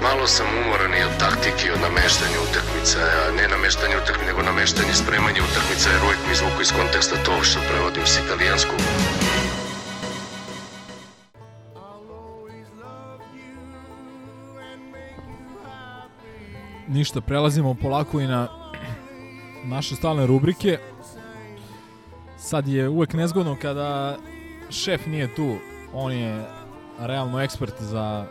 Malo 0.02 0.26
sam 0.26 0.46
umoran 0.64 0.94
i 0.94 1.04
od 1.04 1.18
taktike 1.18 1.72
od 1.72 1.80
nameštanja 1.80 2.38
utakmica, 2.50 2.98
ne 3.36 3.48
nameštanje 3.48 3.96
utakmica, 4.02 4.26
nego 4.26 4.42
nameštanje 4.42 4.94
spremanja 4.94 5.40
utakmica, 5.50 5.90
jer 5.90 6.00
uvijek 6.04 6.20
mi 6.26 6.32
izvuku 6.32 6.62
iz 6.62 6.72
konteksta 6.72 7.16
to 7.24 7.42
što 7.42 7.60
prevodim 7.68 8.06
s 8.06 8.18
italijanskog. 8.24 8.80
Ništa, 16.90 17.20
prelazimo 17.20 17.74
polako 17.74 18.20
i 18.20 18.26
na 18.26 18.48
naše 19.64 19.96
stalne 19.96 20.26
rubrike. 20.26 20.78
Sad 22.38 22.68
je 22.68 22.88
uvek 22.88 23.12
nezgodno 23.12 23.56
kada 23.62 24.16
šef 24.70 25.06
nije 25.06 25.34
tu. 25.34 25.56
On 25.94 26.12
je 26.12 26.44
realno 26.98 27.40
ekspert 27.40 27.74
za 27.80 28.26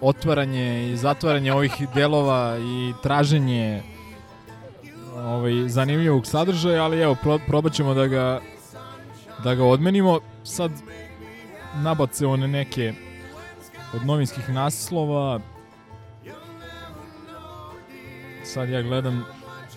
otvaranje 0.00 0.90
i 0.92 0.96
zatvaranje 0.96 1.52
ovih 1.52 1.88
delova 1.94 2.56
i 2.58 2.92
traženje 3.02 3.82
ovaj, 5.16 5.68
zanimljivog 5.68 6.26
sadržaja, 6.26 6.84
ali 6.84 7.00
evo, 7.00 7.16
pro, 7.22 7.38
probat 7.46 7.72
ćemo 7.72 7.94
da 7.94 8.06
ga, 8.06 8.40
da 9.44 9.54
ga 9.54 9.64
odmenimo. 9.64 10.20
Sad 10.44 10.72
nabace 11.82 12.26
one 12.26 12.48
neke 12.48 12.92
od 13.94 14.06
novinskih 14.06 14.48
naslova. 14.48 15.40
Sad 18.48 18.68
ja 18.68 18.82
gledam 18.82 19.24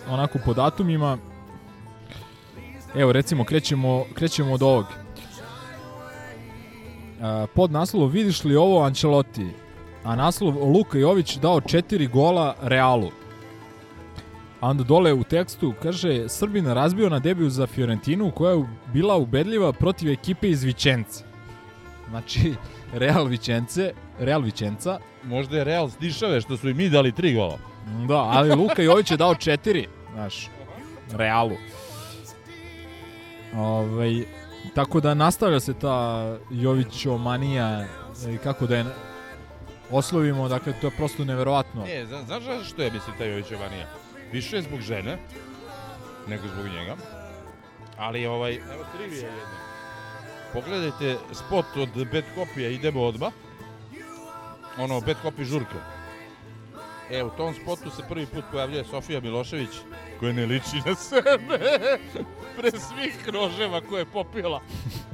onako 0.10 0.40
po 0.46 0.54
datumima. 0.54 1.18
Evo, 2.96 3.12
recimo, 3.12 3.44
krećemo, 3.44 4.06
krećemo 4.14 4.54
od 4.54 4.64
ovog. 4.64 4.86
Pod 7.56 7.72
naslovom 7.72 8.12
vidiš 8.12 8.44
li 8.44 8.56
ovo 8.56 8.84
Ancelotti? 8.84 9.48
A 10.04 10.16
naslov 10.16 10.72
Luka 10.74 10.98
Jović 10.98 11.36
dao 11.36 11.62
četiri 11.62 12.08
gola 12.08 12.56
Realu. 12.62 13.12
A 14.60 14.70
onda 14.70 14.84
dole 14.84 15.14
u 15.14 15.24
tekstu 15.24 15.74
kaže 15.84 16.30
Srbin 16.30 16.68
razbio 16.68 17.10
na 17.10 17.20
debiju 17.20 17.50
za 17.50 17.68
Fiorentinu 17.68 18.32
koja 18.32 18.54
je 18.54 18.66
bila 18.94 19.18
ubedljiva 19.18 19.74
protiv 19.74 20.12
ekipe 20.12 20.50
iz 20.50 20.64
Vičence. 20.64 21.24
Znači, 22.10 22.54
Real 22.94 23.26
Vičence, 23.26 23.94
Real 24.20 24.42
Vičenca. 24.42 25.00
Možda 25.24 25.58
je 25.58 25.64
Real 25.64 25.90
stišave 25.90 26.42
što 26.42 26.58
su 26.58 26.70
i 26.70 26.74
mi 26.74 26.90
dali 26.90 27.12
tri 27.12 27.34
gola. 27.34 27.71
Da, 28.08 28.18
ali 28.18 28.56
Luka 28.56 28.82
Jović 28.82 29.12
je 29.12 29.18
dao 29.18 29.36
četiri, 29.36 29.88
znaš, 30.14 30.50
Realu. 31.12 31.56
Ovaj, 33.56 34.24
tako 34.76 35.00
da 35.00 35.14
nastavlja 35.14 35.60
se 35.60 35.74
ta 35.74 36.38
Jovićomanija 36.52 37.86
i 38.30 38.38
kako 38.38 38.68
da 38.68 38.78
je 38.78 38.86
oslovimo, 39.92 40.48
dakle 40.48 40.74
to 40.82 40.88
je 40.88 40.92
prosto 40.98 41.26
neverovatno. 41.26 41.84
Ne, 41.86 42.06
zna, 42.06 42.24
znaš 42.24 42.44
zašto 42.44 42.82
je 42.82 42.92
mislim 42.92 43.18
taj 43.18 43.30
Jovićevanija? 43.30 43.88
Više 44.32 44.56
je 44.56 44.62
zbog 44.62 44.80
žene, 44.80 45.18
nego 46.28 46.48
zbog 46.48 46.66
njega. 46.66 46.96
Ali 47.98 48.26
ovaj, 48.26 48.56
evo 48.56 48.86
trivije 48.98 49.24
jedno. 49.24 49.58
Pogledajte 50.54 51.18
spot 51.32 51.66
od 51.76 51.90
Bad 51.96 52.24
Copy-a 52.36 52.70
Idemo 52.70 53.02
odmah. 53.02 53.34
Ono, 54.78 55.02
Bad 55.02 55.16
Copy 55.24 55.44
žurka. 55.44 56.01
E, 57.12 57.24
u 57.24 57.30
tom 57.30 57.54
spotu 57.54 57.90
se 57.90 58.04
prvi 58.10 58.26
put 58.26 58.44
pojavljuje 58.52 58.84
Sofija 58.84 59.20
Milošević, 59.20 59.70
koja 60.20 60.34
ne 60.34 60.46
liči 60.46 60.82
na 60.86 60.96
sebe. 60.96 61.60
Pre 62.58 62.72
svih 62.72 63.30
roževa 63.30 63.82
koje 63.82 64.02
je 64.02 64.06
popila. 64.06 64.62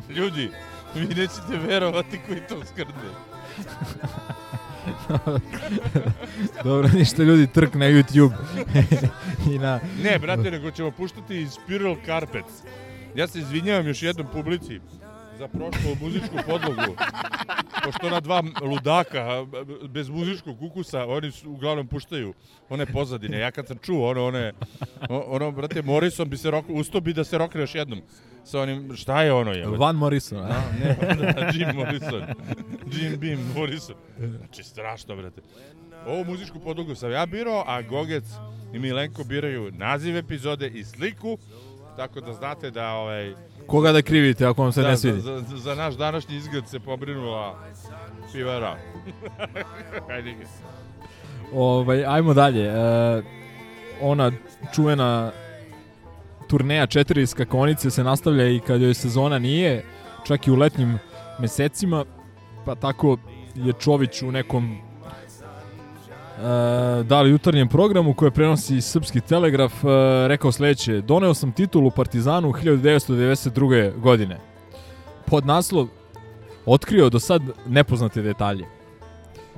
Ljudi, 0.09 0.51
vi 0.95 1.07
nećete 1.07 1.57
verovati 1.67 2.19
koji 2.27 2.41
to 2.49 2.65
skrde. 2.65 2.91
Dobro, 6.63 6.89
ništa 6.93 7.23
ljudi, 7.23 7.47
trk 7.47 7.73
na 7.73 7.85
YouTube. 7.85 8.33
I 9.51 9.59
na... 9.59 9.79
Ne, 10.03 10.19
brate, 10.19 10.51
nego 10.51 10.71
ćemo 10.71 10.91
puštati 10.91 11.47
Spiral 11.47 11.95
Carpets. 12.05 12.53
Ja 13.15 13.27
se 13.27 13.39
izvinjavam 13.39 13.87
još 13.87 14.03
jednom 14.03 14.27
publici 14.33 14.79
za 15.37 15.47
prošlu 15.47 15.95
muzičku 16.01 16.37
podlogu. 16.45 16.95
Pošto 17.83 18.07
ona 18.07 18.19
dva 18.19 18.43
ludaka 18.61 19.45
bez 19.89 20.09
muzičkog 20.09 20.61
ukusa, 20.61 21.05
oni 21.05 21.31
su, 21.31 21.51
uglavnom 21.51 21.87
puštaju 21.87 22.33
one 22.69 22.85
pozadine. 22.85 23.39
Ja 23.39 23.51
kad 23.51 23.67
sam 23.67 23.77
čuo 23.77 24.09
ono, 24.09 24.25
one, 24.25 24.53
ono, 25.09 25.51
brate, 25.51 25.81
Morrison 25.81 26.29
bi 26.29 26.37
se 26.37 26.51
rok, 26.51 26.65
usto 26.69 26.99
bi 26.99 27.13
da 27.13 27.23
se 27.23 27.37
rokne 27.37 27.61
još 27.61 27.75
jednom. 27.75 28.01
Sa 28.43 28.59
onim, 28.61 28.95
šta 28.95 29.23
je 29.23 29.33
ono 29.33 29.51
je? 29.51 29.67
Van 29.67 29.95
Morrison, 29.95 30.39
a? 30.39 30.61
Ne, 30.79 30.97
da, 31.35 31.51
Jim 31.53 31.75
Morrison. 31.75 32.23
Jim 32.91 33.19
Beam 33.19 33.53
Morrison. 33.55 33.95
Znači, 34.37 34.63
strašno, 34.63 35.15
brate. 35.15 35.41
Ovu 36.07 36.25
muzičku 36.25 36.59
podlogu 36.59 36.95
sam 36.95 37.11
ja 37.11 37.25
birao, 37.25 37.63
a 37.67 37.81
Gogec 37.81 38.23
i 38.73 38.79
Milenko 38.79 39.23
biraju 39.23 39.71
naziv 39.71 40.17
epizode 40.17 40.67
i 40.67 40.83
sliku, 40.83 41.37
tako 41.95 42.21
da 42.21 42.33
znate 42.33 42.71
da 42.71 42.91
ovaj, 42.93 43.33
Koga 43.67 43.91
da 43.91 44.01
krivite 44.01 44.45
ako 44.45 44.63
vam 44.63 44.71
se 44.71 44.81
da, 44.81 44.87
ne 44.87 44.97
svidi? 44.97 45.21
Za, 45.21 45.41
za, 45.41 45.57
za 45.57 45.75
naš 45.75 45.95
današnji 45.95 46.35
izgled 46.35 46.67
se 46.67 46.79
pobrinula 46.79 47.55
pivara. 48.33 48.77
Hajde. 50.09 50.35
Ovaj, 51.53 52.05
ajmo 52.05 52.33
dalje. 52.33 52.65
E, 52.65 53.21
ona 54.01 54.31
čuvena 54.75 55.31
turneja 56.49 56.87
četiri 56.87 57.27
skakonice 57.27 57.89
se 57.89 58.03
nastavlja 58.03 58.47
i 58.49 58.59
kad 58.59 58.81
joj 58.81 58.93
sezona 58.93 59.39
nije, 59.39 59.85
čak 60.27 60.47
i 60.47 60.51
u 60.51 60.55
letnjim 60.55 60.99
mesecima, 61.39 62.05
pa 62.65 62.75
tako 62.75 63.17
je 63.55 63.73
Čović 63.79 64.21
u 64.21 64.31
nekom 64.31 64.77
da 67.03 67.21
li 67.21 67.31
jutarnjem 67.31 67.67
programu 67.67 68.13
koje 68.13 68.31
prenosi 68.31 68.81
Srpski 68.81 69.21
telegraf 69.21 69.73
e, 69.83 69.87
rekao 70.27 70.51
sledeće 70.51 71.01
Doneo 71.01 71.33
sam 71.33 71.51
titulu 71.51 71.91
Partizanu 71.91 72.51
1992. 72.51 73.99
godine. 73.99 74.37
Pod 75.25 75.45
naslov 75.45 75.87
Otkrio 76.65 77.09
do 77.09 77.19
sad 77.19 77.41
nepoznate 77.67 78.21
detalje. 78.21 78.65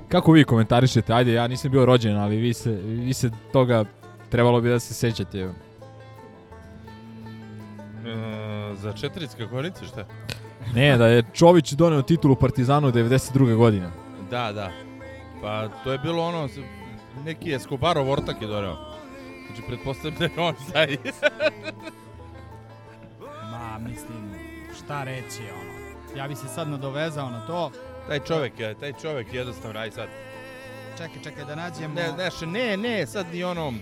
Kako 0.10 0.32
vi 0.32 0.44
komentarišete? 0.44 1.14
Ajde, 1.14 1.34
ja 1.34 1.48
nisam 1.48 1.72
bio 1.72 1.86
rođen, 1.86 2.18
ali 2.18 2.38
vi 2.38 2.54
se, 2.54 2.72
vi 2.84 3.14
se 3.14 3.30
toga 3.52 3.86
trebalo 4.30 4.62
bi 4.62 4.70
da 4.70 4.80
se 4.80 4.94
sećate. 4.94 5.40
E, 5.40 5.52
za 8.76 8.94
četiri 8.94 9.28
skakonice, 9.28 9.86
šta? 9.86 10.06
Ne, 10.76 10.98
da 10.98 11.08
je 11.08 11.24
Čović 11.34 11.72
doneo 11.72 12.02
titulu 12.02 12.36
Partizanu 12.36 12.92
92. 12.92 13.56
godine. 13.56 13.90
Da, 14.32 14.52
da. 14.52 14.89
Pa 15.42 15.68
to 15.84 15.92
je 15.92 15.98
bilo 15.98 16.24
ono, 16.24 16.50
neki 17.26 17.54
Escobarov 17.54 18.10
ortak 18.12 18.42
je 18.42 18.48
doneo. 18.48 18.78
Znači, 19.48 19.62
pretpostavljam 19.68 20.20
da 20.20 20.26
je 20.26 20.32
on 20.38 20.56
taj. 20.74 20.88
Ma, 23.52 23.78
mislim, 23.90 24.34
šta 24.78 25.04
reći, 25.04 25.42
ono. 25.62 25.80
Ja 26.18 26.28
bi 26.28 26.36
se 26.36 26.48
sad 26.48 26.68
nadovezao 26.68 27.30
na 27.30 27.48
to. 27.48 27.72
taj 28.08 28.20
čovek, 28.20 28.54
taj 28.80 28.94
čovek 29.02 29.34
jednostavno, 29.34 29.80
aj 29.80 29.92
sad. 29.92 30.08
Čekaj, 30.98 31.24
čekaj, 31.24 31.46
da 31.46 31.56
nađemo... 31.56 31.94
Ne, 31.94 32.12
znaš, 32.12 32.42
ne, 32.42 32.78
ne, 32.78 33.08
sad 33.08 33.26
ni 33.34 33.44
ono 33.44 33.74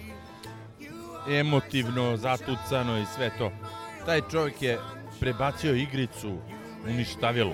emotivno, 1.30 2.18
zatucano 2.18 2.98
i 2.98 3.06
sve 3.16 3.32
to. 3.38 3.52
Taj 4.06 4.22
čovjek 4.32 4.62
je 4.62 4.80
prebacio 5.20 5.76
igricu 5.76 6.38
u 6.86 6.90
ništavilu. 6.90 7.54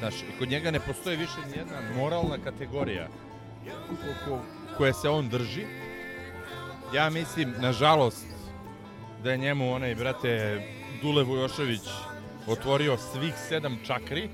Znaš, 0.00 0.14
i 0.14 0.38
kod 0.38 0.48
njega 0.48 0.70
ne 0.70 0.80
postoji 0.80 1.16
više 1.16 1.40
ni 1.50 1.58
jedna 1.58 1.80
moralna 1.96 2.38
kategorija 2.44 3.08
ko, 3.88 3.94
ko, 4.24 4.40
koje 4.76 4.92
se 4.92 5.08
on 5.08 5.28
drži. 5.28 5.64
Ja 6.94 7.10
mislim, 7.10 7.54
nažalost, 7.58 8.26
da 9.22 9.30
je 9.30 9.38
njemu 9.38 9.72
onaj, 9.72 9.94
brate, 9.94 10.62
Dule 11.02 11.24
Vujošević 11.24 11.88
otvorio 12.46 12.96
svih 12.96 13.34
sedam 13.48 13.78
čakri, 13.86 14.28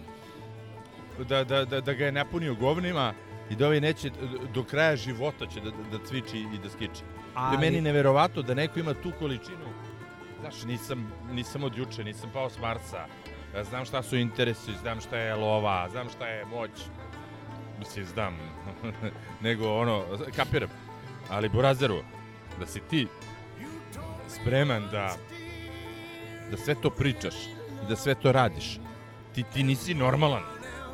da, 1.29 1.45
da, 1.45 1.65
da, 1.65 1.81
da 1.81 1.93
ga 1.93 2.05
je 2.05 2.13
napunio 2.13 2.55
govnima 2.55 3.15
i 3.51 3.57
da 3.57 3.67
ovaj 3.67 3.81
neće, 3.81 4.11
do 4.55 4.65
kraja 4.65 4.97
života 4.97 5.47
će 5.47 5.61
da, 5.61 5.71
da 5.71 6.05
cviči 6.07 6.39
i 6.39 6.59
da 6.63 6.71
skiči. 6.71 7.03
Ali... 7.35 7.55
Je 7.55 7.61
meni 7.61 7.81
neverovato 7.81 8.43
da 8.43 8.55
neko 8.55 8.81
ima 8.81 8.95
tu 8.95 9.13
količinu. 9.19 9.67
Znaš, 10.41 10.65
nisam, 10.65 11.13
nisam 11.33 11.65
od 11.65 11.77
juče, 11.77 12.05
nisam 12.05 12.31
pao 12.33 12.51
s 12.51 12.59
Marsa. 12.59 13.07
Ja 13.57 13.65
znam 13.65 13.85
šta 13.85 14.03
su 14.03 14.17
interesi, 14.17 14.73
znam 14.83 15.01
šta 15.01 15.17
je 15.17 15.35
lova, 15.35 15.89
znam 15.91 16.09
šta 16.09 16.27
je 16.27 16.45
moć. 16.45 16.71
mislim, 17.79 18.05
znam, 18.05 18.37
nego 19.47 19.81
ono, 19.81 20.05
kapiram, 20.37 20.71
ali 21.31 21.49
Burazeru, 21.49 22.03
da 22.61 22.67
si 22.67 22.81
ti 22.81 23.09
spreman 24.29 24.89
da, 24.93 25.15
da 26.51 26.57
sve 26.57 26.75
to 26.75 26.91
pričaš 26.91 27.35
i 27.85 27.89
da 27.89 27.97
sve 27.97 28.15
to 28.15 28.33
radiš, 28.33 28.79
ti, 29.35 29.43
ti 29.43 29.63
nisi 29.63 29.95
normalan. 29.95 30.43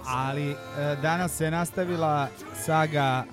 Ali 0.06 0.50
e, 0.50 0.56
danas 1.02 1.36
se 1.36 1.50
nastavila 1.50 2.28
saga 2.54 3.24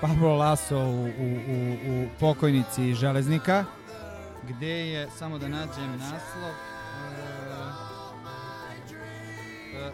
Pablo 0.00 0.36
Laso 0.36 0.78
u, 0.78 1.04
u, 1.04 1.38
u, 1.48 1.76
u 1.90 2.06
pokojnici 2.20 2.94
železnika, 2.94 3.64
gde 4.48 4.88
je, 4.88 5.08
samo 5.18 5.38
da 5.38 5.48
nađem 5.48 5.98
naslov, 5.98 6.71
e, 9.82 9.92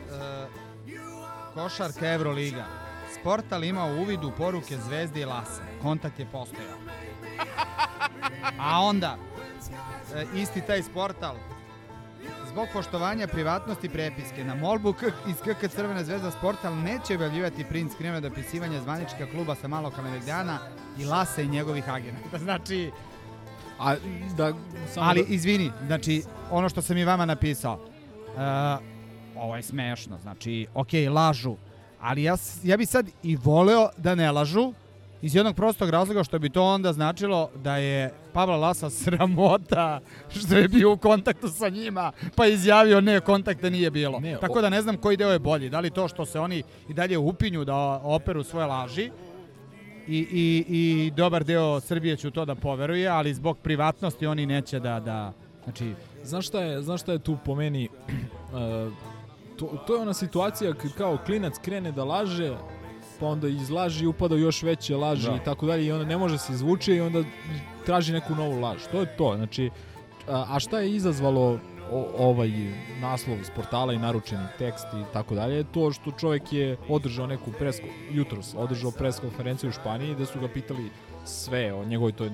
košarka 1.55 2.13
Evroliga. 2.13 2.65
Sportal 3.21 3.65
imao 3.65 3.97
uvid 3.97 4.25
u 4.25 4.31
poruke 4.31 4.77
Zvezde 4.77 5.21
i 5.21 5.25
Lasa. 5.25 5.63
Kontakt 5.83 6.19
je 6.19 6.27
postojao. 6.33 6.79
A 8.61 8.81
onda, 8.81 9.17
e, 10.15 10.25
isti 10.35 10.61
taj 10.61 10.83
sportal, 10.83 11.37
Zbog 12.51 12.69
poštovanja 12.73 13.27
privatnosti 13.27 13.89
prepiske, 13.89 14.45
na 14.45 14.55
molbu 14.55 14.93
K 14.93 15.07
iz 15.29 15.37
KK 15.37 15.71
Crvena 15.71 16.05
zvezda 16.05 16.31
Sportal 16.31 16.75
neće 16.77 17.15
objavljivati 17.15 17.65
print 17.65 17.93
screen 17.93 18.23
dopisivanja 18.23 18.81
zvanička 18.81 19.27
kluba 19.27 19.55
sa 19.55 19.69
malo 19.69 19.91
kalemegdana 19.91 20.59
i 20.99 21.05
Lasa 21.05 21.43
i 21.43 21.49
njegovih 21.49 21.89
agenata. 21.89 22.39
Znači, 22.45 22.91
A 23.79 23.95
da, 24.37 24.53
samo 24.95 25.07
ali 25.07 25.23
da, 25.23 25.35
izvini, 25.35 25.71
znači, 25.87 26.23
ono 26.51 26.69
što 26.69 26.83
sam 26.83 26.99
i 26.99 27.05
vama 27.05 27.25
napisao, 27.25 27.75
uh, 27.75 28.88
ovo 29.41 29.57
je 29.57 29.63
smešno, 29.63 30.19
znači, 30.19 30.67
ok, 30.75 30.89
lažu, 31.11 31.57
ali 32.01 32.23
ja, 32.23 32.37
ja 32.63 32.77
bi 32.77 32.87
sad 32.87 33.07
i 33.23 33.37
voleo 33.37 33.89
da 33.97 34.15
ne 34.15 34.33
lažu, 34.33 34.73
iz 35.23 35.35
jednog 35.35 35.57
prostog 35.57 35.91
razloga 35.91 36.25
što 36.25 36.39
bi 36.39 36.51
to 36.51 36.63
onda 36.63 36.93
značilo 36.93 37.51
da 37.55 37.77
je 37.77 38.13
Pavla 38.33 38.57
Lasa 38.57 38.91
sramota 39.01 40.01
što 40.29 40.57
je 40.57 40.69
bio 40.69 40.93
u 40.93 40.97
kontaktu 40.97 41.49
sa 41.49 41.69
njima, 41.69 42.13
pa 42.37 42.47
izjavio 42.47 43.01
ne, 43.01 43.21
kontakta 43.21 43.71
nije 43.71 43.91
bilo. 43.91 44.21
Ne, 44.21 44.37
Tako 44.41 44.61
da 44.61 44.69
ne 44.69 44.83
znam 44.83 44.97
koji 44.97 45.17
deo 45.17 45.33
je 45.33 45.39
bolji, 45.39 45.71
da 45.71 45.81
li 45.81 45.91
to 45.91 46.09
što 46.09 46.27
se 46.27 46.41
oni 46.41 46.63
i 46.89 46.95
dalje 46.95 47.19
upinju 47.19 47.65
da 47.65 47.77
operu 48.03 48.43
svoje 48.43 48.67
laži, 48.67 49.11
i, 50.09 50.19
i, 50.19 50.65
i 50.69 51.11
dobar 51.17 51.45
deo 51.45 51.81
Srbije 51.81 52.17
će 52.17 52.29
u 52.29 52.31
to 52.31 52.45
da 52.45 52.55
poveruje, 52.55 53.09
ali 53.09 53.35
zbog 53.35 53.59
privatnosti 53.59 54.27
oni 54.27 54.47
neće 54.47 54.81
da, 54.81 55.01
da 55.01 55.33
znači, 55.65 55.95
Znaš 56.25 56.47
šta 56.47 56.61
je, 56.61 56.83
znaš 56.83 57.01
šta 57.03 57.13
je 57.13 57.19
tu 57.19 57.37
po 57.45 57.55
meni, 57.55 57.89
uh, 57.89 58.93
to, 59.59 59.67
to 59.87 59.95
je 59.95 60.03
ona 60.03 60.15
situacija 60.15 60.75
kad 60.75 60.93
kao 60.93 61.19
klinac 61.27 61.55
krene 61.63 61.93
da 61.93 62.05
laže, 62.05 62.57
pa 63.21 63.27
onda 63.27 63.49
izlaži 63.49 64.05
i 64.05 64.07
upada 64.07 64.35
u 64.35 64.39
još 64.39 64.63
veće 64.63 64.97
laži 64.97 65.29
Da. 65.31 65.37
i 65.37 65.45
tako 65.45 65.67
dalje 65.67 65.87
i 65.87 65.93
onda 65.93 66.05
ne 66.05 66.17
može 66.17 66.39
se 66.39 66.53
izvuče 66.53 66.97
i 66.97 67.01
onda 67.01 67.23
traži 67.87 68.13
neku 68.13 68.35
novu 68.35 68.61
laž. 68.61 68.79
To 68.93 69.01
je 69.01 69.17
to. 69.17 69.37
Znači, 69.37 69.71
a, 70.29 70.45
a 70.49 70.61
šta 70.61 70.81
je 70.81 70.95
izazvalo 70.95 71.59
o, 71.93 72.07
ovaj 72.19 72.51
naslov 73.01 73.39
s 73.45 73.51
portala 73.51 73.93
i 73.93 73.99
naručeni 73.99 74.45
tekst 74.59 74.87
i 74.95 75.13
tako 75.13 75.35
dalje, 75.35 75.65
to 75.65 75.93
što 75.93 76.11
čovjek 76.11 76.53
je 76.53 76.77
održao 76.89 77.27
neku 77.27 77.53
presko, 77.59 77.87
jutros 78.11 78.55
održao 78.59 78.91
pres 78.91 79.21
konferenciju 79.21 79.71
u 79.71 79.73
Španiji 79.73 80.15
gde 80.15 80.27
su 80.27 80.41
ga 80.41 80.49
pitali 80.49 80.91
sve 81.25 81.73
o 81.75 81.85
njegovoj 81.85 82.13
toj 82.13 82.31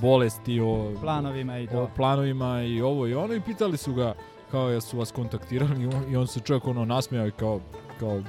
bolesti, 0.00 0.60
o 0.60 0.92
planovima 1.00 1.58
i 1.58 1.64
o 1.64 1.70
to. 1.70 1.90
planovima 1.96 2.62
i 2.62 2.80
ovo 2.80 3.06
i 3.06 3.14
ono 3.14 3.34
i 3.34 3.40
pitali 3.40 3.76
su 3.76 3.94
ga 3.94 4.14
kao 4.54 4.68
jesu 4.68 4.98
vas 4.98 5.10
kontaktirali 5.12 5.82
i 5.82 5.86
on, 5.86 6.04
i 6.10 6.16
on 6.16 6.26
se 6.26 6.40
čovjek 6.40 6.64
ono 6.66 6.84
nasmijao 6.84 7.26
i 7.26 7.30
kao, 7.30 7.60
kao, 8.00 8.22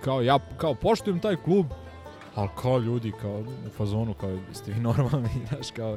kao 0.00 0.22
ja 0.22 0.38
kao 0.56 0.74
poštujem 0.74 1.20
taj 1.20 1.36
klub, 1.36 1.66
ali 2.34 2.48
kao 2.62 2.78
ljudi 2.78 3.12
kao 3.12 3.38
u 3.40 3.70
fazonu 3.70 4.14
kao 4.14 4.30
jeste 4.48 4.72
vi 4.72 4.80
normalni, 4.80 5.28
znaš 5.48 5.70
kao 5.70 5.96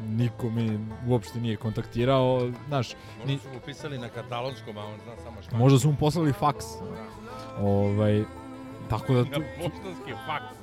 niko 0.00 0.50
me 0.50 0.78
uopšte 1.08 1.40
nije 1.40 1.56
kontaktirao, 1.56 2.50
znaš, 2.68 2.92
Možda 3.18 3.32
ni, 3.32 3.38
su 3.38 3.48
mu 3.48 3.60
pisali 3.60 3.98
na 3.98 4.08
katalonskom, 4.08 4.78
a 4.78 4.84
on 4.84 4.94
zna 4.96 5.16
samo 5.16 5.30
španski. 5.32 5.56
možda 5.56 5.78
su 5.78 5.90
mu 5.90 5.96
poslali 5.96 6.32
faks. 6.32 6.64
Ovaj, 7.60 8.24
tako 8.90 9.14
da 9.14 9.18
Na 9.20 9.30
tu, 9.30 9.42
poštanski 9.56 10.12
faks. 10.26 10.54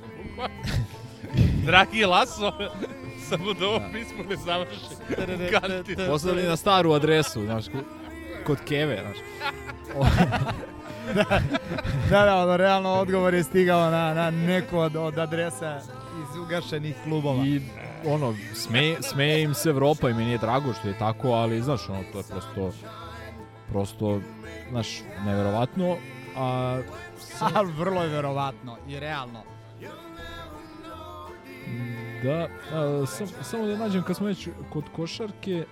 Dragi 1.66 2.04
Laso, 2.04 2.52
samo 3.28 3.52
da 3.52 3.66
ovo 3.66 3.80
pismo 3.92 4.24
ne 4.28 4.36
završi. 4.36 4.80
Poslali 6.08 6.42
na 6.42 6.56
staru 6.56 6.92
adresu, 6.92 7.44
znaš, 7.44 7.66
ko- 7.66 8.01
kod 8.46 8.58
Keve, 8.64 9.02
znaš. 9.02 9.16
Da, 12.10 12.24
da, 12.24 12.36
ono, 12.36 12.56
realno 12.56 12.90
odgovor 12.90 13.34
je 13.34 13.44
stigao 13.44 13.90
na, 13.90 14.14
na 14.14 14.30
neku 14.30 14.78
od, 14.78 14.96
od 14.96 15.18
adresa 15.18 15.80
iz 16.22 16.36
ugašenih 16.36 16.96
klubova. 17.04 17.44
I 17.46 17.60
ono, 18.06 18.34
sme, 18.54 18.96
smeje 19.00 19.42
im 19.42 19.54
se 19.54 19.68
Evropa 19.68 20.10
i 20.10 20.14
meni 20.14 20.30
je 20.30 20.38
drago 20.38 20.72
što 20.72 20.88
je 20.88 20.98
tako, 20.98 21.28
ali 21.28 21.62
znaš, 21.62 21.88
ono, 21.88 22.02
to 22.12 22.18
je 22.18 22.24
prosto, 22.24 22.72
prosto, 23.68 24.20
znaš, 24.70 25.02
neverovatno, 25.24 25.96
a 26.36 26.78
Ali 27.54 27.72
vrlo 27.72 28.02
je 28.02 28.08
verovatno 28.08 28.76
i 28.88 29.00
realno. 29.00 29.42
da, 32.22 32.48
a, 32.72 33.06
sam, 33.06 33.26
samo 33.42 33.66
da 33.66 33.76
nađem, 33.76 34.02
kad 34.02 34.16
smo 34.16 34.26
već 34.26 34.48
kod 34.72 34.84
košarke, 34.96 35.64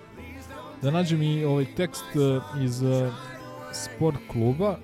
da 0.82 0.90
nađem 0.90 1.23
i 1.23 1.44
ovaj 1.44 1.65
tekst 1.65 2.05
e, 2.16 2.40
iz 2.65 2.82
e, 2.82 3.11
sport 3.73 4.19
kluba, 4.32 4.78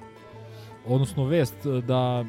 odnosno 0.86 1.24
vest 1.24 1.66
e, 1.66 1.80
da 1.80 2.24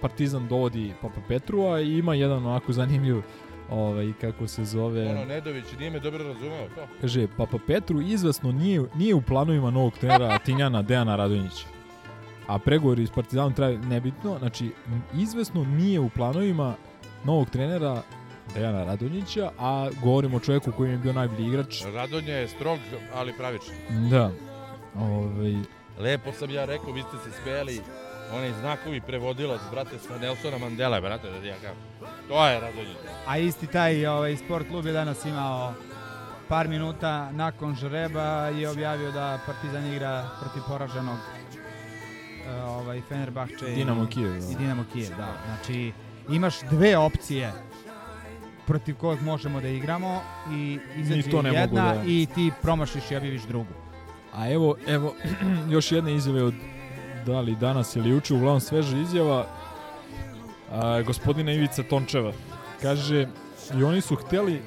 Partizan 0.00 0.48
dovodi 0.48 0.92
Papa 1.02 1.20
Petrua 1.28 1.80
i 1.80 1.98
ima 1.98 2.14
jedan 2.14 2.46
onako 2.46 2.72
zanimljiv 2.72 3.22
ovaj, 3.70 4.12
kako 4.20 4.46
se 4.46 4.64
zove... 4.64 5.10
Ono, 5.10 5.24
Nedović 5.24 5.64
nije 5.78 5.90
me 5.90 5.98
dobro 6.00 6.24
razumeo, 6.24 6.68
to. 6.68 6.86
Kaže, 7.00 7.26
Papa 7.36 7.58
Petru 7.66 8.00
izvesno 8.00 8.52
nije, 8.52 8.82
nije 8.94 9.14
u 9.14 9.22
planovima 9.22 9.70
novog 9.70 9.92
trenera 9.98 10.38
Tinjana 10.38 10.82
Dejana 10.82 11.16
Radonjića. 11.16 11.66
A 12.46 12.58
pregovori 12.58 13.06
s 13.06 13.10
Partizanom 13.10 13.52
traju 13.54 13.78
nebitno, 13.78 14.38
znači 14.38 14.70
izvesno 15.14 15.64
nije 15.64 16.00
u 16.00 16.08
planovima 16.08 16.74
novog 17.24 17.50
trenera 17.50 18.02
Dejana 18.54 18.84
Radonjića, 18.84 19.50
a 19.58 19.88
govorimo 20.02 20.36
o 20.36 20.40
čovjeku 20.40 20.72
koji 20.76 20.90
je 20.90 20.96
bio 20.96 21.12
najbolji 21.12 21.46
igrač. 21.46 21.84
Radonja 21.94 22.34
je 22.34 22.48
strog, 22.48 22.78
ali 23.14 23.32
pravičan. 23.32 23.74
Da. 24.10 24.30
Ovaj, 24.94 25.54
Lepo 25.98 26.32
sam 26.32 26.50
ja 26.50 26.64
rekao, 26.64 26.92
vi 26.92 27.02
ste 27.02 27.30
se 27.30 27.42
smeli, 27.42 27.80
onaj 28.32 28.52
znakovi 28.60 29.00
prevodilac, 29.00 29.60
brate, 29.70 29.98
sa 29.98 30.18
Nelsona 30.18 30.58
Mandela, 30.58 31.00
brate, 31.00 31.30
da 31.30 31.46
ja 31.46 31.54
kažem. 31.54 31.76
To 32.28 32.46
je 32.46 32.60
Radonja. 32.60 32.94
A 33.26 33.38
isti 33.38 33.66
taj 33.66 34.06
ovaj, 34.06 34.36
sport 34.36 34.68
klub 34.68 34.86
je 34.86 34.92
danas 34.92 35.24
imao 35.24 35.72
par 36.48 36.68
minuta 36.68 37.30
nakon 37.32 37.74
žreba 37.74 38.50
i 38.50 38.66
objavio 38.66 39.12
da 39.12 39.38
Partizan 39.46 39.92
igra 39.92 40.28
protiv 40.40 40.62
poraženog 40.68 41.18
e, 42.46 42.62
ovaj, 42.62 43.00
Fenerbahče 43.08 43.66
Dinamo 43.74 44.04
i, 44.04 44.06
Kijev, 44.06 44.30
da. 44.30 44.50
i 44.50 44.54
Dinamo 44.54 44.84
Kijev. 44.92 45.08
Da. 45.16 45.34
Znači, 45.46 45.92
imaš 46.30 46.60
dve 46.70 46.96
opcije 46.96 47.52
protiv 48.66 48.96
kojeg 48.96 49.22
možemo 49.22 49.60
da 49.60 49.68
igramo 49.68 50.20
i 50.52 50.78
izađe 50.96 51.30
to 51.30 51.42
ne 51.42 51.50
mogu 51.50 51.60
jedna 51.60 51.94
da- 51.94 52.02
i 52.06 52.26
ti 52.34 52.50
promašiš 52.62 53.10
i 53.10 53.16
objaviš 53.16 53.42
drugu. 53.42 53.72
A 54.32 54.50
evo, 54.50 54.76
evo 54.86 55.14
još 55.74 55.92
jedne 55.92 56.14
izjave 56.14 56.42
od 56.42 56.54
da 57.26 57.40
li 57.40 57.56
danas 57.56 57.96
ili 57.96 58.10
juče, 58.10 58.34
uglavnom 58.34 58.60
sveža 58.60 58.96
izjava 58.98 59.46
a, 60.70 61.02
gospodina 61.02 61.52
Ivica 61.52 61.82
Tončeva. 61.82 62.32
Kaže, 62.82 63.26
i 63.78 63.84
oni 63.84 64.00
su 64.00 64.16
hteli 64.16 64.60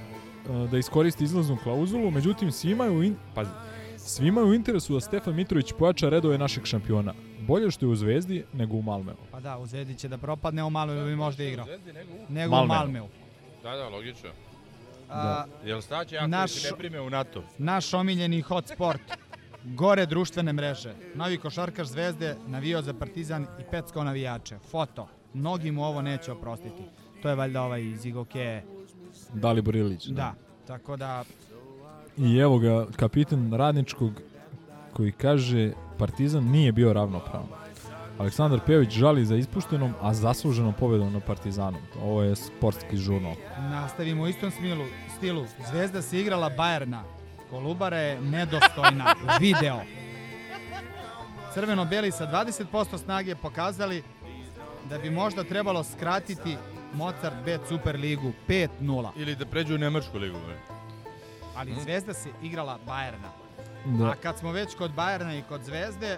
a, 0.50 0.68
da 0.72 0.78
iskoristi 0.78 1.24
izlaznu 1.24 1.58
klauzulu, 1.64 2.12
međutim 2.12 2.52
svima 2.52 2.84
je 2.84 2.92
u, 2.92 3.04
in, 3.04 3.16
pazi, 3.36 3.50
svima 3.98 4.42
je 4.42 4.48
u 4.48 4.54
interesu 4.54 4.94
da 4.94 5.00
Stefan 5.00 5.36
Mitrović 5.36 5.74
pojača 5.80 6.10
redove 6.10 6.38
našeg 6.38 6.66
šampiona. 6.66 7.14
Bolje 7.40 7.72
što 7.72 7.86
je 7.86 7.90
u 7.90 7.96
Zvezdi 7.96 8.44
nego 8.54 8.76
u 8.76 8.82
Malmeu. 8.82 9.16
Pa 9.32 9.40
da, 9.40 9.58
u 9.58 9.66
Zvezdi 9.66 9.96
će 9.96 10.08
da 10.08 10.18
propadne, 10.18 10.64
u 10.64 10.70
Malmeu 10.70 11.06
bi 11.06 11.16
možda 11.16 11.44
igrao. 11.44 11.66
Nego 12.30 12.56
u 12.56 12.58
Malmeu. 12.58 12.78
Malmeu. 12.78 13.08
Da, 13.66 13.76
da, 13.76 13.90
logično. 13.90 14.30
A, 15.10 15.46
Jel 15.66 15.82
staće 15.82 16.18
ako 16.18 16.28
Naš- 16.28 16.52
se 16.52 16.72
ne 16.72 16.78
prime 16.78 17.02
u 17.02 17.10
NATO? 17.10 17.44
Naš 17.58 17.94
omiljeni 17.94 18.42
hotsport. 18.42 19.02
Gore 19.64 20.06
društvene 20.06 20.54
mreže. 20.54 20.94
Novi 21.16 21.38
košarkaš 21.38 21.88
Zvezde 21.88 22.36
navio 22.48 22.82
za 22.82 22.94
Partizan 22.94 23.44
i 23.44 23.64
peckao 23.72 24.04
navijače. 24.04 24.58
Foto. 24.72 25.08
Mnogi 25.34 25.72
mu 25.72 25.84
ovo 25.86 26.02
neće 26.02 26.32
oprostiti. 26.32 26.84
To 27.22 27.30
je 27.30 27.36
valjda 27.36 27.62
ovaj 27.62 27.84
iz 27.84 28.06
Igoke. 28.06 28.62
Dalibor 29.34 29.76
Ilić. 29.76 30.06
Da. 30.06 30.34
Tako 30.68 30.98
da, 30.98 31.24
I 32.18 32.38
evo 32.38 32.60
ga, 32.60 32.86
kapitan 32.96 33.54
radničkog 33.54 34.12
koji 34.94 35.12
kaže 35.12 35.72
Partizan 35.98 36.44
nije 36.44 36.72
bio 36.72 36.94
ravnopravan. 36.94 37.65
Aleksandar 38.18 38.60
Pejović 38.60 38.92
žali 38.92 39.26
za 39.26 39.36
ispuštenom, 39.36 39.94
a 40.02 40.14
zasluženom 40.14 40.74
pobedom 40.74 41.14
na 41.14 41.20
Partizanom. 41.20 41.82
Ovo 42.02 42.24
je 42.24 42.36
sportski 42.36 42.98
žurnal. 42.98 43.34
nastavimo 43.60 44.24
u 44.24 44.28
istom 44.28 44.52
smilu, 44.52 44.86
stilu. 45.18 45.46
Zvezda 45.70 46.02
se 46.02 46.20
igrala 46.20 46.50
Bajerna. 46.50 47.04
Kolubara 47.50 47.98
je 47.98 48.22
nedostojna. 48.22 49.16
Video. 49.42 49.80
crveno-beli 51.54 52.12
sa 52.12 52.28
20% 52.28 52.98
snage 52.98 53.36
pokazali 53.36 54.04
da 54.90 54.98
bi 54.98 55.10
možda 55.10 55.44
trebalo 55.44 55.84
skratiti 55.84 56.58
Mozart 56.94 57.36
Bet 57.46 57.62
Super 57.68 57.96
ligu 57.96 58.32
5-0. 58.48 59.10
Ili 59.16 59.36
da 59.36 59.46
pređu 59.46 59.76
u 59.76 59.78
Nemačku 59.78 60.18
ligu. 60.18 60.38
bre. 60.46 60.58
Ali 61.56 61.72
Mhm. 61.72 61.80
Zvezda 61.82 62.14
se 62.14 62.30
igrala 62.44 62.80
Bajerna. 62.86 63.30
Da. 63.86 64.06
A 64.06 64.16
kad 64.16 64.38
smo 64.40 64.52
već 64.52 64.76
kod 64.76 64.92
Bajerna 64.92 65.36
i 65.36 65.42
kod 65.42 65.64
Zvezde, 65.64 66.18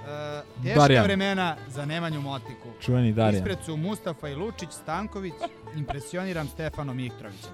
e, 0.00 0.42
teška 0.62 0.78
Darjan. 0.78 1.04
vremena 1.04 1.56
za 1.68 1.84
Nemanju 1.84 2.20
Motiku. 2.20 2.68
Čuveni 2.80 3.12
Darjan. 3.12 3.34
Ispred 3.36 3.58
su 3.64 3.76
Mustafa 3.76 4.28
i 4.28 4.34
Lučić, 4.34 4.70
Stanković, 4.72 5.32
impresioniram 5.76 6.48
Stefano 6.48 6.94
Miktrovićem. 6.94 7.50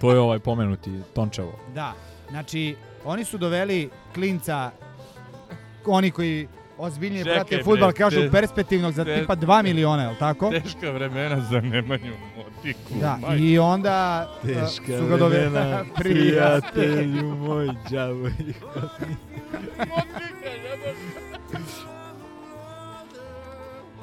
To 0.00 0.12
je 0.12 0.18
ovaj 0.20 0.38
pomenuti 0.38 0.90
Tončevo. 1.14 1.58
Da, 1.74 1.92
znači 2.30 2.74
oni 3.04 3.24
su 3.24 3.38
doveli 3.38 3.90
klinca, 4.14 4.70
oni 5.86 6.10
koji 6.10 6.48
ozbiljnije 6.78 7.24
Čekaj, 7.24 7.34
prate 7.36 7.62
futbal 7.64 7.92
kažu 7.92 8.20
te- 8.20 8.30
perspektivnog 8.30 8.92
za 8.92 9.04
te- 9.04 9.20
tipa 9.20 9.36
2 9.36 9.62
miliona, 9.62 10.02
je 10.02 10.08
li 10.08 10.16
tako? 10.18 10.50
Teška 10.52 10.90
vremena 10.90 11.40
za 11.40 11.60
Nemanju 11.60 12.12
Motiku. 12.36 12.94
Da, 13.00 13.16
majko. 13.16 13.36
i 13.36 13.58
onda 13.58 14.28
uh, 14.42 14.68
su 14.98 15.06
ga 15.06 15.16
doveli 15.16 15.50
prijatelju. 15.98 17.36
moj, 17.36 17.68
đavo 17.90 18.28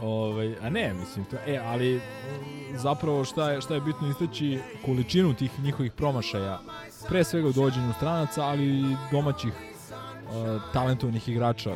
Ovaj, 0.02 0.56
a 0.62 0.70
ne, 0.70 0.94
mislim 0.94 1.26
to. 1.26 1.38
E, 1.48 1.58
ali 1.58 1.96
mm, 1.96 2.78
zapravo 2.78 3.26
šta 3.26 3.52
je 3.52 3.62
šta 3.62 3.74
je 3.74 3.82
bitno 3.82 4.10
istaći 4.10 4.60
količinu 4.86 5.34
tih 5.34 5.60
njihovih 5.60 5.92
promašaja. 5.92 6.60
Pre 7.08 7.24
svega 7.24 7.48
u 7.48 7.52
dođenju 7.52 7.94
stranaca, 7.94 8.44
ali 8.44 8.64
i 8.64 8.96
domaćih 9.12 9.54
uh, 9.54 10.62
talentovnih 10.74 11.30
igrača, 11.30 11.76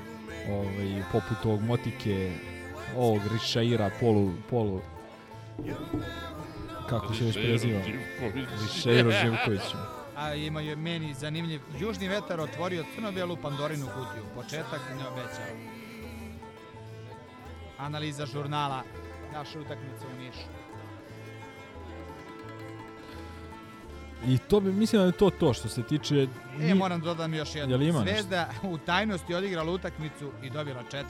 ovaj 0.49 1.03
poput 1.11 1.45
ovog 1.45 1.61
Motike, 1.61 2.31
ovog 2.97 3.21
Rišaira, 3.31 3.89
polu 3.99 4.31
polu 4.49 4.81
kako 6.91 7.13
se 7.13 7.23
već 7.23 7.35
preziva? 7.35 7.79
Živković. 7.83 8.47
Rišairo 8.61 9.11
Živković. 9.11 9.61
A 10.15 10.35
ima 10.35 10.61
je 10.61 10.75
meni 10.75 11.13
zanimljiv. 11.13 11.61
Južni 11.79 12.07
vetar 12.07 12.39
otvorio 12.39 12.83
crno-belu 12.95 13.37
Pandorinu 13.41 13.85
kutiju. 13.85 14.23
Početak 14.35 14.81
ne 14.97 15.07
obećao. 15.07 15.70
Analiza 17.81 18.25
žurnala. 18.25 18.83
Naša 19.33 19.59
utakmica 19.59 20.05
u 20.15 20.19
Nišu. 20.19 20.47
I 24.27 24.37
to 24.37 24.59
bi, 24.59 24.71
mislim 24.71 25.01
da 25.01 25.05
je 25.05 25.11
to 25.11 25.29
to 25.29 25.53
što 25.53 25.69
se 25.69 25.83
tiče... 25.83 26.15
E, 26.15 26.27
ni- 26.59 26.73
moram 26.73 27.01
dodam 27.01 27.33
još 27.33 27.55
jedno. 27.55 27.73
Jel 27.75 27.81
ima 27.81 27.99
nešto? 27.99 28.13
Zvezda 28.13 28.49
u 28.63 28.77
tajnosti 28.77 29.35
odigrala 29.35 29.71
utakmicu 29.71 30.31
i 30.43 30.49
dobila 30.49 30.83
4-0. 30.91 31.03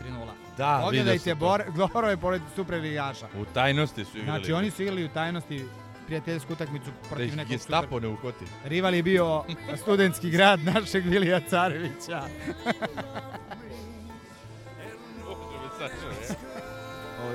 Da, 0.57 0.79
Pogledajte, 0.83 1.11
vidio 1.11 1.19
sam 1.19 1.39
to. 1.39 1.45
bor, 1.45 1.63
Glorove 1.91 2.17
pored 2.17 2.41
superligaša. 2.55 3.27
U 3.41 3.45
tajnosti 3.45 4.05
su 4.05 4.17
igrali. 4.17 4.39
Znači, 4.39 4.53
oni 4.53 4.71
su 4.71 4.81
igrali 4.81 5.05
u 5.05 5.09
tajnosti 5.09 5.65
prijateljsku 6.05 6.53
utakmicu 6.53 6.85
Da 6.85 7.07
protiv 7.09 7.25
ih 7.27 7.35
nekog 7.37 7.51
gestapo 7.51 7.99
ne 7.99 8.07
ukoti. 8.07 8.45
Rival 8.65 8.93
je 8.95 9.03
bio 9.03 9.43
studentski 9.81 10.29
grad 10.29 10.59
našeg 10.59 11.05
Vilija 11.05 11.39
Carevića. 11.39 12.21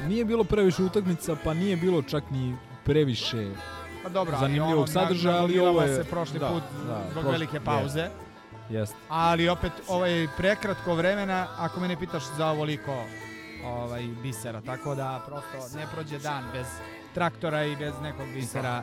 Nije 0.09 0.25
bilo 0.25 0.45
previše 0.45 0.83
utakmica, 0.83 1.37
pa 1.45 1.55
nije 1.55 1.77
bilo 1.77 2.03
čak 2.03 2.25
ni 2.31 2.57
previše 2.85 3.51
Pa 4.03 4.09
dobro, 4.09 4.37
zanimljivog 4.41 4.79
ono, 4.79 4.87
sadržaja, 4.87 5.37
ali 5.37 5.59
ovo 5.59 5.83
je... 5.83 5.95
se 5.95 6.05
prošli 6.05 6.39
da, 6.39 6.49
put 6.49 6.63
da, 6.87 7.03
zbog 7.11 7.25
prošli- 7.25 7.33
velike 7.33 7.61
pauze. 7.61 8.09
Jeste. 8.71 8.97
Ali 9.09 9.49
opet 9.49 9.73
ovaj 9.89 10.29
prekratko 10.37 10.95
vremena, 10.95 11.47
ako 11.59 11.81
me 11.81 11.89
ne 11.89 11.97
pitaš 11.97 12.23
za 12.37 12.47
ovoliko 12.47 13.05
ovaj 13.65 14.03
bisera, 14.23 14.61
tako 14.61 14.95
da 14.95 15.23
prosto 15.27 15.79
ne 15.79 15.87
prođe 15.95 16.19
dan 16.19 16.45
bez 16.53 16.67
traktora 17.15 17.65
i 17.65 17.77
bez 17.77 17.95
nekog 18.03 18.27
bisera. 18.35 18.83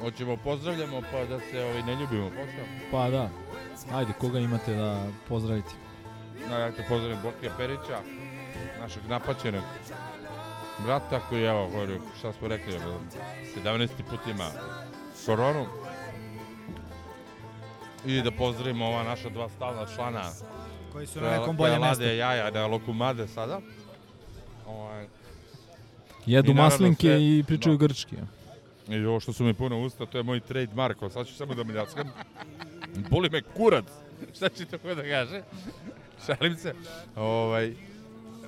Hoćemo 0.00 0.36
pozdravljamo 0.36 1.00
pa 1.12 1.24
da 1.24 1.40
se 1.40 1.64
ovaj, 1.64 1.82
ne 1.82 1.96
ljubimo 1.96 2.28
posle. 2.28 2.64
Pa 2.90 3.10
da. 3.10 3.28
Ajde, 3.92 4.12
koga 4.20 4.38
imate 4.38 4.74
da 4.74 5.06
pozdravite? 5.28 5.70
No, 6.50 6.58
ja 6.58 6.72
te 6.72 6.84
pozdravim 6.88 7.18
Borkija 7.22 7.52
Perića, 7.56 7.98
našeg 8.80 9.02
napaćenog 9.08 9.62
brata 10.78 11.20
koji, 11.28 11.42
evo, 11.44 11.68
govori, 11.68 12.00
šta 12.18 12.32
smo 12.32 12.48
rekli, 12.48 12.74
evo, 12.74 13.00
17. 13.56 13.88
put 14.10 14.20
ima 14.26 14.50
koronu. 15.26 15.66
I 18.06 18.22
da 18.22 18.30
pozdravimo 18.30 18.86
ova 18.86 19.02
naša 19.02 19.28
dva 19.28 19.48
stalna 19.48 19.86
člana. 19.94 20.30
Koji 20.92 21.06
su 21.06 21.20
na 21.20 21.30
nekom 21.30 21.44
koja 21.46 21.52
boljem 21.56 21.80
lade 21.80 22.04
mestu. 22.04 22.16
jaja 22.16 22.50
na 22.50 22.66
lokumade 22.66 23.28
sada. 23.28 23.60
Ovaj, 24.66 25.06
Jedu 26.26 26.50
I 26.50 26.54
maslinke 26.54 27.06
sve- 27.06 27.22
i 27.38 27.44
pričaju 27.46 27.76
da. 27.76 27.86
grčki. 27.86 28.16
I 28.88 29.04
ovo 29.04 29.20
što 29.20 29.32
su 29.32 29.44
mi 29.44 29.54
puno 29.54 29.80
usta, 29.80 30.06
to 30.06 30.18
je 30.18 30.22
moj 30.24 30.40
trademark, 30.40 30.98
ali 31.00 31.10
sad 31.10 31.26
ću 31.26 31.34
samo 31.34 31.54
da 31.54 31.64
mljackam. 31.64 32.08
Boli 33.10 33.30
me 33.30 33.42
kurac. 33.42 33.84
Šta 34.36 34.48
će 34.48 34.64
tako 34.64 34.94
da 34.94 35.02
kaže? 35.02 35.42
Šalim 36.26 36.56
se. 36.56 36.74
Ovaj, 37.16 37.72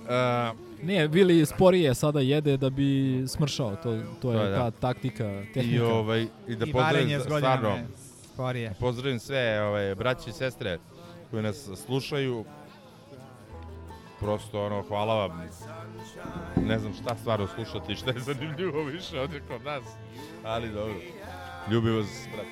a, 0.09 0.53
Ne, 0.83 1.07
Vili 1.07 1.47
sporije 1.47 1.95
sada 1.95 2.21
jede 2.21 2.57
da 2.57 2.71
bi 2.71 3.23
smršao. 3.29 3.77
To, 3.77 4.03
to 4.23 4.33
je 4.33 4.51
da. 4.51 4.57
ta 4.57 4.71
taktika, 4.71 5.43
I, 5.43 5.53
tehnika. 5.53 5.87
ovaj, 5.87 6.27
i 6.49 6.57
da 6.57 6.67
I 6.67 6.73
pozdravim 6.73 7.21
stvarno, 7.21 7.69
je 7.69 7.87
sporije. 8.35 8.75
Pozdravim 8.81 9.19
sve 9.19 9.63
ovaj, 9.63 9.95
braće 9.95 10.31
i 10.31 10.33
sestre 10.33 10.79
koji 11.31 11.43
nas 11.43 11.69
slušaju. 11.87 12.45
Prosto 14.21 14.67
ono, 14.67 14.83
hvala 14.83 15.15
vam. 15.15 15.43
Ne 16.57 16.79
znam 16.79 16.93
šta 16.95 17.17
stvarno 17.17 17.47
slušati 17.47 17.93
i 17.93 17.97
šta 17.97 18.11
je 18.11 18.21
zanimljivo 18.21 18.83
više 18.85 19.21
ovdje 19.21 19.43
kod 19.49 19.65
nas. 19.65 19.85
Ali 20.45 20.69
dobro. 20.71 20.95
Ljubim 21.71 21.97
vas, 21.97 22.07
brate. 22.35 22.51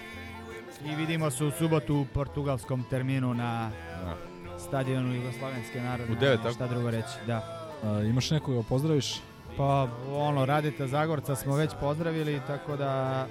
I 0.92 0.96
vidimo 0.96 1.30
se 1.30 1.44
u 1.44 1.50
subotu 1.50 1.96
u 1.96 2.06
portugalskom 2.14 2.84
terminu 2.90 3.34
na 3.34 3.70
Da. 4.04 4.16
stadionu 4.58 5.14
Jugoslovenske 5.14 5.80
narodne. 5.80 6.16
U 6.16 6.20
devet, 6.20 6.38
tako? 6.42 6.54
Šta 6.54 6.66
drugo 6.66 6.90
reći, 6.90 7.08
da. 7.26 7.63
A, 7.84 8.02
imaš 8.02 8.30
nekoga 8.30 8.56
da 8.56 8.62
pozdraviš? 8.62 9.20
Pa 9.56 9.88
ono, 10.12 10.44
Radita 10.44 10.86
Zagorca 10.86 11.36
smo 11.36 11.56
već 11.56 11.70
pozdravili, 11.80 12.40
tako 12.46 12.76
da 12.76 13.26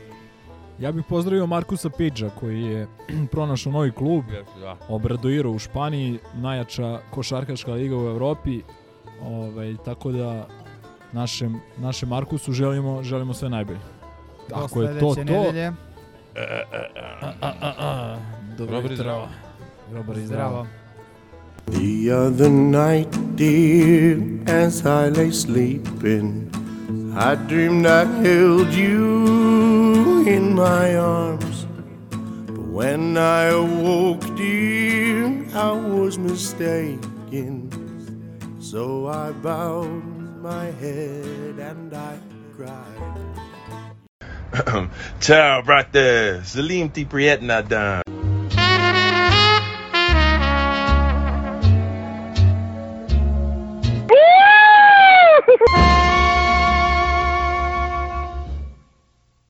Ja 0.79 0.91
bih 0.91 1.05
pozdravio 1.09 1.45
Markusa 1.45 1.89
Pidža 1.89 2.29
koji 2.29 2.61
je 2.61 2.87
pronašao 3.31 3.71
novi 3.71 3.91
klub. 3.91 4.23
Da. 4.59 4.77
Obradoiro 4.89 5.51
u 5.51 5.59
Španiji, 5.59 6.19
najjača 6.33 6.99
košarkaška 7.11 7.71
liga 7.71 7.97
u 7.97 8.07
Evropi. 8.07 8.61
Ovaj, 9.21 9.75
tako 9.85 10.11
da 10.11 10.47
našem, 11.11 11.61
našem 11.77 12.09
Markusu 12.09 12.51
želimo, 12.51 13.03
želimo 13.03 13.33
sve 13.33 13.49
najbolje. 13.49 13.79
do 14.49 14.55
Ako 14.55 14.81
je 14.81 14.99
to 14.99 15.15
to, 15.15 15.23
nedelje. 15.23 15.67
A, 15.67 15.73
a, 17.41 17.51
a, 17.61 17.73
a. 17.79 18.17
Dobro 18.57 18.75
Dobar 18.75 18.91
i 18.91 18.95
zdravo. 18.95 19.27
Dobar 19.91 20.17
i 20.17 20.25
zdravo. 20.25 20.67
The 21.67 22.11
other 22.11 22.49
night, 22.49 23.35
dear, 23.35 24.21
as 24.47 24.85
I 24.85 25.09
lay 25.09 25.31
sleeping, 25.31 26.51
I 27.15 27.35
dreamed 27.35 27.85
I 27.85 28.05
held 28.05 28.73
you 28.73 30.25
in 30.27 30.55
my 30.55 30.95
arms. 30.95 31.65
But 32.47 32.59
when 32.59 33.17
I 33.17 33.45
awoke, 33.55 34.35
dear, 34.35 35.45
I 35.55 35.71
was 35.71 36.17
mistaken. 36.17 37.69
So 38.59 39.07
I 39.07 39.31
bowed 39.31 40.03
my 40.41 40.65
head 40.81 41.59
and 41.59 41.93
I 41.93 42.17
cried. 42.55 43.13
Ciao, 45.19 45.61
brate. 45.61 46.41
Salim 46.45 46.89
ti 46.89 47.05
prijetna 47.05 47.61
dan. 47.61 48.22